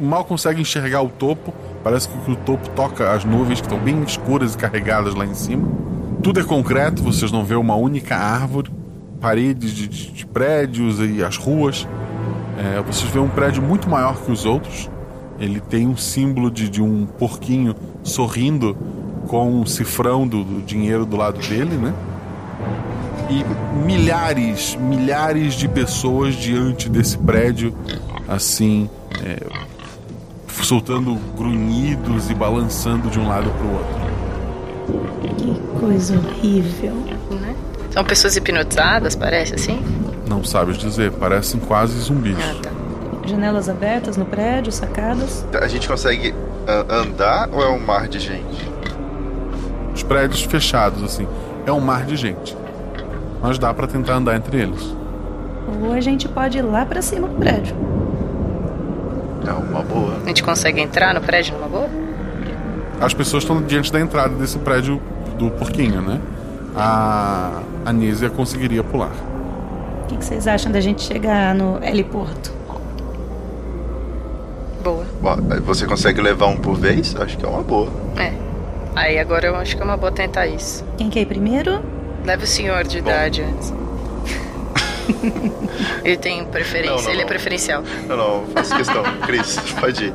[0.00, 1.52] mal conseguem enxergar o topo.
[1.84, 5.34] Parece que o topo toca as nuvens que estão bem escuras e carregadas lá em
[5.34, 5.68] cima.
[6.22, 8.70] Tudo é concreto, vocês não vê uma única árvore,
[9.20, 11.86] paredes de, de- de prédios e as ruas.
[12.58, 14.88] É, vocês vêem um prédio muito maior que os outros.
[15.40, 18.76] Ele tem um símbolo de, de um porquinho sorrindo
[19.26, 21.94] com um cifrão do, do dinheiro do lado dele, né?
[23.30, 23.44] e
[23.86, 27.72] milhares, milhares de pessoas diante desse prédio,
[28.28, 28.90] assim,
[29.22, 29.46] é,
[30.62, 34.00] soltando grunhidos e balançando de um lado para o outro.
[35.38, 36.94] Que coisa horrível.
[37.30, 37.54] Né?
[37.90, 39.80] São pessoas hipnotizadas, parece assim?
[40.28, 42.36] Não sabes dizer, parecem quase zumbis.
[43.30, 45.46] Janelas abertas no prédio, sacadas.
[45.60, 46.34] A gente consegue
[46.66, 48.68] a- andar ou é um mar de gente?
[49.94, 51.26] Os prédios fechados, assim,
[51.66, 52.56] é um mar de gente.
[53.42, 54.94] Mas dá para tentar andar entre eles.
[55.82, 57.74] Ou a gente pode ir lá pra cima do prédio.
[59.46, 60.16] É uma boa.
[60.24, 61.88] A gente consegue entrar no prédio numa boa?
[63.00, 65.00] As pessoas estão diante da entrada desse prédio
[65.38, 66.20] do porquinho, né?
[66.76, 69.10] A Anísia conseguiria pular.
[70.02, 72.52] O que, que vocês acham da gente chegar no heliporto?
[74.82, 75.04] Boa.
[75.20, 77.14] Bom, você consegue levar um por vez?
[77.16, 77.90] Acho que é uma boa.
[78.16, 78.32] É.
[78.96, 80.84] Aí agora eu acho que é uma boa tentar isso.
[80.96, 81.82] Quem quer ir primeiro?
[82.24, 83.72] Leve o senhor de idade antes.
[86.04, 87.28] Ele tem preferência, Não, não, ele é não.
[87.28, 87.82] preferencial.
[88.06, 89.02] Não, não, faço questão.
[89.26, 90.14] Cris, pode ir.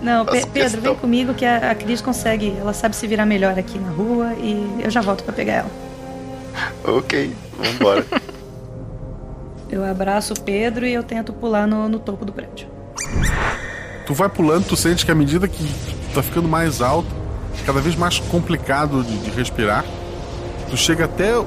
[0.00, 0.80] Não, Pe- Pedro, questão.
[0.80, 2.56] vem comigo que a, a Cris consegue.
[2.58, 5.70] Ela sabe se virar melhor aqui na rua e eu já volto pra pegar ela.
[6.84, 8.04] Ok, vambora.
[9.72, 12.68] Eu abraço o Pedro e eu tento pular no, no topo do prédio.
[14.04, 15.66] Tu vai pulando, tu sente que à medida que
[16.12, 17.08] tá ficando mais alto,
[17.64, 19.82] cada vez mais complicado de, de respirar,
[20.68, 21.42] tu chega até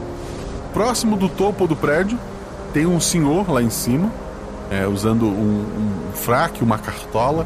[0.74, 2.18] próximo do topo do prédio,
[2.74, 4.12] tem um senhor lá em cima,
[4.72, 7.46] é, usando um, um fraque, uma cartola,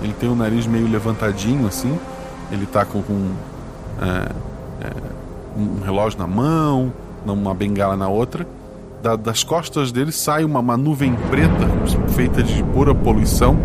[0.00, 1.98] ele tem o nariz meio levantadinho assim,
[2.52, 3.32] ele tá com, com,
[4.00, 6.92] é, é, um relógio na mão,
[7.26, 8.46] uma bengala na outra.
[9.02, 11.68] Da- das costas dele sai uma, uma nuvem preta
[12.14, 13.56] feita de pura poluição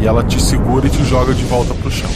[0.00, 2.10] e ela te segura e te joga de volta pro chão.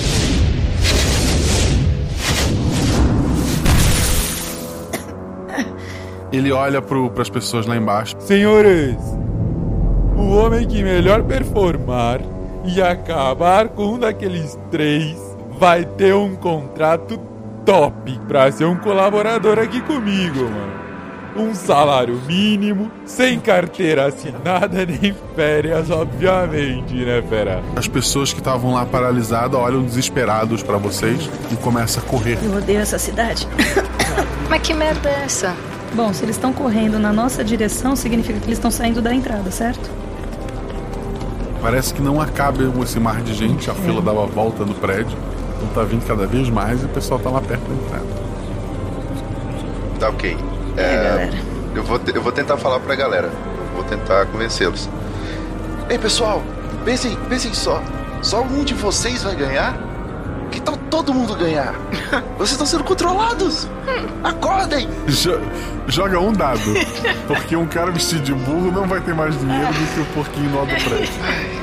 [6.33, 8.15] Ele olha para as pessoas lá embaixo.
[8.21, 8.97] Senhores,
[10.17, 12.21] o homem que melhor performar
[12.65, 15.17] e acabar com um daqueles três
[15.59, 17.19] vai ter um contrato
[17.67, 20.82] top pra ser um colaborador aqui comigo, mano.
[21.35, 27.63] Um salário mínimo, sem carteira assinada nem férias, obviamente, né, fera?
[27.75, 32.39] As pessoas que estavam lá paralisadas olham desesperados para vocês e começam a correr.
[32.43, 33.49] Eu odeio essa cidade.
[34.51, 35.57] Mas que merda é essa?
[35.95, 39.51] Bom, se eles estão correndo na nossa direção, significa que eles estão saindo da entrada,
[39.51, 39.91] certo?
[41.63, 45.17] Parece que não acaba esse mar de gente, a fila dava volta no prédio,
[45.57, 48.07] então tá vindo cada vez mais e o pessoal tá lá perto da entrada.
[50.01, 50.52] Tá ok.
[50.77, 51.31] É,
[51.75, 53.29] eu, vou eu vou tentar falar pra galera.
[53.29, 54.89] Eu vou tentar convencê-los.
[55.89, 56.43] Ei, pessoal,
[56.85, 57.83] pensem, pensem só.
[58.23, 59.77] Só um de vocês vai ganhar?
[60.51, 61.75] Que tal todo mundo ganhar?
[62.37, 63.67] Vocês estão sendo controlados!
[64.23, 64.87] Acordem!
[65.09, 65.41] Jo-
[65.89, 66.61] joga um dado,
[67.27, 70.51] porque um cara vestido de burro não vai ter mais dinheiro do que o porquinho
[70.51, 71.09] no alto do prédio.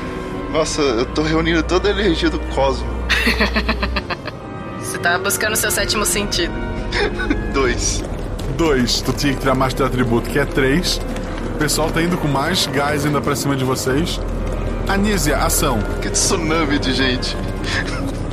[0.52, 2.88] Nossa, eu tô reunindo toda a energia do cosmo.
[4.82, 6.52] Você tá buscando seu sétimo sentido.
[7.54, 8.02] Dois.
[8.60, 11.00] Dois, tu tinha que tirar mais de atributo, que é três.
[11.54, 14.20] O pessoal tá indo com mais gás ainda pra cima de vocês.
[14.86, 15.78] Anísia, ação.
[16.02, 17.34] Que tsunami de gente.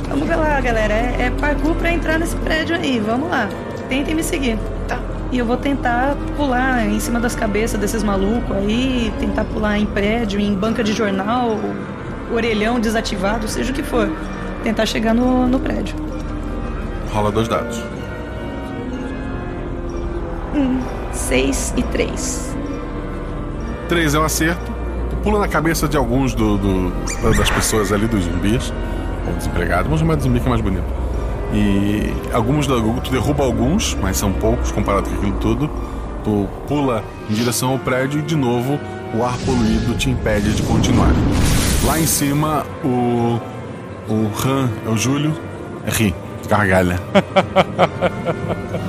[0.06, 0.92] Vamos ver lá, galera.
[0.92, 3.00] É, é parkour pra entrar nesse prédio aí.
[3.00, 3.48] Vamos lá.
[3.88, 4.58] Tentem me seguir.
[4.86, 5.00] Tá.
[5.32, 9.86] E eu vou tentar pular em cima das cabeças desses malucos aí, tentar pular em
[9.86, 11.58] prédio, em banca de jornal,
[12.30, 14.12] orelhão desativado, seja o que for.
[14.62, 15.96] Tentar chegar no, no prédio.
[17.14, 17.82] Rola dois dados.
[20.58, 20.80] Um,
[21.12, 22.54] seis e três.
[23.88, 24.72] Três é um acerto.
[25.10, 26.92] Tu pula na cabeça de alguns do, do-
[27.36, 28.72] das pessoas ali, dos zumbis.
[29.26, 29.84] Ou desempregados.
[29.84, 30.84] Vamos chamar de zumbi que é mais bonito.
[31.52, 35.70] E alguns da- tu derruba alguns, mas são poucos comparado com aquilo tudo.
[36.24, 38.78] Tu pula em direção ao prédio e de novo
[39.14, 41.12] o ar poluído te impede de continuar.
[41.84, 43.38] Lá em cima o.
[44.10, 45.34] O Han, é o Júlio,
[45.86, 46.14] ri,
[46.48, 46.98] gargalha.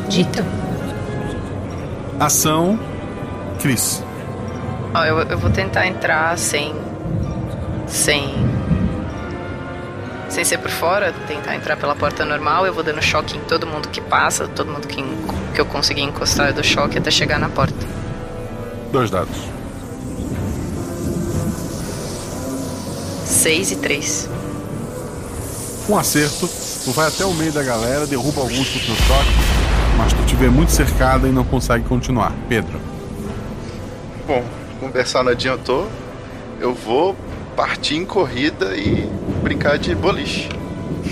[0.07, 0.45] Dita.
[2.19, 2.77] Ação,
[3.61, 4.03] Cris.
[4.93, 6.75] Ó, eu, eu vou tentar entrar sem.
[7.87, 8.33] Sem.
[10.27, 12.65] Sem ser por fora, tentar entrar pela porta normal.
[12.65, 15.01] Eu vou dando choque em todo mundo que passa, todo mundo que,
[15.55, 17.87] que eu conseguir encostar eu dou choque até chegar na porta.
[18.91, 19.37] Dois dados.
[23.25, 24.29] Seis e três.
[25.87, 26.49] Um acerto,
[26.83, 29.29] tu vai até o meio da galera, derruba alguns com o teu choque,
[29.99, 32.31] mas tu te vê muito cercada e não consegue continuar.
[32.47, 32.79] Pedro.
[34.25, 34.45] Bom,
[34.79, 35.89] conversar não adiantou.
[36.57, 37.17] Eu vou
[37.53, 39.09] partir em corrida e
[39.43, 40.47] brincar de boliche.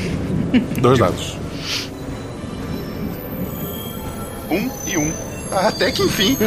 [0.80, 1.38] Dois dados.
[4.50, 5.12] Um e um.
[5.52, 6.38] Até que enfim.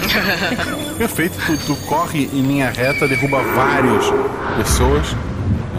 [0.96, 4.04] Perfeito, tu, tu corre em linha reta, derruba várias
[4.56, 5.14] pessoas.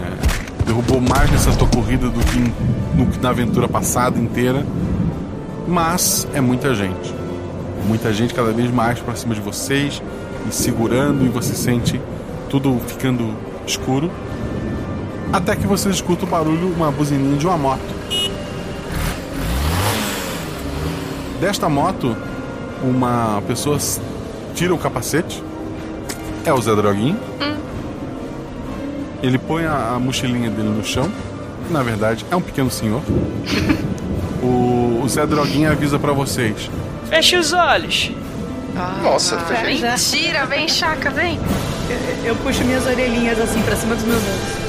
[0.00, 2.38] É, derrubou mais nessa tua corrida do que
[2.94, 4.64] no que na aventura passada inteira.
[5.66, 7.14] Mas é muita gente.
[7.86, 10.02] Muita gente cada vez mais pra cima de vocês,
[10.48, 12.00] e segurando, e você sente
[12.48, 13.34] tudo ficando
[13.66, 14.10] escuro.
[15.32, 18.02] Até que você escuta o barulho, uma buzininha de uma moto.
[21.40, 22.16] Desta moto,
[22.82, 23.78] uma pessoa
[24.54, 25.42] tira o capacete.
[26.44, 27.18] É o Zé Droguinho.
[29.22, 31.10] Ele põe a, a mochilinha dele no chão.
[31.70, 33.00] Na verdade, é um pequeno senhor.
[35.02, 36.70] O, Zé Droguinho avisa pra vocês.
[37.08, 38.12] Feche os olhos.
[39.02, 41.38] Nossa, Ah, mentira, vem, Chaca, vem.
[42.24, 44.62] Eu, eu puxo minhas orelhinhas assim pra cima dos meus olhos.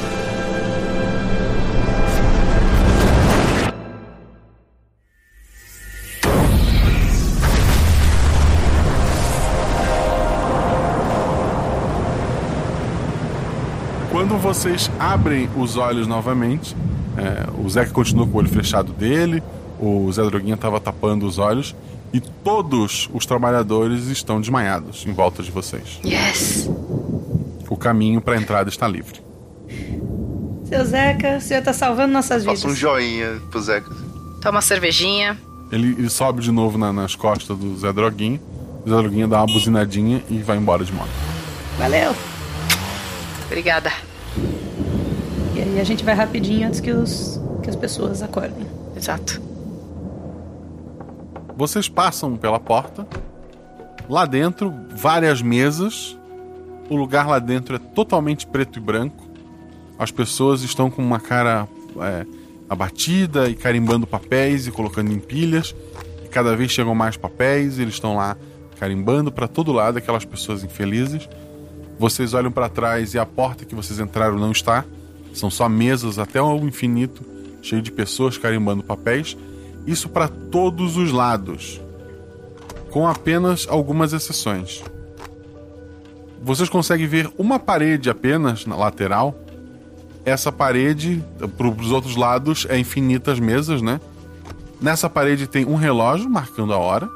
[14.11, 16.75] Quando vocês abrem os olhos novamente,
[17.17, 19.41] é, o Zeca continua com o olho fechado dele,
[19.79, 21.75] o Zé Droguinha estava tapando os olhos
[22.11, 25.99] e todos os trabalhadores estão desmaiados em volta de vocês.
[26.05, 26.69] Yes!
[27.69, 29.19] O caminho para a entrada está livre.
[30.65, 32.61] Seu Zeca, o senhor tá salvando nossas vidas.
[32.61, 33.89] Faça um joinha pro Zeca.
[34.41, 35.37] Toma uma cervejinha.
[35.71, 38.39] Ele, ele sobe de novo na- nas costas do Zé Droguinho.
[38.85, 41.09] O Zé Droguinho dá uma buzinadinha e vai embora de moto.
[41.79, 42.15] Valeu.
[43.47, 43.91] Obrigada.
[45.55, 48.65] E aí a gente vai rapidinho antes que, os, que as pessoas acordem.
[48.95, 49.41] Exato.
[51.55, 53.07] Vocês passam pela porta.
[54.09, 56.17] Lá dentro, várias mesas.
[56.89, 59.23] O lugar lá dentro é totalmente preto e branco.
[59.97, 61.67] As pessoas estão com uma cara
[62.01, 62.25] é,
[62.69, 65.75] abatida e carimbando papéis e colocando em pilhas.
[66.25, 67.79] E cada vez chegam mais papéis.
[67.79, 68.35] Eles estão lá
[68.79, 71.29] carimbando para todo lado aquelas pessoas infelizes.
[71.97, 74.83] Vocês olham para trás e a porta que vocês entraram não está.
[75.33, 77.23] São só mesas até o infinito,
[77.61, 79.37] cheio de pessoas carimbando papéis.
[79.85, 81.81] Isso para todos os lados,
[82.89, 84.83] com apenas algumas exceções.
[86.41, 89.35] Vocês conseguem ver uma parede apenas na lateral.
[90.25, 91.23] Essa parede,
[91.57, 93.99] para os outros lados, é infinitas mesas, né?
[94.81, 97.09] Nessa parede tem um relógio marcando a hora.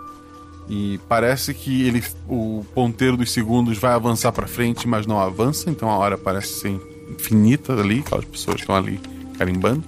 [0.69, 5.69] E parece que ele, o ponteiro dos segundos vai avançar para frente, mas não avança.
[5.69, 6.79] Então a hora parece ser
[7.09, 7.99] infinita ali.
[7.99, 8.99] Aquelas pessoas estão ali
[9.37, 9.83] carimbando.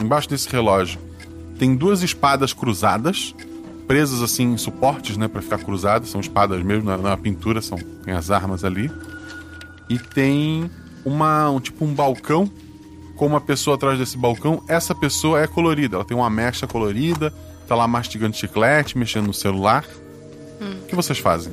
[0.00, 1.05] Embaixo desse relógio
[1.58, 3.34] tem duas espadas cruzadas,
[3.86, 7.16] presas assim em suportes, né, para ficar cruzadas, são espadas mesmo, não é é uma
[7.16, 8.90] pintura, são tem as armas ali.
[9.88, 10.70] E tem
[11.04, 12.50] uma um tipo um balcão
[13.16, 14.62] com uma pessoa atrás desse balcão.
[14.68, 17.32] Essa pessoa é colorida, ela tem uma mecha colorida,
[17.66, 19.84] tá lá mastigando chiclete, mexendo no celular.
[20.60, 21.52] O que vocês fazem?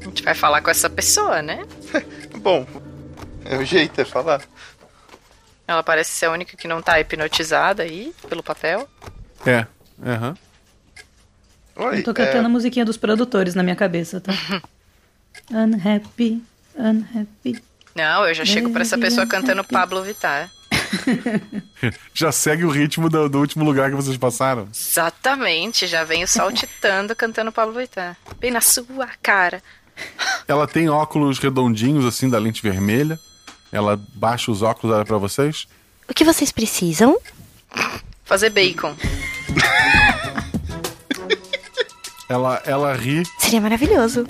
[0.00, 1.66] A gente vai falar com essa pessoa, né?
[2.40, 2.66] Bom,
[3.44, 4.42] é o jeito é falar.
[5.68, 8.88] Ela parece ser a única que não tá hipnotizada aí pelo papel.
[9.46, 9.66] É,
[10.02, 10.34] aham.
[11.76, 14.32] Eu tô cantando a musiquinha dos produtores na minha cabeça, tá?
[15.52, 16.42] unhappy,
[16.74, 17.62] unhappy.
[17.94, 20.50] Não, eu já chego pra essa pessoa cantando Pablo Vittar.
[22.14, 24.68] Já segue o ritmo do, do último lugar que vocês passaram?
[24.72, 28.16] Exatamente, já venho saltitando cantando Pablo Vittar.
[28.38, 29.62] Bem na sua cara.
[30.46, 33.18] Ela tem óculos redondinhos, assim, da lente vermelha.
[33.72, 35.66] Ela baixa os óculos, olha pra vocês.
[36.08, 37.18] O que vocês precisam?
[38.24, 38.94] Fazer bacon.
[42.28, 43.22] Ela, ela ri.
[43.38, 44.26] Seria maravilhoso.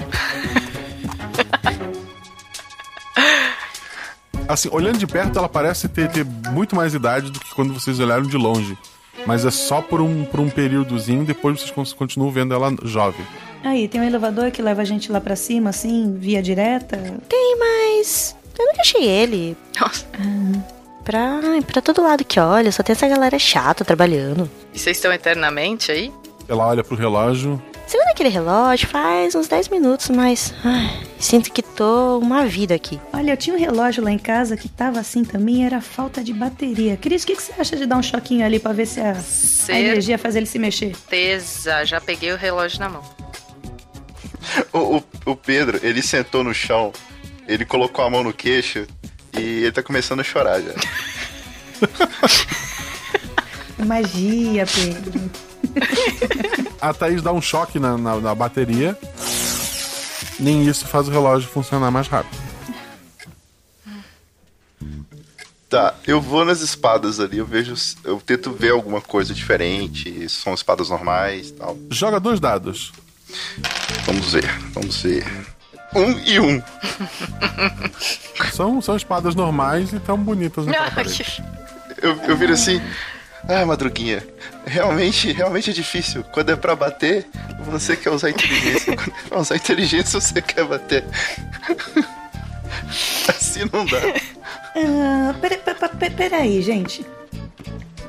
[4.48, 7.98] Assim, olhando de perto, ela parece ter, ter muito mais idade do que quando vocês
[8.00, 8.78] olharam de longe.
[9.26, 13.26] Mas é só por um, por um períodozinho, depois vocês con- continuam vendo ela jovem.
[13.64, 16.96] Aí, tem um elevador que leva a gente lá pra cima, assim, via direta.
[17.28, 18.36] Tem, mas.
[18.58, 19.56] Eu nunca achei ele.
[19.80, 20.06] Nossa.
[21.04, 24.50] Pra, pra todo lado que olha, só tem essa galera chata trabalhando.
[24.74, 26.12] E vocês estão eternamente aí?
[26.48, 27.62] Ela olha pro relógio.
[27.86, 30.52] Segundo aquele relógio, faz uns 10 minutos, mas.
[30.62, 33.00] ai, sinto que tô uma vida aqui.
[33.14, 36.34] Olha, eu tinha um relógio lá em casa que tava assim também, era falta de
[36.34, 36.98] bateria.
[36.98, 39.16] Cris, o que, que você acha de dar um choquinho ali pra ver se a,
[39.68, 40.94] a energia faz ele se mexer?
[40.94, 43.02] Certeza, já peguei o relógio na mão.
[44.70, 46.92] O, o, o Pedro, ele sentou no chão,
[47.48, 48.86] ele colocou a mão no queixo
[49.32, 50.74] e ele tá começando a chorar já.
[53.84, 55.30] Magia, Pedro.
[56.80, 58.96] A Thaís dá um choque na, na, na bateria.
[60.38, 62.36] Nem isso faz o relógio funcionar mais rápido.
[65.68, 67.74] Tá, eu vou nas espadas ali, eu vejo.
[68.04, 70.28] Eu tento ver alguma coisa diferente.
[70.28, 71.76] São espadas normais e tal.
[71.90, 72.92] Joga dois dados.
[74.06, 75.26] Vamos ver, vamos ver.
[75.94, 76.62] Um e um.
[78.52, 81.42] São, são espadas normais e tão bonitas naquela parede.
[82.00, 82.80] Eu, eu viro assim.
[83.48, 84.22] Ah, madruguinha,
[84.66, 86.22] realmente, realmente é difícil.
[86.32, 87.26] Quando é pra bater,
[87.64, 88.94] você quer usar inteligência.
[88.96, 91.04] Quando é pra usar inteligência, você quer bater.
[93.28, 93.98] assim não dá.
[94.76, 97.06] Ah, pera- pera- pera- peraí, gente.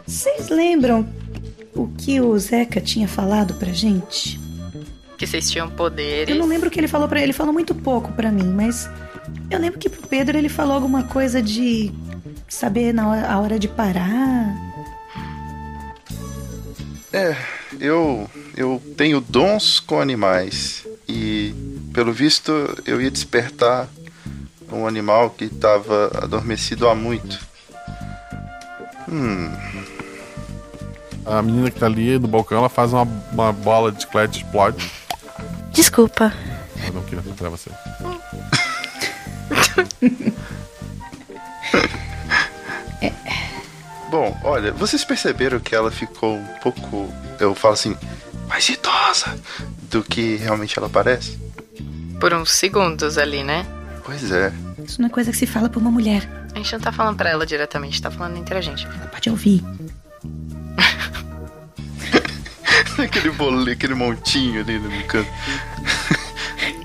[0.06, 1.08] Vocês lembram
[1.74, 4.40] o que o Zeca tinha falado pra gente?
[5.20, 6.34] Que vocês tinham poderes.
[6.34, 7.26] Eu não lembro o que ele falou pra ele.
[7.26, 8.90] Ele falou muito pouco pra mim, mas
[9.52, 11.92] eu lembro que pro Pedro ele falou alguma coisa de
[12.48, 14.56] saber na hora, a hora de parar.
[17.12, 17.36] É,
[17.80, 21.54] eu eu tenho dons com animais e
[21.94, 22.52] pelo visto
[22.86, 23.90] eu ia despertar
[24.72, 27.40] um animal que estava adormecido há muito.
[29.12, 29.52] Hum,
[31.26, 34.90] A menina que tá ali no balcão, ela faz uma, uma bola de chiclete explode.
[35.80, 36.34] Desculpa.
[36.86, 37.70] Eu não queria atrapalhar você.
[44.12, 47.96] Bom, olha, vocês perceberam que ela ficou um pouco, eu falo assim,
[48.50, 49.40] mais idosa
[49.84, 51.40] do que realmente ela parece?
[52.20, 53.66] Por uns segundos ali, né?
[54.04, 54.52] Pois é.
[54.84, 56.28] Isso não é coisa que se fala pra uma mulher.
[56.54, 58.86] A gente não tá falando pra ela diretamente, tá falando entre a gente.
[59.10, 59.64] Pode ouvir.
[63.04, 65.30] aquele bolinho, aquele montinho ali no canto.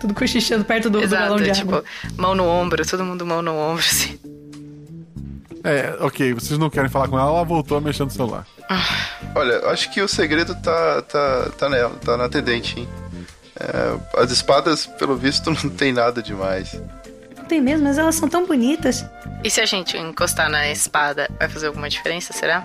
[0.00, 1.84] Tudo cochichando perto do, do Exato, galão de tipo, água.
[2.16, 4.18] mão no ombro, todo mundo mão no ombro, assim.
[5.64, 8.46] É, ok, vocês não querem falar com ela, ela voltou a mexer no celular.
[9.34, 12.88] Olha, eu acho que o segredo tá, tá, tá nela, tá na atendente, hein?
[13.58, 16.78] É, as espadas, pelo visto, não tem nada demais.
[17.36, 19.04] Não tem mesmo, mas elas são tão bonitas.
[19.42, 22.64] E se a gente encostar na espada, vai fazer alguma diferença, será?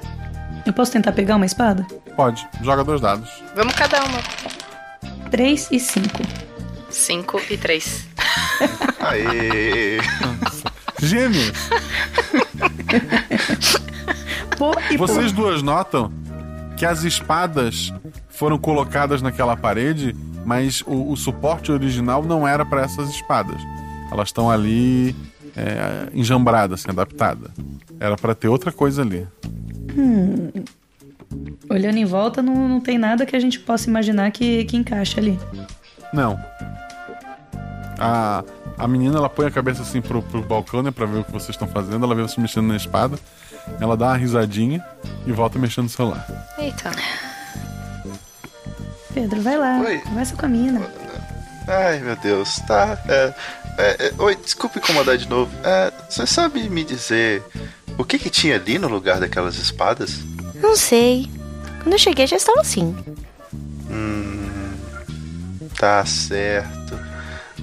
[0.66, 1.86] Eu posso tentar pegar uma espada?
[2.16, 3.30] Pode, joga dois dados.
[3.56, 4.20] Vamos cada uma.
[5.32, 6.24] Três e cinco.
[6.90, 8.08] Cinco e três.
[9.00, 10.00] Aê!
[11.02, 11.54] Gêmeos!
[14.58, 15.08] Pô e pô.
[15.08, 16.12] Vocês duas notam
[16.76, 17.94] que as espadas
[18.30, 20.16] foram colocadas naquela parede,
[20.46, 23.62] mas o, o suporte original não era para essas espadas.
[24.12, 25.16] Elas estão ali
[25.56, 27.52] é, enjambradas, assim, adaptadas.
[28.00, 29.28] Era para ter outra coisa ali.
[29.98, 30.52] Hum.
[31.70, 35.20] Olhando em volta, não, não tem nada que a gente possa imaginar que, que encaixa
[35.20, 35.40] ali.
[36.12, 36.40] Não.
[38.00, 38.44] A,
[38.78, 41.32] a menina ela põe a cabeça assim pro, pro balcão, né, pra ver o que
[41.32, 42.04] vocês estão fazendo.
[42.04, 43.20] Ela vê vocês mexendo na espada.
[43.80, 44.84] Ela dá uma risadinha
[45.28, 46.26] e volta mexendo no celular.
[46.58, 46.92] Eita.
[49.14, 49.80] Pedro, vai lá.
[49.82, 50.00] Oi.
[50.00, 50.82] Conversa com a mina.
[51.68, 52.98] Ai, meu Deus, tá.
[53.08, 53.34] é,
[53.78, 55.52] é, é, oi, desculpe incomodar de novo.
[55.64, 57.44] É, você sabe me dizer
[57.98, 60.20] o que que tinha ali no lugar daquelas espadas?
[60.56, 61.30] Não sei.
[61.82, 62.96] Quando eu cheguei já estava assim.
[63.90, 64.50] Hum.
[65.78, 67.00] Tá certo.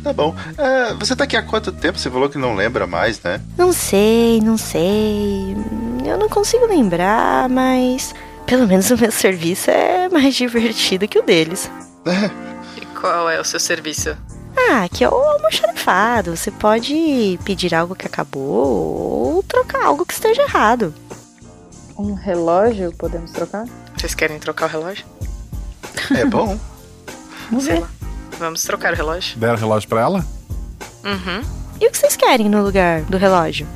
[0.03, 0.35] Tá bom.
[0.57, 1.99] É, você tá aqui há quanto tempo?
[1.99, 3.41] Você falou que não lembra mais, né?
[3.59, 5.57] Não sei, não sei.
[6.05, 8.15] Eu não consigo lembrar, mas
[8.47, 11.71] pelo menos o meu serviço é mais divertido que o deles.
[12.77, 14.17] E qual é o seu serviço?
[14.57, 16.37] Ah, que é o almoxarifado.
[16.37, 20.95] Você pode pedir algo que acabou ou trocar algo que esteja errado.
[21.99, 23.67] Um relógio podemos trocar?
[23.97, 25.05] Vocês querem trocar o relógio?
[26.15, 26.59] É bom.
[27.51, 27.85] Vamos ver.
[28.39, 29.39] Vamos trocar o relógio.
[29.39, 30.27] Deram o relógio pra ela?
[31.05, 31.43] Uhum.
[31.81, 33.67] E o que vocês querem no lugar do relógio?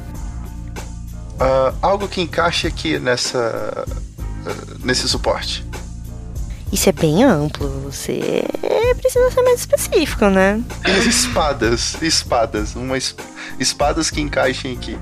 [1.39, 3.86] Ah, algo que encaixe aqui nessa.
[4.47, 5.65] ah, nesse suporte.
[6.73, 7.69] Isso é bem amplo.
[7.91, 8.45] Você
[9.01, 10.63] precisa ser mais específico, né?
[10.87, 12.75] E espadas, espadas.
[12.77, 13.15] Uma es-
[13.59, 14.97] espadas que encaixem aqui.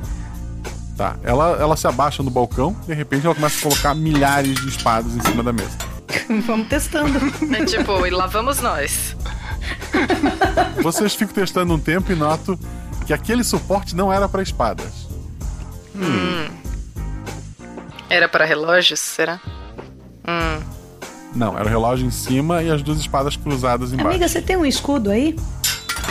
[0.97, 1.17] Tá.
[1.23, 5.15] Ela, ela se abaixa no balcão, de repente ela começa a colocar milhares de espadas
[5.15, 5.77] em cima da mesa.
[6.47, 7.19] Vamos testando.
[7.55, 9.15] É tipo, e lá vamos nós.
[10.83, 12.59] Vocês ficam testando um tempo e notam
[13.07, 15.07] que aquele suporte não era pra espadas.
[15.95, 16.49] Hum.
[18.09, 19.39] Era para relógios, será?
[20.27, 20.78] Hum.
[21.35, 24.11] Não, era o relógio em cima e as duas espadas cruzadas embaixo.
[24.11, 25.37] Amiga, você tem um escudo aí?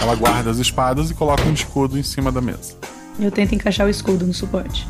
[0.01, 2.75] Ela guarda as espadas e coloca um escudo em cima da mesa.
[3.19, 4.87] Eu tento encaixar o escudo no suporte.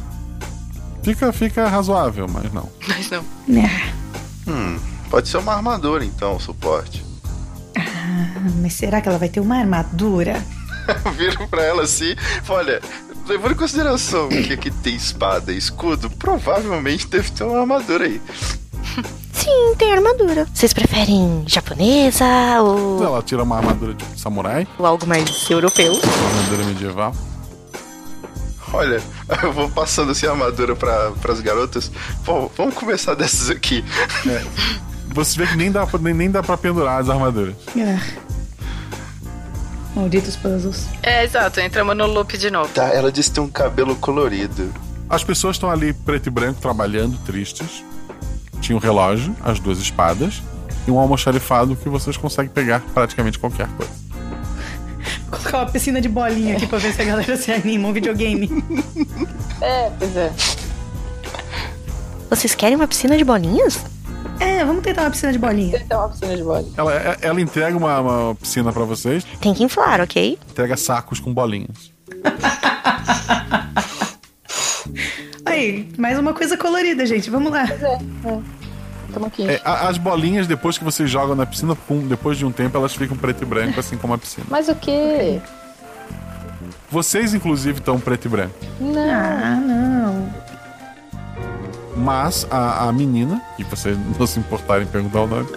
[1.01, 2.69] Fica, fica razoável, mas não.
[2.87, 3.23] Mas não.
[4.45, 4.77] Hum,
[5.09, 7.05] pode ser uma armadura então, o suporte.
[7.77, 10.43] Ah, mas será que ela vai ter uma armadura?
[11.15, 12.15] Viro pra ela assim,
[12.49, 12.81] olha,
[13.27, 18.21] levando em consideração que aqui tem espada e escudo, provavelmente deve ter uma armadura aí.
[19.47, 20.45] Sim, tem armadura.
[20.53, 22.25] Vocês preferem japonesa
[22.61, 25.93] ou, Ela tira uma armadura tipo samurai, ou algo mais europeu?
[25.93, 27.15] uma armadura medieval.
[28.73, 29.01] Olha,
[29.43, 31.89] eu vou passando assim a armadura para as garotas.
[32.25, 33.85] Pô, vamos começar dessas aqui.
[35.13, 37.55] Você vê que nem dá, pra- nem, nem dá pra pendurar as armaduras.
[37.79, 38.01] Ah.
[39.95, 40.85] Malditos puzzles.
[41.01, 42.69] É, exato, entramos no loop de novo.
[42.73, 44.71] Tá, ela disse que tem um cabelo colorido.
[45.09, 47.83] As pessoas estão ali preto e branco trabalhando, tristes.
[48.68, 50.44] Tinha um relógio, as duas espadas
[50.85, 53.91] e um almoxarifado que vocês conseguem pegar praticamente qualquer coisa.
[55.30, 57.94] Vou colocar uma piscina de bolinha aqui pra ver se a galera se anima, um
[57.94, 58.49] videogame.
[59.61, 60.34] É, pois é.
[62.30, 63.80] Vocês querem uma piscina de bolinhas?
[64.38, 65.80] É, vamos tentar uma piscina de bolinha.
[65.80, 66.73] Tentar uma piscina de bolinha.
[66.76, 70.38] Ela, é- ela entrega uma, uma piscina pra vocês, Tem que inflar, ok?
[70.52, 71.94] entrega sacos com bolinhas.
[75.45, 77.30] Aí, mais uma coisa colorida, gente.
[77.30, 77.65] Vamos lá.
[77.65, 77.94] Pois é,
[78.26, 78.56] é.
[79.26, 79.48] Aqui.
[79.49, 82.94] É, as bolinhas, depois que vocês jogam na piscina, pum, depois de um tempo elas
[82.94, 84.45] ficam preto e branco, assim como a piscina.
[84.49, 85.39] Mas o quê?
[86.89, 88.56] Vocês, inclusive, estão preto e branco.
[88.80, 89.02] Não.
[89.10, 90.48] Ah, não.
[91.98, 95.48] Mas a, a menina, que vocês não se importarem em perguntar o nome,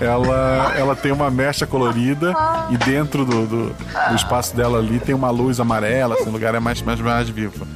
[0.00, 2.32] ela, ela tem uma mecha colorida
[2.70, 6.54] e dentro do, do, do espaço dela ali tem uma luz amarela, assim, o lugar
[6.54, 7.66] é mais, mais, mais vivo.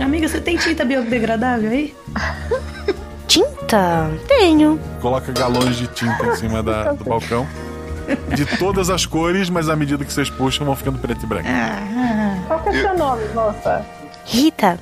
[0.00, 1.94] Amiga, você tem tinta biodegradável aí?
[3.26, 4.10] Tinta?
[4.28, 4.78] Tenho.
[5.00, 7.46] Coloca galões de tinta em cima da, do balcão.
[8.34, 11.48] De todas as cores, mas à medida que vocês puxam, vão ficando preto e branco.
[11.48, 13.84] Ah, Qual que é o seu nome, moça?
[14.24, 14.78] Rita.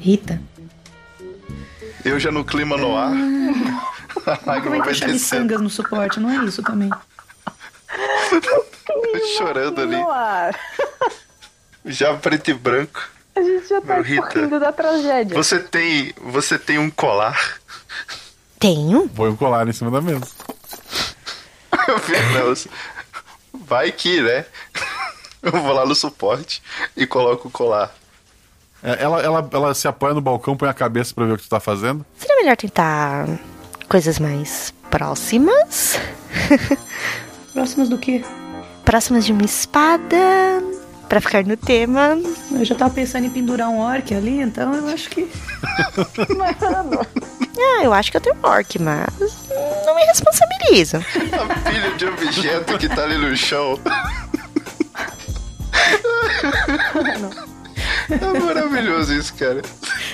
[0.00, 0.40] Rita.
[2.04, 3.12] Eu já no clima no ar.
[4.46, 6.18] A Como é que descendo, miçangas no suporte?
[6.18, 6.90] Não é isso também.
[9.36, 9.96] chorando ali.
[9.96, 10.58] No ar.
[11.84, 13.00] Já preto e branco.
[13.36, 15.36] A gente já tá rindo da tragédia.
[15.36, 16.14] Você tem.
[16.24, 17.58] Você tem um colar.
[18.58, 19.08] Tenho.
[19.10, 20.26] Põe um colar em cima da mesa.
[23.52, 24.44] Vai que, né?
[25.42, 26.62] Eu vou lá no suporte
[26.96, 27.94] e coloco o colar.
[28.82, 31.44] É, Ela, ela, ela se apoia no balcão, põe a cabeça pra ver o que
[31.44, 32.04] tu tá fazendo.
[32.18, 33.26] Seria melhor tentar
[33.88, 35.98] coisas mais próximas?
[37.52, 38.24] Próximas do quê?
[38.84, 40.16] Próximas de uma espada.
[41.08, 42.18] Pra ficar no tema.
[42.50, 45.28] Eu já tava pensando em pendurar um orc ali, então eu acho que.
[47.58, 49.06] Ah, eu acho que eu tenho orc, mas
[49.86, 50.98] não me responsabilizo.
[51.40, 53.80] A pilha de objeto que tá ali no chão.
[58.10, 59.62] É maravilhoso isso, cara.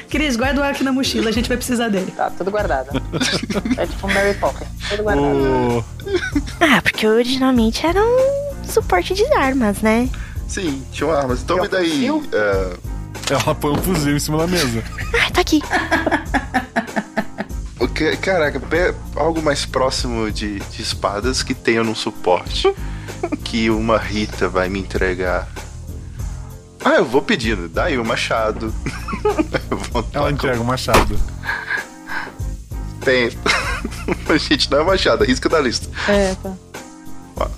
[0.08, 2.12] Cris, guarda o arco na mochila, a gente vai precisar dele.
[2.16, 2.90] Tá, tudo guardado.
[3.76, 4.68] É tipo um Mary Poppins.
[4.88, 5.26] Tudo guardado.
[5.36, 5.84] O-
[6.60, 10.08] Ah, porque originalmente era um suporte de armas, né?
[10.52, 11.40] Sim, tinha armas.
[11.42, 12.06] Então me daí.
[12.32, 12.76] é,
[13.30, 14.82] Ela põe um fuzil em cima da mesa.
[15.24, 15.62] Ah, tá aqui.
[17.78, 18.60] o que- caraca,
[19.16, 22.72] algo mais próximo de, de espadas que tenha num suporte.
[23.44, 25.48] que uma Rita vai me entregar.
[26.84, 27.68] Ah, eu vou pedindo.
[27.68, 28.74] Daí o machado.
[29.70, 31.16] Eu vou Ela entrega o machado.
[33.04, 33.30] Tem.
[34.38, 35.88] Gente, não é machado, é risca da lista.
[36.10, 36.52] É, tá.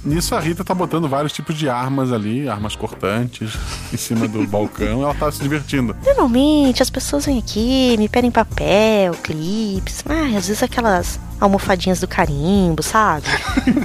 [0.05, 3.55] Nisso a Rita tá botando vários tipos de armas ali, armas cortantes,
[3.93, 5.03] em cima do balcão.
[5.03, 5.97] Ela tá se divertindo.
[6.05, 12.09] Normalmente as pessoas vêm aqui, me pedem papel, clipes, ah, às vezes aquelas almofadinhas do
[12.09, 13.27] carimbo, sabe?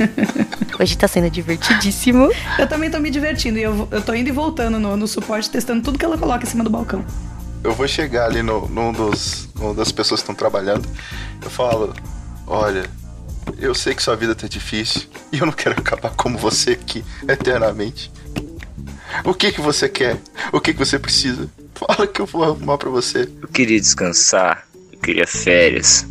[0.80, 2.30] Hoje tá sendo divertidíssimo.
[2.58, 5.50] Eu também tô me divertindo e eu, eu tô indo e voltando no, no suporte,
[5.50, 7.04] testando tudo que ela coloca em cima do balcão.
[7.64, 10.88] Eu vou chegar ali no, num dos, numa das pessoas que estão trabalhando.
[11.42, 11.94] Eu falo:
[12.48, 12.90] Olha,
[13.58, 17.04] eu sei que sua vida tá difícil e eu não quero acabar como você aqui
[17.28, 18.12] eternamente.
[19.24, 20.18] O que que você quer?
[20.52, 21.50] O que que você precisa?
[21.74, 23.30] Fala que eu vou arrumar pra você.
[23.42, 26.06] Eu queria descansar, eu queria férias,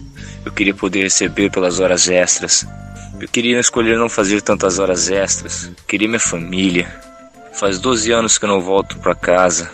[0.44, 2.66] eu queria poder receber pelas horas extras.
[3.20, 5.64] Eu queria escolher não fazer tantas horas extras.
[5.64, 6.88] Eu queria minha família.
[7.52, 9.70] Faz 12 anos que eu não volto pra casa.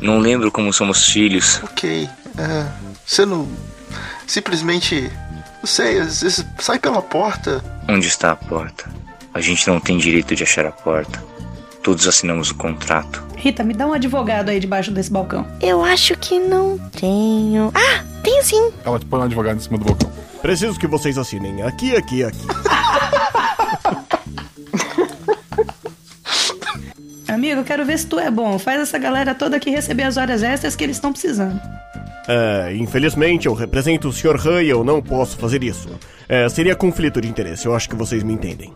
[0.00, 1.60] Não lembro como somos filhos.
[1.62, 2.08] Ok,
[2.38, 2.66] é,
[3.06, 3.48] você não.
[4.26, 5.10] Simplesmente.
[5.64, 7.64] Não sei, às vezes sai pela porta.
[7.88, 8.84] Onde está a porta?
[9.32, 11.24] A gente não tem direito de achar a porta.
[11.82, 13.24] Todos assinamos o contrato.
[13.34, 15.46] Rita, me dá um advogado aí debaixo desse balcão.
[15.62, 17.72] Eu acho que não tenho.
[17.74, 18.72] Ah, tenho sim.
[18.84, 20.12] Ela te põe um advogado em cima do balcão.
[20.42, 22.46] Preciso que vocês assinem aqui, aqui, aqui.
[27.26, 28.58] Amigo, eu quero ver se tu é bom.
[28.58, 31.58] Faz essa galera toda aqui receber as horas extras que eles estão precisando.
[32.26, 34.40] É, infelizmente eu represento o Sr.
[34.46, 35.88] Han e eu não posso fazer isso.
[36.28, 38.72] É, seria conflito de interesse, eu acho que vocês me entendem.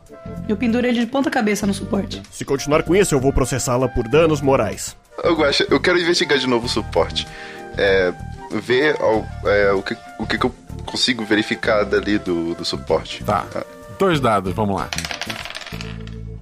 [0.49, 2.21] Eu penduro ele de ponta cabeça no suporte.
[2.31, 4.97] Se continuar com isso, eu vou processá-la por danos morais.
[5.25, 7.27] Eu, Guaxa, eu quero investigar de novo o suporte.
[7.77, 8.13] É,
[8.61, 10.55] ver ao- é, o, que, o que que eu
[10.85, 13.25] consigo verificar dali do, do suporte.
[13.25, 13.47] Tá.
[13.99, 14.89] Dois dados, vamos lá.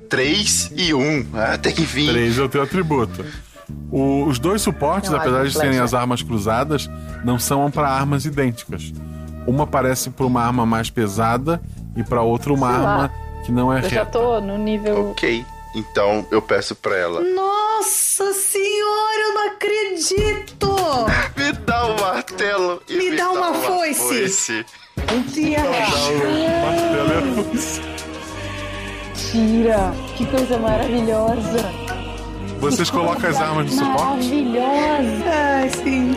[0.08, 0.98] 3 e 1.
[1.00, 1.26] Um.
[1.34, 2.10] Ah, tem que vir.
[2.10, 3.24] 3 é o teu atributo.
[3.90, 6.88] O- os dois suportes, Não, apesar de serem Flash, as armas cruzadas,
[7.24, 8.92] não são para armas idênticas.
[9.46, 11.60] Uma parece para uma arma mais pesada
[11.96, 12.90] e para outra uma Sei lá.
[12.94, 13.12] arma
[13.44, 14.06] que não é Eu já reta.
[14.06, 15.10] tô no nível.
[15.10, 15.44] Ok.
[15.74, 17.20] Então eu peço pra ela.
[17.22, 20.76] Nossa senhora, eu não acredito!
[21.36, 24.00] Me dá um martelo e Me me, dá uma uma foice.
[24.00, 24.66] foice.
[25.12, 25.62] Mentira!
[29.14, 29.92] Mentira!
[30.16, 31.70] Que coisa maravilhosa!
[32.58, 34.28] Vocês colocam as armas no suporte?
[34.28, 35.30] Maravilhosa!
[35.30, 36.16] Ai, sim.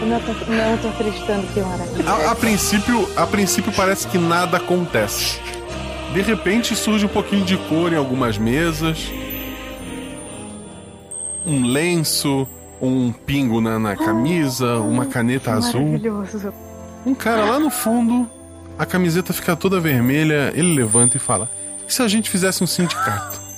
[0.00, 2.10] Eu não tô, não tô acreditando que maravilha.
[2.10, 5.40] A, a princípio, a princípio parece que nada acontece.
[6.12, 9.10] De repente surge um pouquinho de cor em algumas mesas.
[11.46, 12.46] Um lenço,
[12.80, 15.84] um pingo na, na camisa, uma caneta azul.
[15.84, 16.52] Maravilhoso.
[17.04, 18.28] Um cara lá no fundo,
[18.78, 21.50] a camiseta fica toda vermelha, ele levanta e fala:
[21.86, 23.49] E se a gente fizesse um sindicato?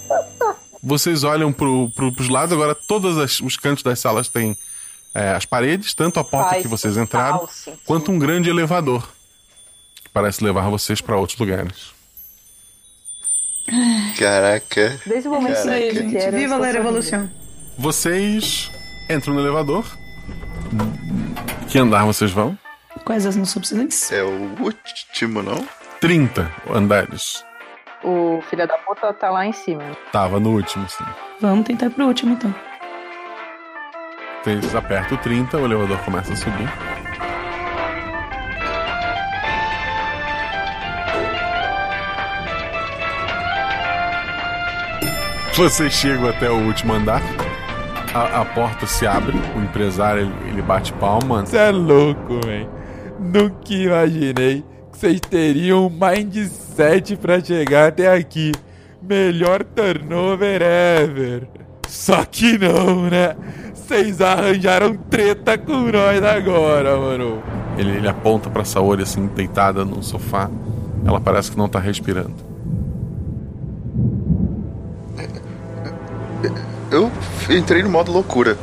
[0.82, 4.56] Vocês olham pro, pro, pros lados, agora todos os cantos das salas têm
[5.14, 7.80] é, as paredes, tanto a porta Faz que vocês entraram, sentido.
[7.84, 9.06] quanto um grande elevador
[10.02, 11.92] que parece levar vocês para outros lugares.
[14.18, 15.00] Caraca.
[15.06, 15.90] Desde o momento Caraca.
[15.90, 17.30] que eu quero, Viva a revolução!
[17.78, 18.70] Vocês
[19.08, 19.84] entram no elevador.
[21.68, 22.58] Que andar vocês vão?
[23.04, 24.10] Quais as nossas opções?
[24.12, 25.66] É o último, não?
[26.00, 27.44] 30 andares.
[28.04, 29.82] O filho da puta tá lá em cima.
[30.10, 31.04] Tava no último, sim.
[31.40, 32.52] Vamos tentar pro último então.
[34.42, 36.68] Vocês apertam o 30, o elevador começa a subir.
[45.54, 47.22] Vocês chegam até o último andar.
[48.14, 51.46] A, a porta se abre, o empresário ele, ele bate palma.
[51.46, 52.66] Você é louco, man.
[53.20, 54.64] Nunca imaginei
[55.02, 58.52] vocês teriam um mindset pra chegar até aqui.
[59.02, 61.48] Melhor turnover ever.
[61.88, 63.34] Só que não, né?
[63.74, 67.42] Vocês arranjaram treta com nós agora, mano.
[67.76, 70.48] Ele, ele aponta pra Saori assim, deitada no sofá.
[71.04, 72.34] Ela parece que não tá respirando.
[76.92, 77.10] Eu
[77.50, 78.56] entrei no modo loucura.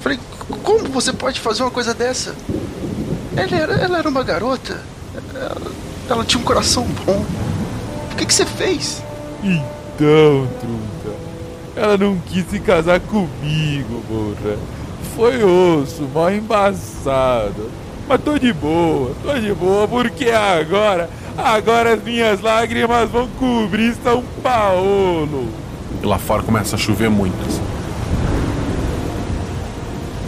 [0.00, 0.18] Falei,
[0.62, 2.34] como você pode fazer uma coisa dessa?
[3.34, 4.95] Ela era, ela era uma garota.
[5.40, 5.56] Ela,
[6.08, 7.24] ela tinha um coração bom.
[8.08, 9.02] Por que, que você fez?
[9.42, 11.16] Então, truta.
[11.76, 14.56] Ela não quis se casar comigo, porra.
[15.14, 17.70] Foi osso, mal embaçado.
[18.08, 23.94] Mas tô de boa, tô de boa, porque agora, agora as minhas lágrimas vão cobrir
[24.02, 25.48] São Paulo.
[26.02, 27.34] E lá fora começa a chover muito.
[27.46, 27.62] assim.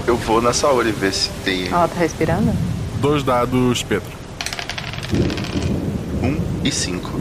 [0.06, 2.52] Eu vou na Saori ver se tem Ela tá respirando?
[3.00, 4.17] Dois dados, Pedro.
[6.22, 7.20] Um e cinco.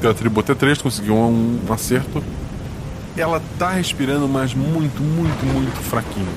[0.00, 2.22] Teu atributo é 3, conseguiu um, um acerto.
[3.16, 6.28] Ela tá respirando, mas muito, muito, muito fraquinho.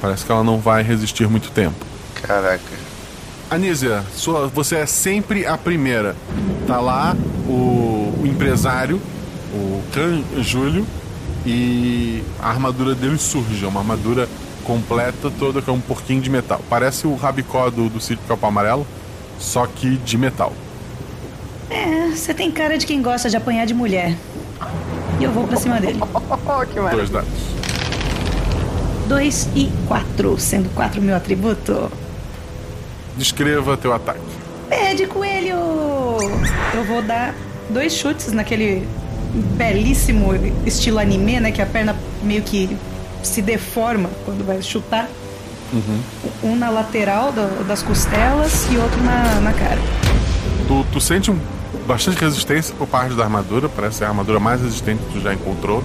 [0.00, 1.84] Parece que ela não vai resistir muito tempo.
[2.22, 2.60] Caraca.
[3.50, 6.16] Anísia, sua, você é sempre a primeira.
[6.66, 7.16] Tá lá
[7.46, 9.00] o, o empresário,
[9.52, 10.86] o Can Júlio,
[11.44, 13.64] e a armadura dele surge.
[13.64, 14.28] É uma armadura
[14.64, 16.60] completa, toda com um porquinho de metal.
[16.68, 18.86] Parece o rabicó do, do Circo Capão Amarelo,
[19.38, 20.52] só que de metal.
[21.68, 24.16] É, você tem cara de quem gosta de apanhar de mulher.
[25.18, 26.00] E eu vou pra cima dele.
[26.72, 27.28] que Dois dados.
[29.06, 31.90] Dois e quatro, sendo quatro meu atributo.
[33.16, 34.20] Descreva teu ataque.
[34.68, 35.56] Pé de coelho!
[36.74, 37.34] Eu vou dar
[37.68, 38.86] dois chutes naquele
[39.56, 40.32] belíssimo
[40.64, 41.52] estilo anime, né?
[41.52, 42.76] Que a perna meio que
[43.22, 45.08] se deforma quando vai chutar.
[45.72, 46.00] Uhum.
[46.42, 49.78] Um na lateral do- das costelas e outro na, na cara.
[50.66, 51.38] Tu, tu sente um,
[51.86, 55.32] bastante resistência por parte da armadura, parece ser a armadura mais resistente que tu já
[55.32, 55.82] encontrou.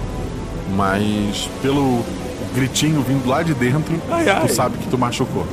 [0.74, 2.04] Mas pelo
[2.54, 4.46] gritinho vindo lá de dentro, Ai, ai.
[4.48, 5.46] tu sabe que tu machucou.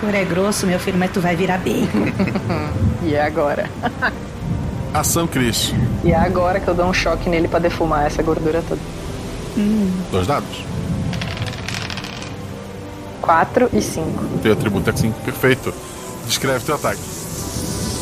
[0.00, 2.06] Cor é grosso, meu filho, mas tu vai virar bacon.
[3.06, 3.70] E é agora.
[4.92, 5.72] Ação, Cris.
[6.02, 8.80] E é agora que eu dou um choque nele pra defumar essa gordura toda.
[10.10, 10.64] Dois dados.
[13.22, 14.38] 4 e 5.
[14.42, 15.72] Teu atributo é assim, perfeito.
[16.26, 17.00] Descreve teu ataque.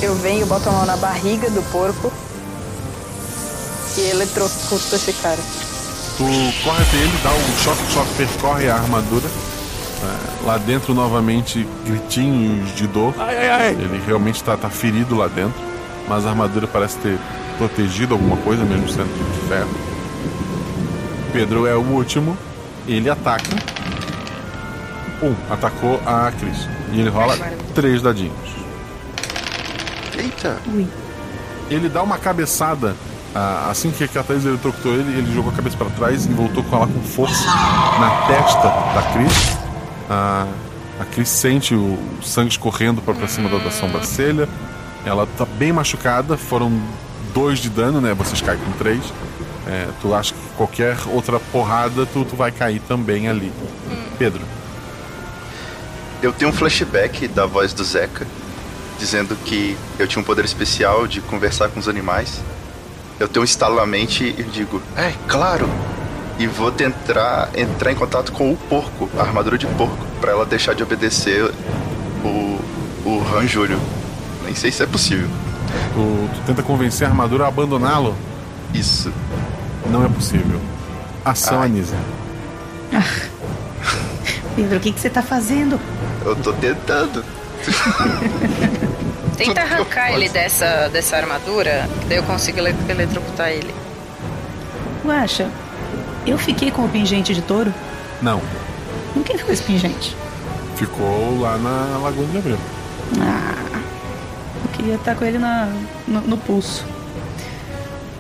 [0.02, 2.12] Eu venho, boto a mão na barriga do porco
[3.97, 5.39] e eletrocuto esse cara.
[6.16, 6.24] Tu
[6.62, 9.26] corre até ele, dá um choque, choque percorre a armadura.
[10.02, 13.14] É, lá dentro, novamente, gritinhos de dor.
[13.70, 15.60] Ele realmente tá, tá ferido lá dentro,
[16.06, 17.18] mas a armadura parece ter
[17.56, 19.94] protegido alguma coisa, mesmo sendo de ferro.
[21.35, 22.39] Pedro é o último,
[22.86, 23.51] ele ataca.
[25.20, 26.69] Um, atacou a Cris.
[26.93, 27.36] E ele rola
[27.74, 28.55] três dadinhos.
[30.16, 30.59] Eita!
[31.69, 32.94] Ele dá uma cabeçada.
[33.35, 36.62] ah, assim que a Thaís eletrocutou ele, ele jogou a cabeça para trás e voltou
[36.62, 39.56] com ela com força na testa da Cris.
[40.09, 40.47] Ah,
[41.01, 44.48] a Cris sente o sangue escorrendo para pra cima da, da sobrancelha.
[45.05, 46.36] Ela tá bem machucada.
[46.36, 46.81] Foram
[47.35, 48.15] dois de dano, né?
[48.15, 49.02] Vocês caem com três.
[49.66, 53.51] É, tu acha que qualquer outra porrada tu, tu vai cair também ali.
[54.19, 54.43] Pedro.
[56.23, 58.27] Eu tenho um flashback da voz do Zeca,
[58.99, 62.41] dizendo que eu tinha um poder especial de conversar com os animais.
[63.19, 65.69] Eu tenho um estalo na mente e digo, é, claro!
[66.39, 70.45] E vou tentar entrar em contato com o porco, a armadura de porco, pra ela
[70.45, 71.45] deixar de obedecer
[72.24, 72.61] o,
[73.05, 73.81] o Han Júlio.
[74.45, 75.28] Nem sei se é possível.
[75.93, 78.16] Tu, tu tenta convencer a armadura a abandoná-lo?
[78.73, 79.12] Isso.
[79.86, 80.61] Não é possível.
[81.24, 81.97] Ação, Anísia.
[84.56, 85.81] Pedro, o que, que você tá fazendo?
[86.24, 87.24] Eu tô tentando.
[89.36, 93.74] Tenta arrancar ele dessa, dessa armadura, que daí eu consigo ele- eletrocutar ele.
[95.05, 95.51] Guaxa,
[96.24, 97.74] eu fiquei com o pingente de touro?
[98.23, 98.40] Não.
[99.12, 100.16] Com quem ficou esse pingente?
[100.77, 102.59] Ficou lá na Lagoa de Abreu.
[103.20, 103.55] Ah,
[104.65, 105.69] eu queria estar com ele na,
[106.06, 106.85] no, no pulso.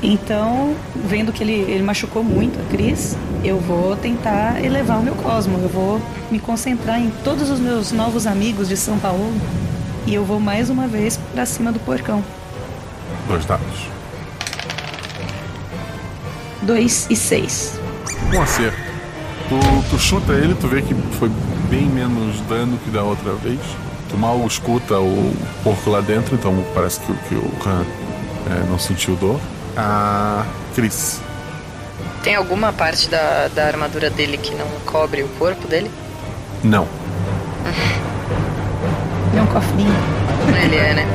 [0.06, 0.74] Então,
[1.06, 5.58] vendo que ele, ele machucou muito a Cris, eu vou tentar elevar o meu cosmo.
[5.62, 5.98] Eu vou
[6.30, 9.32] me concentrar em todos os meus novos amigos de São Paulo.
[10.06, 12.22] E eu vou mais uma vez pra cima do porcão.
[13.26, 13.88] Dois dados.
[16.60, 17.80] Dois e seis.
[18.34, 18.76] Um acerto.
[19.48, 19.56] Tu,
[19.90, 21.30] tu chuta ele, tu vê que foi
[21.70, 23.58] bem menos dano que da outra vez.
[24.10, 27.84] Tu mal escuta o porco lá dentro, então parece que, o- que o Khan
[28.50, 29.40] é, não sentiu dor.
[29.76, 30.44] A
[30.74, 31.20] Cris.
[32.22, 35.90] Tem alguma parte da, da armadura dele que não cobre o corpo dele?
[36.62, 36.88] Não.
[39.36, 39.92] É um cofrinho.
[40.64, 41.06] Ele é, né?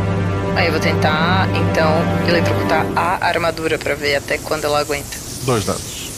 [0.56, 1.90] Aí eu vou tentar, então,
[2.28, 5.18] eletrocutar a armadura pra ver até quando ela aguenta.
[5.44, 6.10] Dois dados.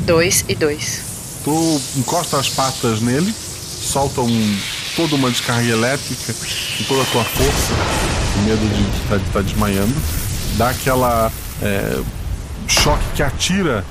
[0.00, 1.02] Dois e dois.
[1.44, 4.58] Tu encosta as patas nele, solta um,
[4.96, 7.74] toda uma descarga elétrica com toda a tua força,
[8.34, 9.94] com medo de estar de tá desmaiando.
[10.58, 11.30] Dá aquela
[11.62, 12.00] é,
[12.66, 13.84] choque que atira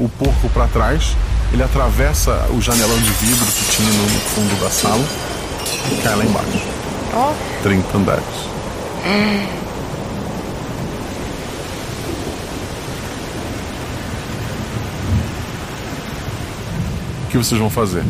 [0.00, 1.14] o porco para trás.
[1.52, 5.04] Ele atravessa o janelão de vidro que tinha no fundo da sala
[5.92, 6.62] e cai lá embaixo.
[7.12, 7.34] Ó.
[7.62, 8.24] 30 andares.
[17.26, 18.02] O que vocês vão fazer?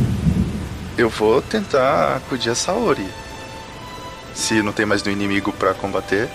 [0.96, 3.08] Eu vou tentar acudir a Saori.
[4.32, 6.28] Se não tem mais nenhum inimigo pra combater.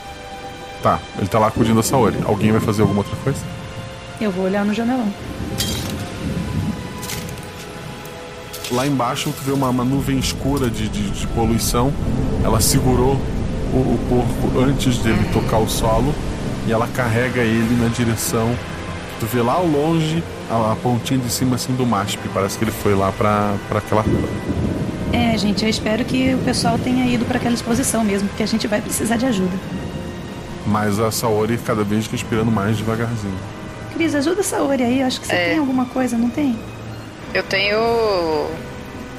[0.81, 2.17] Tá, ele tá lá acudindo a Saori.
[2.25, 3.39] Alguém vai fazer alguma outra coisa?
[4.19, 5.07] Eu vou olhar no janelão.
[8.71, 11.91] Lá embaixo tu vê uma, uma nuvem escura de, de, de poluição.
[12.43, 13.19] Ela segurou
[13.73, 16.13] o, o porco antes dele tocar o solo
[16.67, 18.55] e ela carrega ele na direção.
[19.19, 22.19] Tu vê lá ao longe a, a pontinha de cima assim do MASP.
[22.33, 24.29] Parece que ele foi lá pra, pra aquela rua.
[25.11, 28.43] É, É, gente, eu espero que o pessoal tenha ido para aquela exposição mesmo, porque
[28.43, 29.57] a gente vai precisar de ajuda.
[30.69, 33.37] Mas a Saori cada vez respirando mais devagarzinho.
[33.93, 35.49] Cris, ajuda a Saori aí, eu acho que você É.
[35.49, 36.57] tem alguma coisa, não tem?
[37.33, 38.47] Eu tenho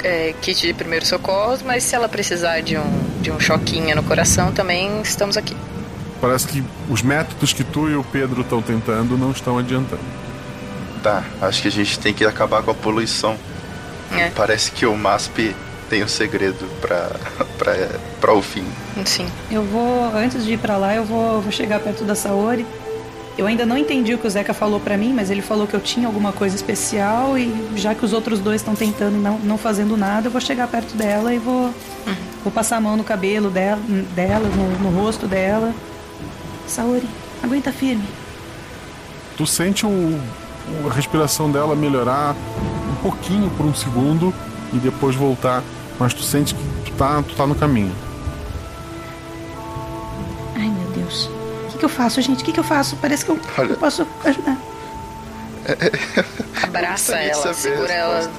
[0.03, 4.03] é, kit de primeiros socorros, mas se ela precisar de um, de um choquinho no
[4.03, 5.57] coração, também estamos aqui.
[6.21, 10.03] Parece que os métodos que tu e o Pedro estão tentando não estão adiantando.
[11.03, 13.37] Tá, acho que a gente tem que acabar com a poluição.
[14.13, 14.31] É.
[14.31, 15.55] Parece que o MASP
[15.89, 17.11] tem um segredo pra,
[18.21, 18.65] pra o fim.
[19.05, 19.27] Sim.
[19.51, 22.67] Eu vou, antes de ir pra lá, eu vou, vou chegar perto da Saori.
[23.39, 25.73] Eu ainda não entendi o que o Zeca falou pra mim, mas ele falou que
[25.75, 29.39] eu tinha alguma coisa especial e já que os outros dois estão tentando e não,
[29.39, 31.73] não fazendo nada, eu vou chegar perto dela e vou,
[32.43, 33.81] vou passar a mão no cabelo dela,
[34.15, 35.73] dela no, no rosto dela.
[36.67, 37.09] Saori,
[37.43, 38.05] aguenta firme.
[39.37, 42.35] Tu sente o, o- a respiração dela melhorar
[42.93, 44.35] um pouquinho por um segundo
[44.73, 45.63] e depois voltar,
[45.99, 46.63] mas tu sente que
[47.01, 47.95] tá, tu tá no caminho.
[50.55, 51.31] Ai, meu Deus.
[51.65, 52.43] O que, que eu faço, gente?
[52.43, 52.95] O que, que eu faço?
[52.97, 54.59] Parece que eu, eu posso ajudar.
[56.63, 58.31] Abraça Gostaria de ela, segura ela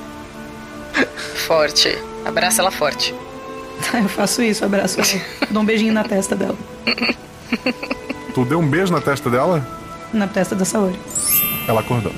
[1.48, 1.98] forte.
[2.24, 3.16] Abraça ela forte.
[3.92, 5.22] Tá, eu faço isso, abraço ela.
[5.50, 6.56] Dou um beijinho na testa dela.
[8.36, 9.66] Tu deu um beijo na testa dela?
[10.14, 11.00] Na testa da Saori.
[11.68, 12.14] Ela acordou.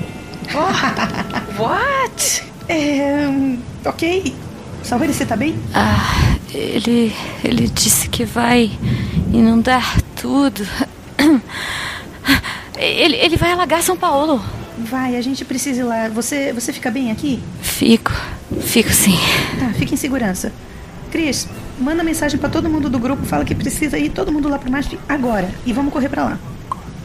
[1.58, 2.44] What?
[2.68, 3.28] É.
[3.86, 4.43] Ok.
[4.84, 5.56] Saori, você tá bem?
[5.72, 7.12] Ah, ele.
[7.42, 8.70] ele disse que vai
[9.32, 10.66] inundar tudo.
[12.76, 14.44] Ele, ele vai alagar São Paulo.
[14.76, 16.08] Vai, a gente precisa ir lá.
[16.08, 17.40] Você, você fica bem aqui?
[17.62, 18.12] Fico.
[18.60, 19.16] Fico sim.
[19.58, 20.52] Tá, fica em segurança.
[21.10, 21.48] Cris,
[21.78, 24.70] manda mensagem pra todo mundo do grupo, fala que precisa ir todo mundo lá pro
[24.70, 25.48] MASP agora.
[25.64, 26.38] E vamos correr pra lá.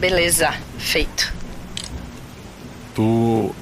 [0.00, 1.32] Beleza, feito.
[2.94, 3.54] Tu.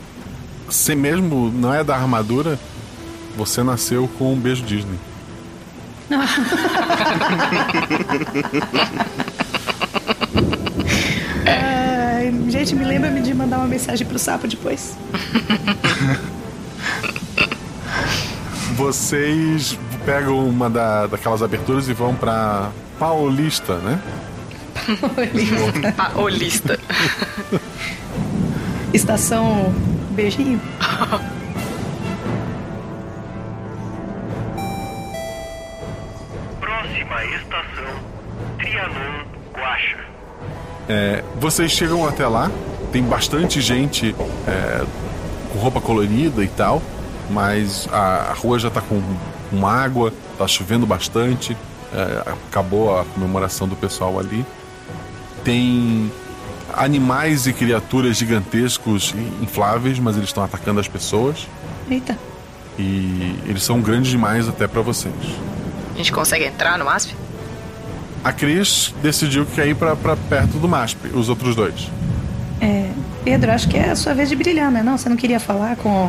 [0.67, 2.59] Você mesmo não é da armadura,
[3.39, 4.99] você nasceu com um beijo Disney.
[11.47, 14.99] Ai, gente, me lembra-me de mandar uma mensagem pro sapo depois.
[18.75, 24.01] Vocês pegam uma da, daquelas aberturas e vão pra Paulista, né?
[25.97, 26.77] Paulista.
[28.93, 29.73] Estação
[30.11, 30.61] Beijinho.
[37.19, 37.95] Próxima estação,
[38.59, 39.99] Trianon, Guaxa.
[40.89, 42.51] É, vocês chegam até lá,
[42.93, 44.15] tem bastante gente
[44.47, 44.85] é,
[45.53, 46.81] com roupa colorida e tal,
[47.29, 49.03] mas a, a rua já tá com,
[49.51, 51.57] com água, tá chovendo bastante,
[51.93, 54.47] é, acabou a comemoração do pessoal ali.
[55.43, 56.13] Tem
[56.73, 61.49] animais e criaturas gigantescos e infláveis, mas eles estão atacando as pessoas
[61.91, 62.17] Eita.
[62.79, 65.15] e eles são grandes demais até pra vocês.
[65.99, 67.13] A gente consegue entrar no MASP?
[68.23, 71.91] A Cris decidiu que quer ir pra, pra perto do MASP, os outros dois.
[72.61, 72.89] É,
[73.25, 74.81] Pedro, acho que é a sua vez de brilhar, né?
[74.81, 76.09] Não, você não queria falar com,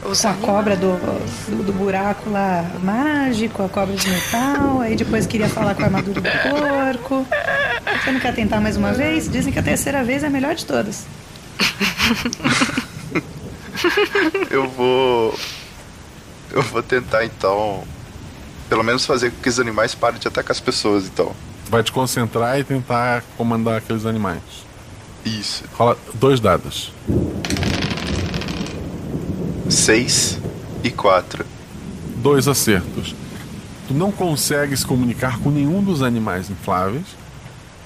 [0.00, 0.92] com a cobra do,
[1.48, 5.86] do, do buraco lá mágico, a cobra de metal, aí depois queria falar com a
[5.86, 7.26] armadura do porco.
[8.04, 9.28] Você não quer tentar mais uma vez?
[9.28, 11.04] Dizem que a terceira vez é a melhor de todas.
[14.50, 15.36] Eu vou.
[16.52, 17.82] Eu vou tentar então.
[18.68, 21.32] Pelo menos fazer com que os animais parem de atacar as pessoas, então.
[21.68, 24.42] Vai te concentrar e tentar comandar aqueles animais.
[25.24, 25.64] Isso.
[25.74, 26.92] Rola dois dados.
[29.68, 30.38] Seis
[30.82, 31.44] e quatro.
[32.16, 33.14] Dois acertos.
[33.88, 37.06] Tu não consegue se comunicar com nenhum dos animais infláveis,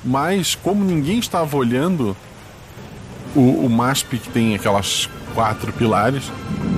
[0.03, 2.17] mas como ninguém estava olhando,
[3.35, 6.25] o, o MASP que tem aquelas quatro pilares,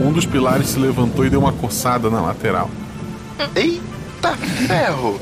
[0.01, 2.69] um dos pilares se levantou e deu uma coçada na lateral.
[3.55, 3.92] Eita
[4.31, 5.21] ferro!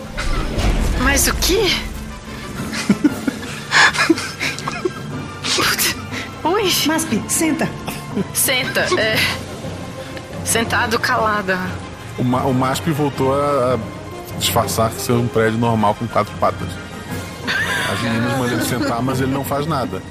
[1.02, 1.70] Mas o quê?
[6.44, 6.72] Ui.
[6.86, 7.68] Maspi, senta.
[8.34, 8.80] Senta.
[9.00, 9.16] É.
[10.44, 11.58] Sentado, calada.
[12.18, 13.78] O, Ma- o MASP voltou a, a
[14.38, 16.68] disfarçar que ser um prédio normal com quatro patas.
[17.92, 20.02] As meninas mandam ele sentar, mas ele não faz nada.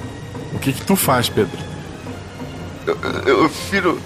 [0.54, 1.58] O que que tu faz, Pedro?
[2.86, 4.00] Eu, eu filho.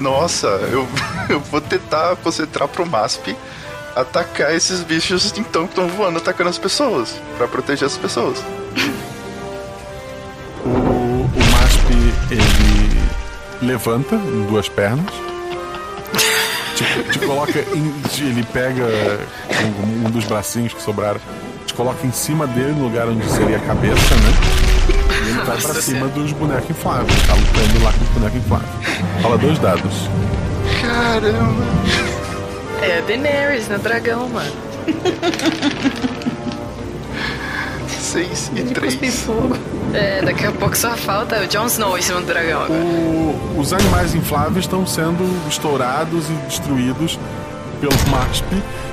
[0.00, 0.88] Nossa, eu,
[1.28, 3.36] eu vou tentar concentrar pro MASP
[3.94, 7.14] atacar esses bichos então que estão voando atacando as pessoas.
[7.36, 8.38] Pra proteger as pessoas.
[10.64, 13.00] O, o MASP, ele
[13.62, 15.12] levanta em duas pernas.
[16.74, 21.20] Te, te coloca em, Ele pega um, um dos bracinhos que sobraram,
[21.66, 24.32] te coloca em cima dele, no lugar onde seria a cabeça, né?
[25.24, 27.26] E ele vai pra Nossa cima dos bonecos infláveis.
[27.26, 28.70] Tá lutando lá com os bonecos infláveis.
[29.22, 30.08] Fala dois dados.
[30.80, 32.09] Caramba!
[32.82, 34.52] É a Daenerys no dragão, mano.
[37.88, 39.26] 6 e 3.
[39.94, 42.80] É, daqui a pouco só falta o Jon Snow em cima do dragão agora.
[42.80, 47.18] O- os animais infláveis estão sendo estourados e destruídos
[47.80, 48.44] pelo MASP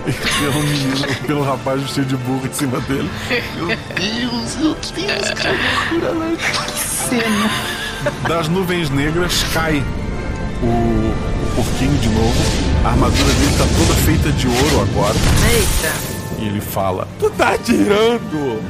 [0.08, 3.10] e pelo menino, pelo rapaz vestido de burro em cima dele.
[3.56, 6.38] Meu Deus, meu Deus, que loucura, velho.
[6.76, 7.50] Cena.
[8.28, 9.84] Das nuvens negras cai
[10.62, 12.77] o, o porquinho de novo.
[12.88, 15.16] A armadura dele tá toda feita de ouro agora.
[15.52, 16.42] Eita.
[16.42, 18.64] E ele fala: Tu tá tirando?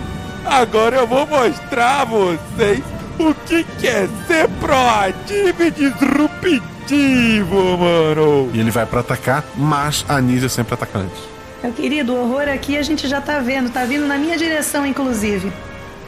[0.44, 2.84] Agora eu vou mostrar a vocês
[3.20, 8.50] o que, que é ser proativo e disruptivo, mano.
[8.56, 11.14] E ele vai pra atacar, mas a Anísia é sempre atacante.
[11.62, 14.84] Meu querido, o horror aqui a gente já tá vendo, tá vindo na minha direção,
[14.84, 15.54] inclusive.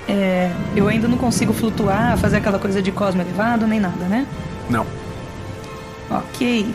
[0.07, 4.25] É, eu ainda não consigo flutuar, fazer aquela coisa de cosmo elevado, nem nada, né?
[4.67, 4.87] Não.
[6.09, 6.73] Ok.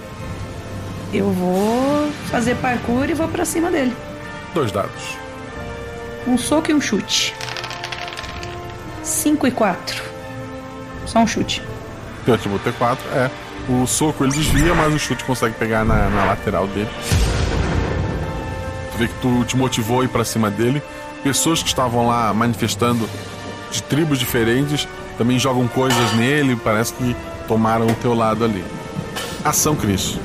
[1.14, 3.96] Eu vou fazer parkour e vou pra cima dele.
[4.52, 5.16] Dois dados.
[6.26, 7.32] Um soco e um chute.
[9.00, 10.02] 5 e 4.
[11.06, 11.62] Só um chute.
[12.24, 13.30] Teu atributo T4 é.
[13.68, 16.90] O soco ele desvia, mas o chute consegue pegar na, na lateral dele.
[18.90, 20.82] Tu vê que tu te motivou a ir pra cima dele.
[21.22, 23.08] Pessoas que estavam lá manifestando
[23.70, 26.56] de tribos diferentes também jogam coisas nele.
[26.56, 27.14] Parece que
[27.46, 28.64] tomaram o teu lado ali.
[29.44, 30.18] Ação, Cris.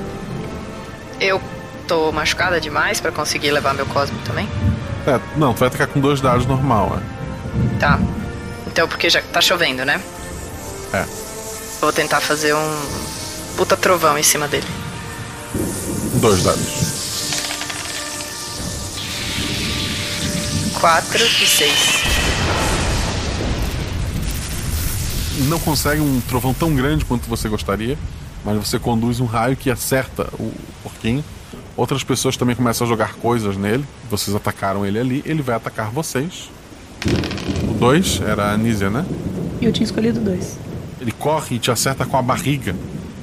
[1.20, 1.42] Eu
[1.88, 4.48] tô machucada demais pra conseguir levar meu cosmo também?
[5.08, 7.80] É, não, tu vai atacar com dois dados normal, é.
[7.80, 8.00] Tá.
[8.68, 10.02] Então, porque já tá chovendo, né?
[10.94, 11.06] É.
[11.82, 12.82] Vou tentar fazer um
[13.58, 14.68] puta trovão em cima dele.
[16.16, 17.00] Dois dados.
[20.80, 22.04] 4 e 6.
[25.48, 27.98] Não consegue um trovão tão grande quanto você gostaria,
[28.44, 30.52] mas você conduz um raio que acerta o
[30.84, 31.24] porquinho.
[31.76, 33.86] Outras pessoas também começam a jogar coisas nele.
[34.10, 36.50] Vocês atacaram ele ali, ele vai atacar vocês.
[37.70, 39.06] O 2 era a Anísia, né?
[39.62, 40.58] Eu tinha escolhido dois.
[41.00, 42.76] Ele corre e te acerta com a barriga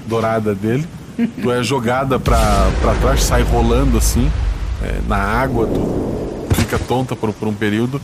[0.07, 0.87] dourada dele.
[1.43, 4.31] tu é jogada pra, pra trás, sai rolando assim,
[4.83, 8.01] é, na água, tu fica tonta por, por um período.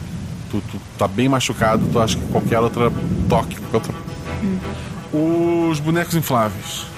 [0.51, 2.93] Tu, tu tá bem machucado, tu acha que qualquer outra
[3.29, 3.95] toque, qualquer outra.
[5.71, 6.92] Os bonecos infláveis.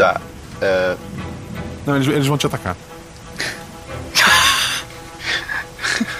[0.00, 0.18] Tá.
[0.62, 0.96] É...
[1.86, 2.74] Não, eles, eles vão te atacar.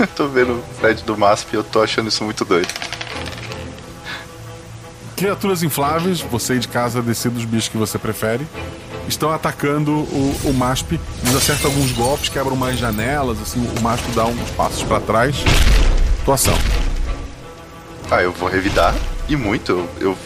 [0.14, 2.68] Tô vendo o Fred do MASP e eu tô achando isso muito doido.
[5.16, 8.46] Criaturas infláveis, você de casa decida os bichos que você prefere.
[9.08, 14.10] Estão atacando o, o MASP, eles acertam alguns golpes, quebram umas janelas, assim, o MASP
[14.12, 15.36] dá uns passos pra trás.
[16.24, 16.54] Tua ação.
[18.10, 18.94] Ah, eu vou revidar
[19.26, 19.72] e muito.
[19.72, 20.18] Eu, eu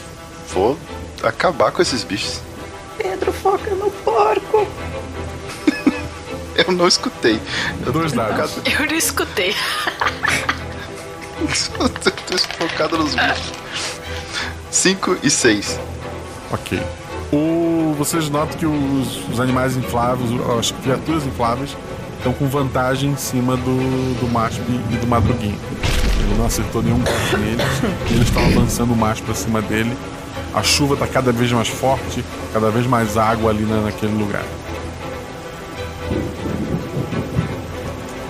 [0.52, 0.76] vou
[1.22, 2.40] acabar com esses bichos.
[2.96, 4.66] Pedro, foca no porco.
[6.56, 7.40] Eu não escutei.
[7.84, 8.52] Eu Dois tô dados.
[8.52, 9.54] focado- Eu não escutei.
[11.40, 13.52] eu tô focado nos bichos.
[14.70, 15.78] 5 e 6.
[16.52, 16.80] Ok.
[17.32, 21.76] O, vocês notam que os, os animais infláveis, as criaturas infláveis,
[22.18, 24.60] estão com vantagem em cima do, do MASP
[24.92, 25.58] e do Madruguinho.
[26.20, 27.64] Ele não acertou nenhum golpe neles.
[28.10, 29.96] Eles estão avançando o MASP pra cima dele.
[30.54, 34.44] A chuva tá cada vez mais forte, cada vez mais água ali na, naquele lugar.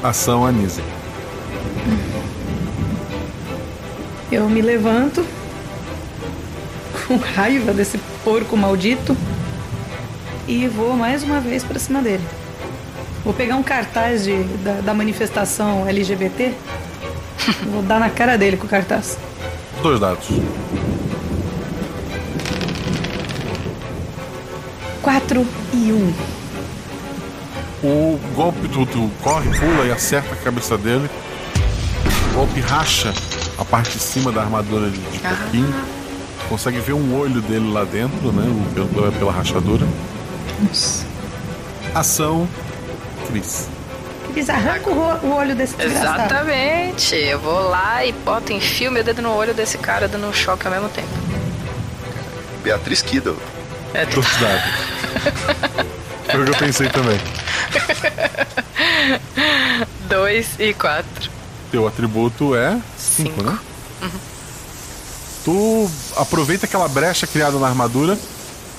[0.03, 0.83] Ação Anise.
[4.33, 5.25] Eu me levanto
[7.07, 9.15] com raiva desse porco maldito
[10.49, 12.25] e vou mais uma vez pra cima dele.
[13.23, 16.55] Vou pegar um cartaz de, da, da manifestação LGBT,
[17.71, 19.19] vou dar na cara dele com o cartaz.
[19.83, 20.27] Dois dados.
[25.05, 26.15] 4 e 1.
[27.87, 31.09] O golpe tu, tu corre, pula e acerta a cabeça dele.
[32.31, 33.13] O golpe racha
[33.59, 35.63] a parte de cima da armadura de, de.
[35.63, 38.43] Tu consegue ver um olho dele lá dentro, né?
[38.49, 39.87] o- Pela, pela rachadura.
[40.67, 41.05] Nossa.
[41.95, 42.49] Ação,
[43.29, 43.69] Cris.
[44.31, 46.23] Eles arrancam o, o olho desse desgraçado.
[46.23, 47.15] Exatamente.
[47.15, 50.67] Eu vou lá e boto, enfio meu dedo no olho desse cara dando um choque
[50.67, 51.09] ao mesmo tempo.
[52.63, 53.37] Beatriz Kiddle.
[53.95, 54.71] É, Dois dados.
[56.29, 57.21] Foi o que eu pensei também.
[60.09, 61.31] Dois e quatro.
[61.71, 63.57] Teu atributo é 5, né?
[64.03, 64.11] Uhum.
[65.45, 68.19] Tu aproveita aquela brecha criada na armadura,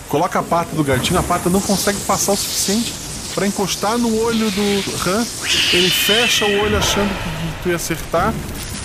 [0.10, 2.94] coloca a pata do gatinho, a pata não consegue passar o suficiente
[3.34, 5.26] pra encostar no olho do Han.
[5.72, 8.34] Ele fecha o olho achando que tu ia acertar,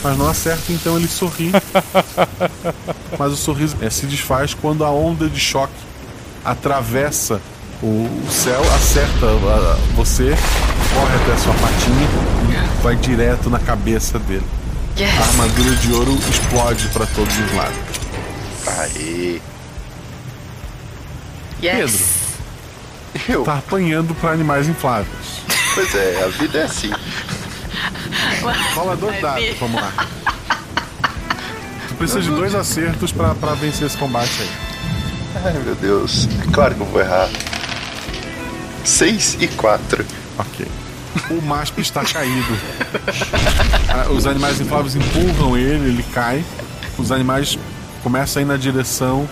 [0.02, 1.50] mas não acerta, então ele sorri.
[3.18, 5.89] mas o sorriso eh, se desfaz quando a onda de choque
[6.44, 7.40] atravessa
[7.82, 10.36] O, céu acerta a- você,
[10.94, 12.08] corre até a sua patinha
[12.78, 14.44] e vai direto na cabeça dele.
[14.98, 15.18] Yes.
[15.18, 17.78] A armadura de ouro explode para todos os lados.
[18.66, 19.40] Aê.
[21.62, 22.02] Yes.
[23.26, 25.40] Pedro, tá apanhando para animais infláveis.
[25.74, 26.90] Pois é, a vida é assim.
[28.74, 29.92] Rola dois dados, vamos lá.
[31.88, 34.69] Tu precisa de dois acertos pra vencer esse combate aí.
[35.44, 36.28] Ai meu Deus.
[36.46, 37.28] É claro que eu vou errar.
[38.84, 40.04] 6 e 4.
[40.38, 40.66] Ok.
[41.30, 42.54] O MASP está caído.
[43.92, 46.44] Ah, Os animais infláveis empurram ele, ele cai.
[46.96, 47.58] Os animais
[48.04, 49.28] começam a ir na direção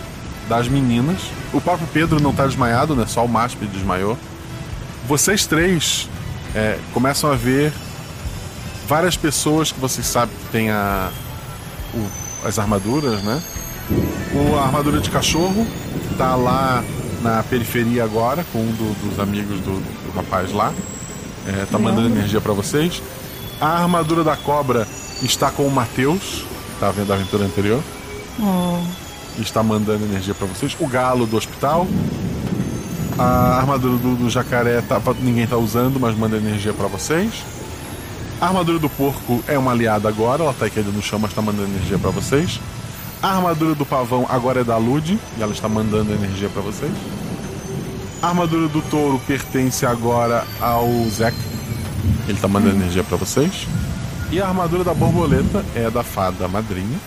[0.49, 1.17] das meninas.
[1.53, 3.05] O próprio Pedro não está desmaiado, né?
[3.07, 4.17] Só o MASP desmaiou.
[5.07, 6.09] Vocês três
[6.53, 7.71] é, começam a ver
[8.87, 11.09] várias pessoas que vocês sabem que tem a,
[11.93, 12.09] o-
[12.47, 13.41] as armaduras, né?
[14.33, 15.65] O, a armadura de cachorro
[16.19, 16.83] tá lá
[17.21, 20.73] na periferia agora, com um do- dos amigos do, do rapaz lá.
[21.47, 23.01] É, tá mandando energia pra vocês.
[23.61, 24.85] A armadura da cobra
[25.23, 26.43] está com o Matheus,
[26.77, 27.81] tá vendo a aventura anterior?
[28.37, 28.79] Oh.
[29.41, 30.75] está mandando energia pra vocês.
[30.77, 31.87] O galo do hospital.
[33.17, 37.31] A armadura do, do jacaré tá, ninguém tá usando, mas manda energia pra vocês.
[38.41, 41.41] A armadura do porco é uma aliada agora, ela tá caída no chão, mas tá
[41.41, 42.59] mandando energia pra vocês.
[43.21, 46.91] A armadura do pavão agora é da Lud e ela está mandando energia pra vocês.
[48.21, 51.37] A armadura do touro pertence agora ao Zek.
[52.27, 53.67] Ele tá mandando energia pra vocês.
[54.31, 56.97] E a armadura da borboleta é da fada madrinha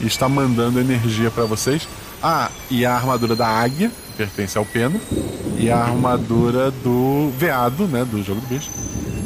[0.00, 1.88] e está mandando energia pra vocês.
[2.22, 4.98] Ah, e a armadura da águia, pertence ao Pena,
[5.58, 8.70] e a armadura do veado, né, do jogo do bicho,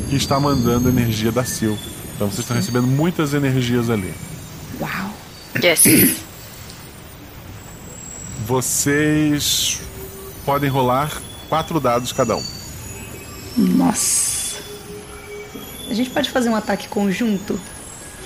[0.09, 1.78] que está mandando energia da Sil.
[2.14, 4.12] Então vocês estão recebendo muitas energias ali.
[4.80, 5.10] Uau.
[5.62, 6.16] Yes.
[8.47, 9.80] Vocês
[10.44, 11.10] podem rolar
[11.48, 12.44] quatro dados cada um.
[13.56, 14.59] Nossa.
[15.90, 17.59] A gente pode fazer um ataque conjunto?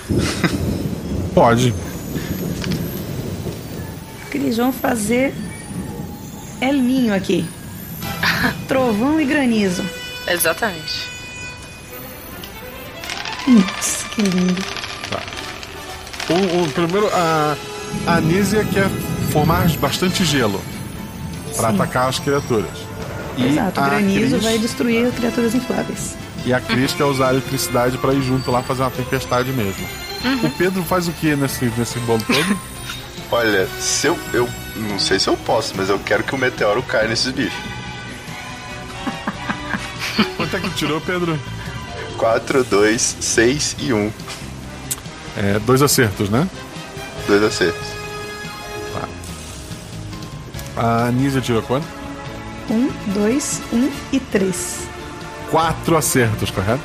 [1.33, 1.73] Pode.
[4.29, 5.33] Que eles vão fazer
[6.61, 7.45] El Ninho aqui.
[8.67, 9.83] Trovão e granizo.
[10.27, 11.07] Exatamente.
[13.47, 14.61] Nossa, que lindo.
[15.09, 15.42] Tá.
[16.29, 17.55] O, o primeiro, a,
[18.07, 18.89] a Anísia quer
[19.31, 20.61] formar bastante gelo
[21.55, 22.69] para atacar as criaturas.
[23.37, 26.15] E Exato, o a granizo Cris- vai destruir criaturas infláveis.
[26.45, 29.87] E a Cris quer usar a eletricidade pra ir junto lá fazer uma tempestade mesmo.
[30.23, 30.45] Uhum.
[30.45, 32.59] O Pedro faz o que nesse, nesse bolo todo?
[33.31, 34.47] Olha, se eu, eu.
[34.75, 37.53] Não sei se eu posso, mas eu quero que o meteoro caia nesses bichos.
[40.37, 41.39] Quanto é que tirou, Pedro?
[42.17, 44.11] 4, 2, 6 e 1.
[45.37, 46.47] É, dois acertos, né?
[47.27, 47.93] Dois acertos.
[50.75, 51.85] A Anísia tirou quanto?
[52.69, 54.87] Um, dois, um e três.
[55.51, 56.81] Quatro acertos, correto?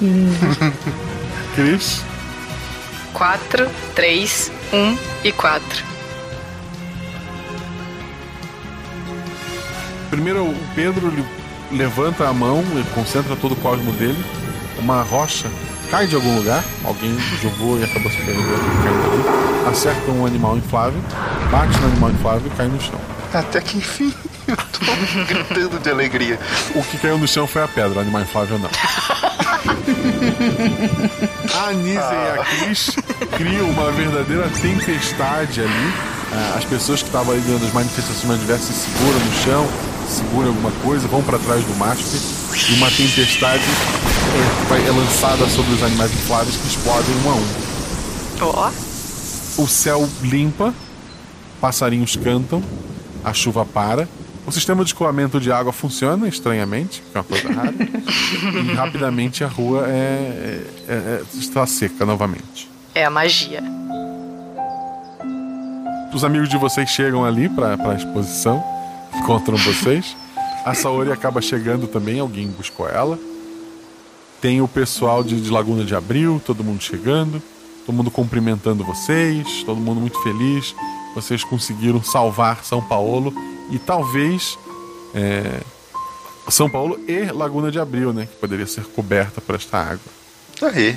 [0.00, 0.34] Lindo.
[1.54, 2.02] Cris?
[3.12, 5.84] 4, 3, 1 e 4.
[10.10, 11.12] Primeiro o Pedro
[11.72, 14.22] levanta a mão e concentra todo o cosmo dele.
[14.78, 15.50] Uma rocha
[15.86, 18.46] cai de algum lugar, alguém jogou e acabou se perdendo,
[18.82, 19.70] caindo ali.
[19.70, 21.00] Acerta um animal inflável,
[21.50, 23.00] bate no animal inflável e cai no chão.
[23.32, 24.14] Até que enfim,
[24.46, 26.38] eu tô gritando de alegria.
[26.74, 28.70] O que caiu no chão foi a pedra, o animal inflável não.
[31.54, 32.96] A Anísia e a Cris
[33.36, 35.92] criam uma verdadeira tempestade ali.
[36.32, 39.68] Ah, As pessoas que estavam ali dentro das manifestações mais diversas se seguram no chão,
[40.08, 42.16] seguram alguma coisa, vão para trás do MASP
[42.70, 43.62] e uma tempestade
[44.74, 47.46] é, é lançada sobre os animais infláveis que explodem um a um.
[48.42, 48.70] Ó.
[49.62, 50.74] O céu limpa,
[51.60, 52.62] passarinhos cantam,
[53.24, 54.08] a chuva para.
[54.46, 57.74] O sistema de escoamento de água funciona estranhamente, que é uma coisa rara.
[58.70, 62.70] e rapidamente a rua é, é- é- está seca novamente.
[62.94, 63.62] É a magia.
[66.14, 68.62] Os amigos de vocês chegam ali para a exposição,
[69.16, 70.16] encontram vocês.
[70.64, 73.18] A Saori acaba chegando também, alguém buscou ela.
[74.46, 77.42] Tem o pessoal de, de Laguna de Abril, todo mundo chegando,
[77.84, 80.72] todo mundo cumprimentando vocês, todo mundo muito feliz.
[81.16, 83.34] Vocês conseguiram salvar São Paulo
[83.72, 84.56] e talvez
[85.12, 85.62] é,
[86.48, 88.26] São Paulo e Laguna de Abril, né?
[88.26, 89.98] Que poderia ser coberta por esta água.
[90.62, 90.96] Aí.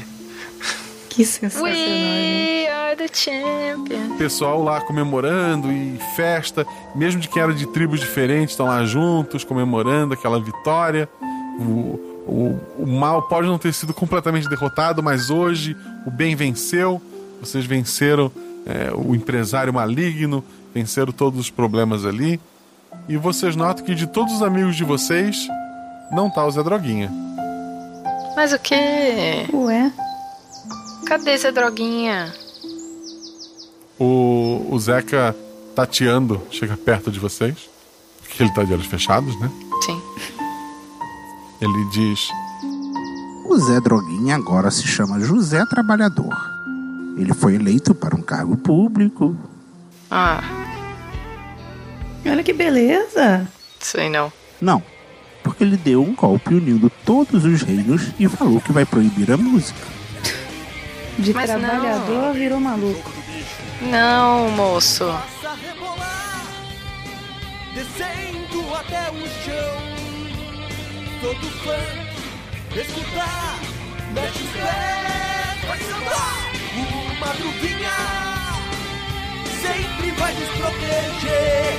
[1.09, 1.73] Que sensacional.
[1.73, 4.15] We are the champions.
[4.19, 9.43] pessoal lá comemorando e festa, mesmo de quem era de tribos diferentes, estão lá juntos
[9.43, 11.09] comemorando aquela vitória.
[11.59, 15.75] O, o, o mal pode não ter sido completamente derrotado, mas hoje
[16.05, 17.01] o bem venceu.
[17.41, 18.31] Vocês venceram
[18.65, 20.43] é, o empresário maligno,
[20.73, 22.39] venceram todos os problemas ali.
[23.07, 25.47] e vocês notam que de todos os amigos de vocês,
[26.11, 27.11] não tá o Zé Droguinha.
[28.35, 29.47] Mas o quê?
[29.53, 29.91] Ué?
[31.07, 32.31] Cadê Zé Droguinha?
[33.99, 35.35] O, o Zeca
[35.75, 37.69] tateando chega perto de vocês,
[38.21, 39.49] porque ele tá de olhos fechados, né?
[41.61, 42.29] Ele diz:
[43.45, 46.33] O Zé Droguinha agora se chama José Trabalhador.
[47.17, 49.35] Ele foi eleito para um cargo público.
[50.09, 50.41] Ah,
[52.25, 53.47] Olha que beleza.
[53.79, 54.31] sei não.
[54.61, 54.83] Não,
[55.43, 59.37] porque ele deu um golpe unindo todos os reinos e falou que vai proibir a
[59.37, 59.79] música.
[61.17, 61.59] De Mas não.
[61.59, 63.11] trabalhador virou maluco.
[63.89, 65.05] Não, moço.
[67.73, 69.88] Descendo até o chão.
[71.21, 73.59] Todo fã escutar,
[74.13, 76.51] mete os pés, vai sambar.
[76.77, 77.97] O madruguinha
[79.61, 81.75] sempre vai nos proteger.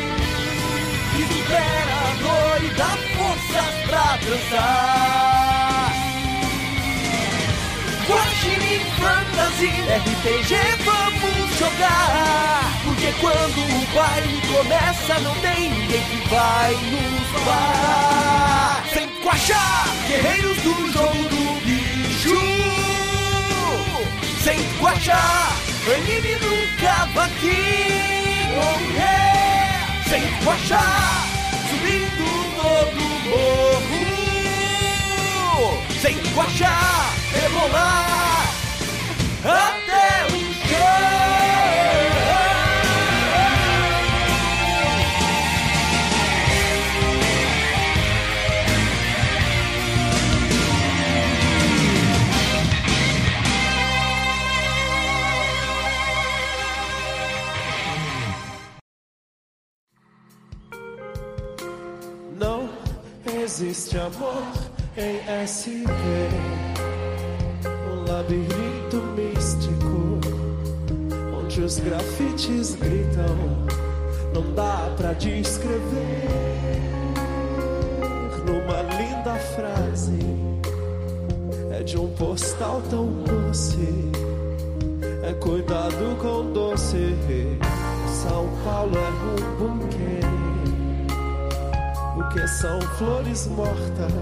[1.19, 5.93] Espera a dor e dá forças pra dançar.
[8.07, 10.53] Guaxinim Fantasy RPG
[10.85, 12.70] vamos jogar
[13.21, 18.85] quando o baile começa Não tem ninguém que vai nos parar.
[18.93, 22.41] Sem quachá, guerreiros do jogo do bicho.
[24.43, 25.53] Sem quachá,
[25.87, 28.11] anime no cavaquinho.
[28.59, 28.91] Oh.
[30.09, 30.87] Sem quachá,
[31.69, 34.01] subindo todo morro.
[36.01, 36.77] Sem quachá,
[37.33, 38.49] rebolar.
[39.45, 39.80] Até
[63.91, 64.45] existe amor
[64.97, 65.75] em SP.
[67.91, 70.21] Um labirinto místico
[71.37, 73.67] onde os grafites gritam.
[74.33, 76.29] Não dá pra descrever
[78.47, 80.19] numa linda frase.
[81.73, 84.11] É de um postal tão doce.
[85.29, 87.17] É cuidado com doce.
[88.23, 90.20] São Paulo é um buquê.
[92.31, 94.12] O que são flores mortas?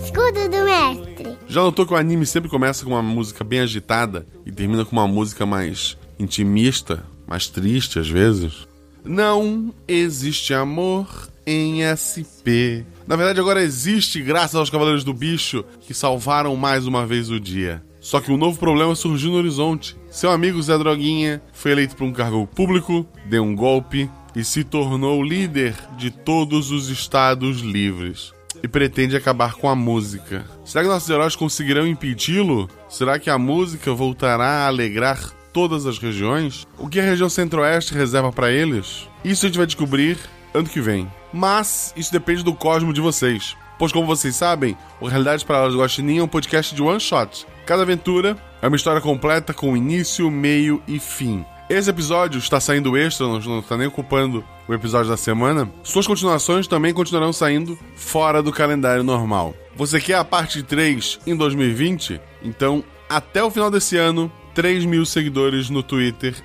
[0.00, 1.36] Escudo do mestre.
[1.48, 4.92] Já notou que o anime sempre começa com uma música bem agitada e termina com
[4.92, 8.68] uma música mais intimista, mais triste às vezes?
[9.04, 12.86] Não existe amor em SP.
[13.08, 17.40] Na verdade, agora existe, graças aos Cavaleiros do Bicho, que salvaram mais uma vez o
[17.40, 17.82] dia.
[18.00, 19.96] Só que um novo problema surgiu no horizonte.
[20.12, 24.62] Seu amigo Zé Droguinha foi eleito para um cargo público, deu um golpe e se
[24.62, 28.34] tornou líder de todos os estados livres.
[28.62, 30.44] E pretende acabar com a música.
[30.62, 32.68] Será que nossos heróis conseguirão impedi-lo?
[32.88, 36.66] Será que a música voltará a alegrar todas as regiões?
[36.78, 39.08] O que a região centro-oeste reserva para eles?
[39.24, 40.18] Isso a gente vai descobrir
[40.52, 41.10] ano que vem.
[41.32, 43.56] Mas isso depende do cosmo de vocês.
[43.78, 47.46] Pois, como vocês sabem, o Realidades Paralelas do Guaxinim é um podcast de one shot.
[47.64, 51.44] Cada aventura é uma história completa com início, meio e fim.
[51.68, 55.68] Esse episódio está saindo extra, não está nem ocupando o episódio da semana.
[55.82, 59.52] Suas continuações também continuarão saindo fora do calendário normal.
[59.74, 62.20] Você quer a parte 3 em 2020?
[62.40, 66.36] Então, até o final desse ano, 3 mil seguidores no Twitter,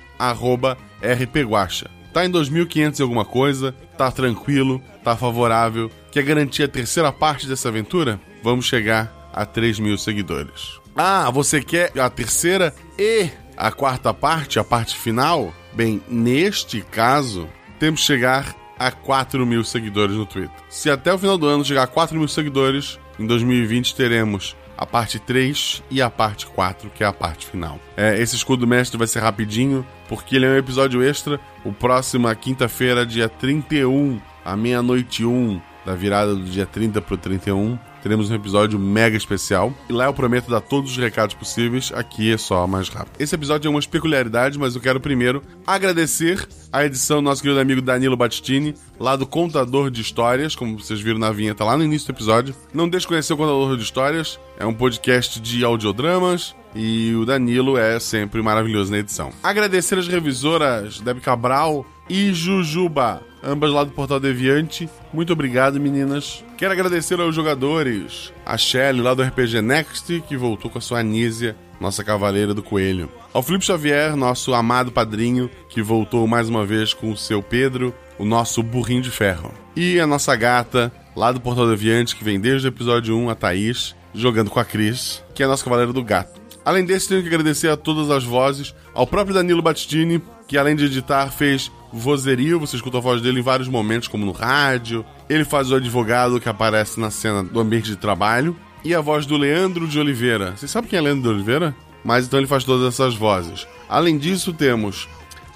[1.00, 1.88] rpguacha.
[2.12, 5.88] Tá em 2.500 e alguma coisa, tá tranquilo, tá favorável.
[6.10, 8.20] Quer garantir a terceira parte dessa aventura?
[8.42, 10.80] Vamos chegar a 3 mil seguidores.
[10.96, 13.30] Ah, você quer a terceira e
[13.62, 15.54] a quarta parte, a parte final?
[15.72, 17.48] Bem, neste caso,
[17.78, 20.50] temos que chegar a 4 mil seguidores no Twitter.
[20.68, 24.84] Se até o final do ano chegar a 4 mil seguidores, em 2020 teremos a
[24.84, 27.78] parte 3 e a parte 4, que é a parte final.
[27.96, 31.38] É, esse escudo mestre vai ser rapidinho, porque ele é um episódio extra.
[31.64, 37.78] O próximo, quinta-feira, dia 31, à meia-noite 1, da virada do dia 30 pro 31,
[38.02, 39.72] teremos um episódio mega especial.
[39.88, 43.14] E lá eu prometo dar todos os recados possíveis, aqui é só mais rápido.
[43.18, 47.60] Esse episódio é umas peculiaridades, mas eu quero primeiro agradecer a edição do nosso querido
[47.60, 51.84] amigo Danilo Battistini, lá do Contador de Histórias, como vocês viram na vinheta lá no
[51.84, 52.54] início do episódio.
[52.72, 56.54] Não deixe de conhecer o Contador de Histórias, é um podcast de audiodramas.
[56.74, 59.30] E o Danilo é sempre maravilhoso na edição.
[59.42, 64.88] Agradecer as revisoras Deb Cabral e Jujuba, ambas lá do Portal Deviante.
[65.12, 66.44] Muito obrigado, meninas.
[66.56, 68.32] Quero agradecer aos jogadores.
[68.46, 72.62] A Shelly, lá do RPG Next, que voltou com a sua Anísia nossa cavaleira do
[72.62, 73.10] coelho.
[73.32, 77.92] Ao Felipe Xavier, nosso amado padrinho, que voltou mais uma vez com o seu Pedro,
[78.18, 79.52] o nosso burrinho de ferro.
[79.74, 83.34] E a nossa gata, lá do Portal Deviante, que vem desde o episódio 1, a
[83.34, 86.40] Thaís, jogando com a Cris, que é a nossa cavaleira do gato.
[86.64, 90.76] Além desse, tenho que agradecer a todas as vozes, ao próprio Danilo Battistini, que além
[90.76, 95.04] de editar, fez vozerio, você escuta a voz dele em vários momentos, como no rádio.
[95.28, 98.56] Ele faz o advogado que aparece na cena do ambiente de trabalho.
[98.84, 100.56] E a voz do Leandro de Oliveira.
[100.56, 101.74] Vocês sabem quem é Leandro de Oliveira?
[102.04, 103.66] Mas então ele faz todas essas vozes.
[103.88, 105.08] Além disso, temos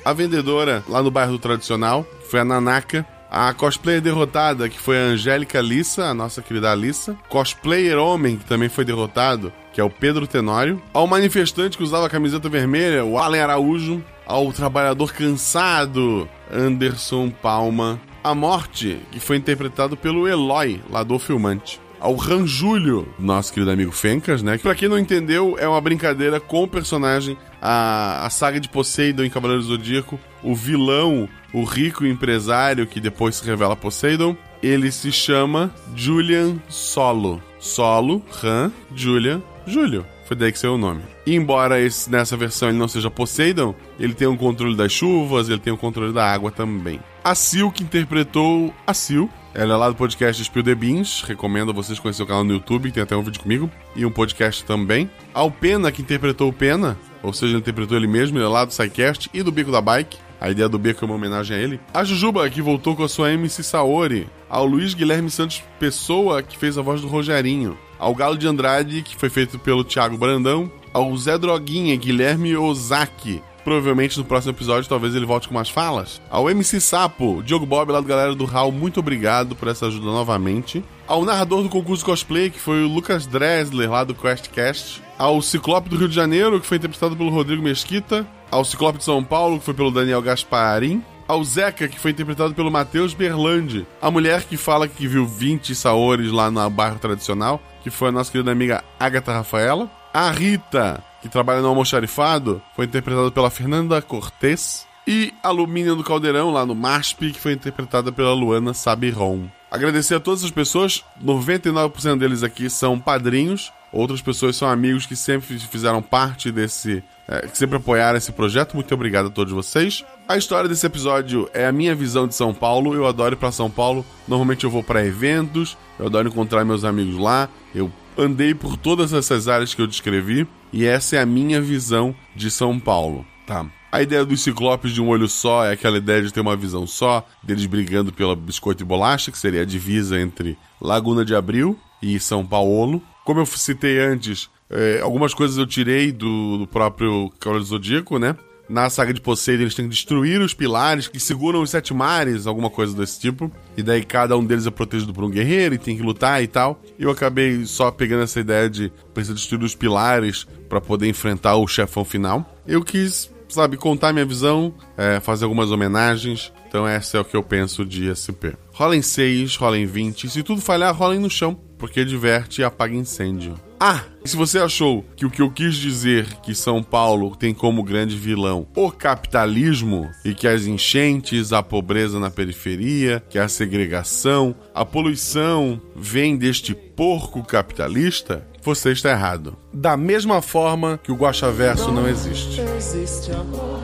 [0.04, 3.04] a vendedora lá no bairro Tradicional, que foi a Nanaka.
[3.28, 7.16] A cosplayer derrotada, que foi a Angélica Lissa, a nossa querida Alissa.
[7.28, 10.80] Cosplayer homem, que também foi derrotado, que é o Pedro Tenório.
[10.92, 14.02] Ao manifestante que usava a camiseta vermelha, o Allen Araújo.
[14.26, 18.00] Ao trabalhador cansado, Anderson Palma.
[18.24, 23.90] A morte, que foi interpretado pelo Eloy, lá do Filmante ao Ranjulho, nosso querido amigo
[23.90, 24.56] Fencas, né?
[24.56, 28.68] Que pra quem não entendeu, é uma brincadeira com o personagem, a, a saga de
[28.68, 34.36] Poseidon em Cavaleiro do Zodíaco, o vilão, o rico empresário que depois se revela Poseidon,
[34.62, 37.42] ele se chama Julian Solo.
[37.58, 40.06] Solo, Ran, Julian, Júlio.
[40.26, 41.02] Foi daí que saiu o nome.
[41.24, 45.48] E embora esse, nessa versão ele não seja Poseidon, ele tem o controle das chuvas,
[45.48, 47.00] ele tem o controle da água também.
[47.22, 51.22] A Sil que interpretou a Sil, ela é lá do podcast Spill the Beans.
[51.22, 53.70] Recomendo a vocês conhecer o canal no YouTube, tem até um vídeo comigo.
[53.94, 55.08] E um podcast também.
[55.32, 58.64] Ao Pena, que interpretou o Pena, ou seja, ele interpretou ele mesmo, ele é lá
[58.64, 60.18] do SciCast e do Bico da Bike.
[60.40, 61.80] A ideia do Beco é uma homenagem a ele.
[61.94, 64.28] A Jujuba, que voltou com a sua MC Saori.
[64.48, 67.78] Ao Luiz Guilherme Santos Pessoa, que fez a voz do Rogerinho.
[67.98, 70.70] Ao Galo de Andrade, que foi feito pelo Thiago Brandão.
[70.92, 76.22] Ao Zé Droguinha, Guilherme Ozaki, Provavelmente no próximo episódio talvez ele volte com mais falas.
[76.30, 80.06] Ao MC Sapo, Diogo Bob lá do galera do HAL, muito obrigado por essa ajuda
[80.06, 80.84] novamente.
[81.04, 85.02] Ao narrador do concurso cosplay, que foi o Lucas Dressler lá do QuestCast.
[85.18, 88.24] Ao Ciclope do Rio de Janeiro, que foi interpretado pelo Rodrigo Mesquita.
[88.52, 92.54] Ao Ciclope de São Paulo, que foi pelo Daniel Gasparim ao Zeca, que foi interpretado
[92.54, 93.86] pelo Matheus Berlandi.
[94.00, 98.12] A mulher que fala que viu 20 saores lá no bairro tradicional, que foi a
[98.12, 99.90] nossa querida amiga Agatha Rafaela.
[100.12, 104.86] A Rita, que trabalha no almoxarifado, foi interpretada pela Fernanda Cortez.
[105.08, 109.48] E Alumínio do Caldeirão, lá no MASP, que foi interpretada pela Luana Sabiron.
[109.70, 115.14] Agradecer a todas as pessoas, 99% deles aqui são padrinhos, outras pessoas são amigos que
[115.14, 117.04] sempre fizeram parte desse.
[117.28, 118.74] É, que sempre apoiaram esse projeto.
[118.74, 120.04] Muito obrigado a todos vocês.
[120.28, 122.94] A história desse episódio é a minha visão de São Paulo.
[122.94, 124.04] Eu adoro ir para São Paulo.
[124.28, 127.48] Normalmente eu vou para eventos, eu adoro encontrar meus amigos lá.
[127.74, 132.14] Eu andei por todas essas áreas que eu descrevi e essa é a minha visão
[132.34, 133.66] de São Paulo, tá?
[133.90, 136.86] A ideia dos ciclopes de um olho só é aquela ideia de ter uma visão
[136.86, 141.78] só, deles brigando pela biscoito e bolacha, que seria a divisa entre Laguna de Abril
[142.02, 143.02] e São Paulo.
[143.24, 148.18] Como eu citei antes, é, algumas coisas eu tirei do, do próprio Cavaleiro do Zodíaco,
[148.18, 148.36] né?
[148.68, 152.48] Na saga de Poseidon, eles têm que destruir os pilares que seguram os sete mares,
[152.48, 153.50] alguma coisa desse tipo.
[153.76, 156.48] E daí cada um deles é protegido por um guerreiro e tem que lutar e
[156.48, 156.82] tal.
[156.98, 161.68] Eu acabei só pegando essa ideia de precisar destruir os pilares para poder enfrentar o
[161.68, 162.44] chefão final.
[162.66, 166.52] Eu quis, sabe, contar minha visão, é, fazer algumas homenagens.
[166.68, 168.58] Então essa é o que eu penso de SP.
[168.72, 170.28] Rola em 6, rola em 20.
[170.28, 173.54] Se tudo falhar, rola no chão, porque diverte e apaga incêndio.
[173.78, 177.82] Ah, se você achou que o que eu quis dizer que São Paulo tem como
[177.82, 184.54] grande vilão o capitalismo e que as enchentes, a pobreza na periferia, que a segregação,
[184.74, 189.56] a poluição vem deste porco capitalista, você está errado.
[189.72, 192.60] Da mesma forma que o Guaxaverso não existe.
[192.76, 193.80] Existe amor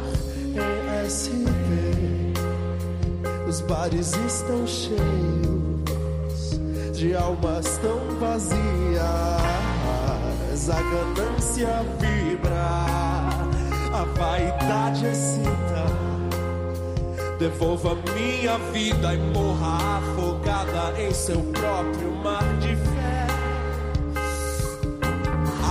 [1.07, 2.33] SP.
[3.47, 5.03] Os bares estão cheios
[6.95, 9.62] de almas tão vazias
[10.69, 13.49] a ganância vibrar,
[13.93, 15.53] a vaidade excita.
[17.39, 23.27] Devolva minha vida e morra afogada em seu próprio mar de fé.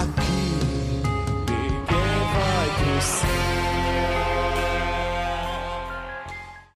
[0.02, 1.02] Aqui
[1.48, 3.61] ninguém vai pro.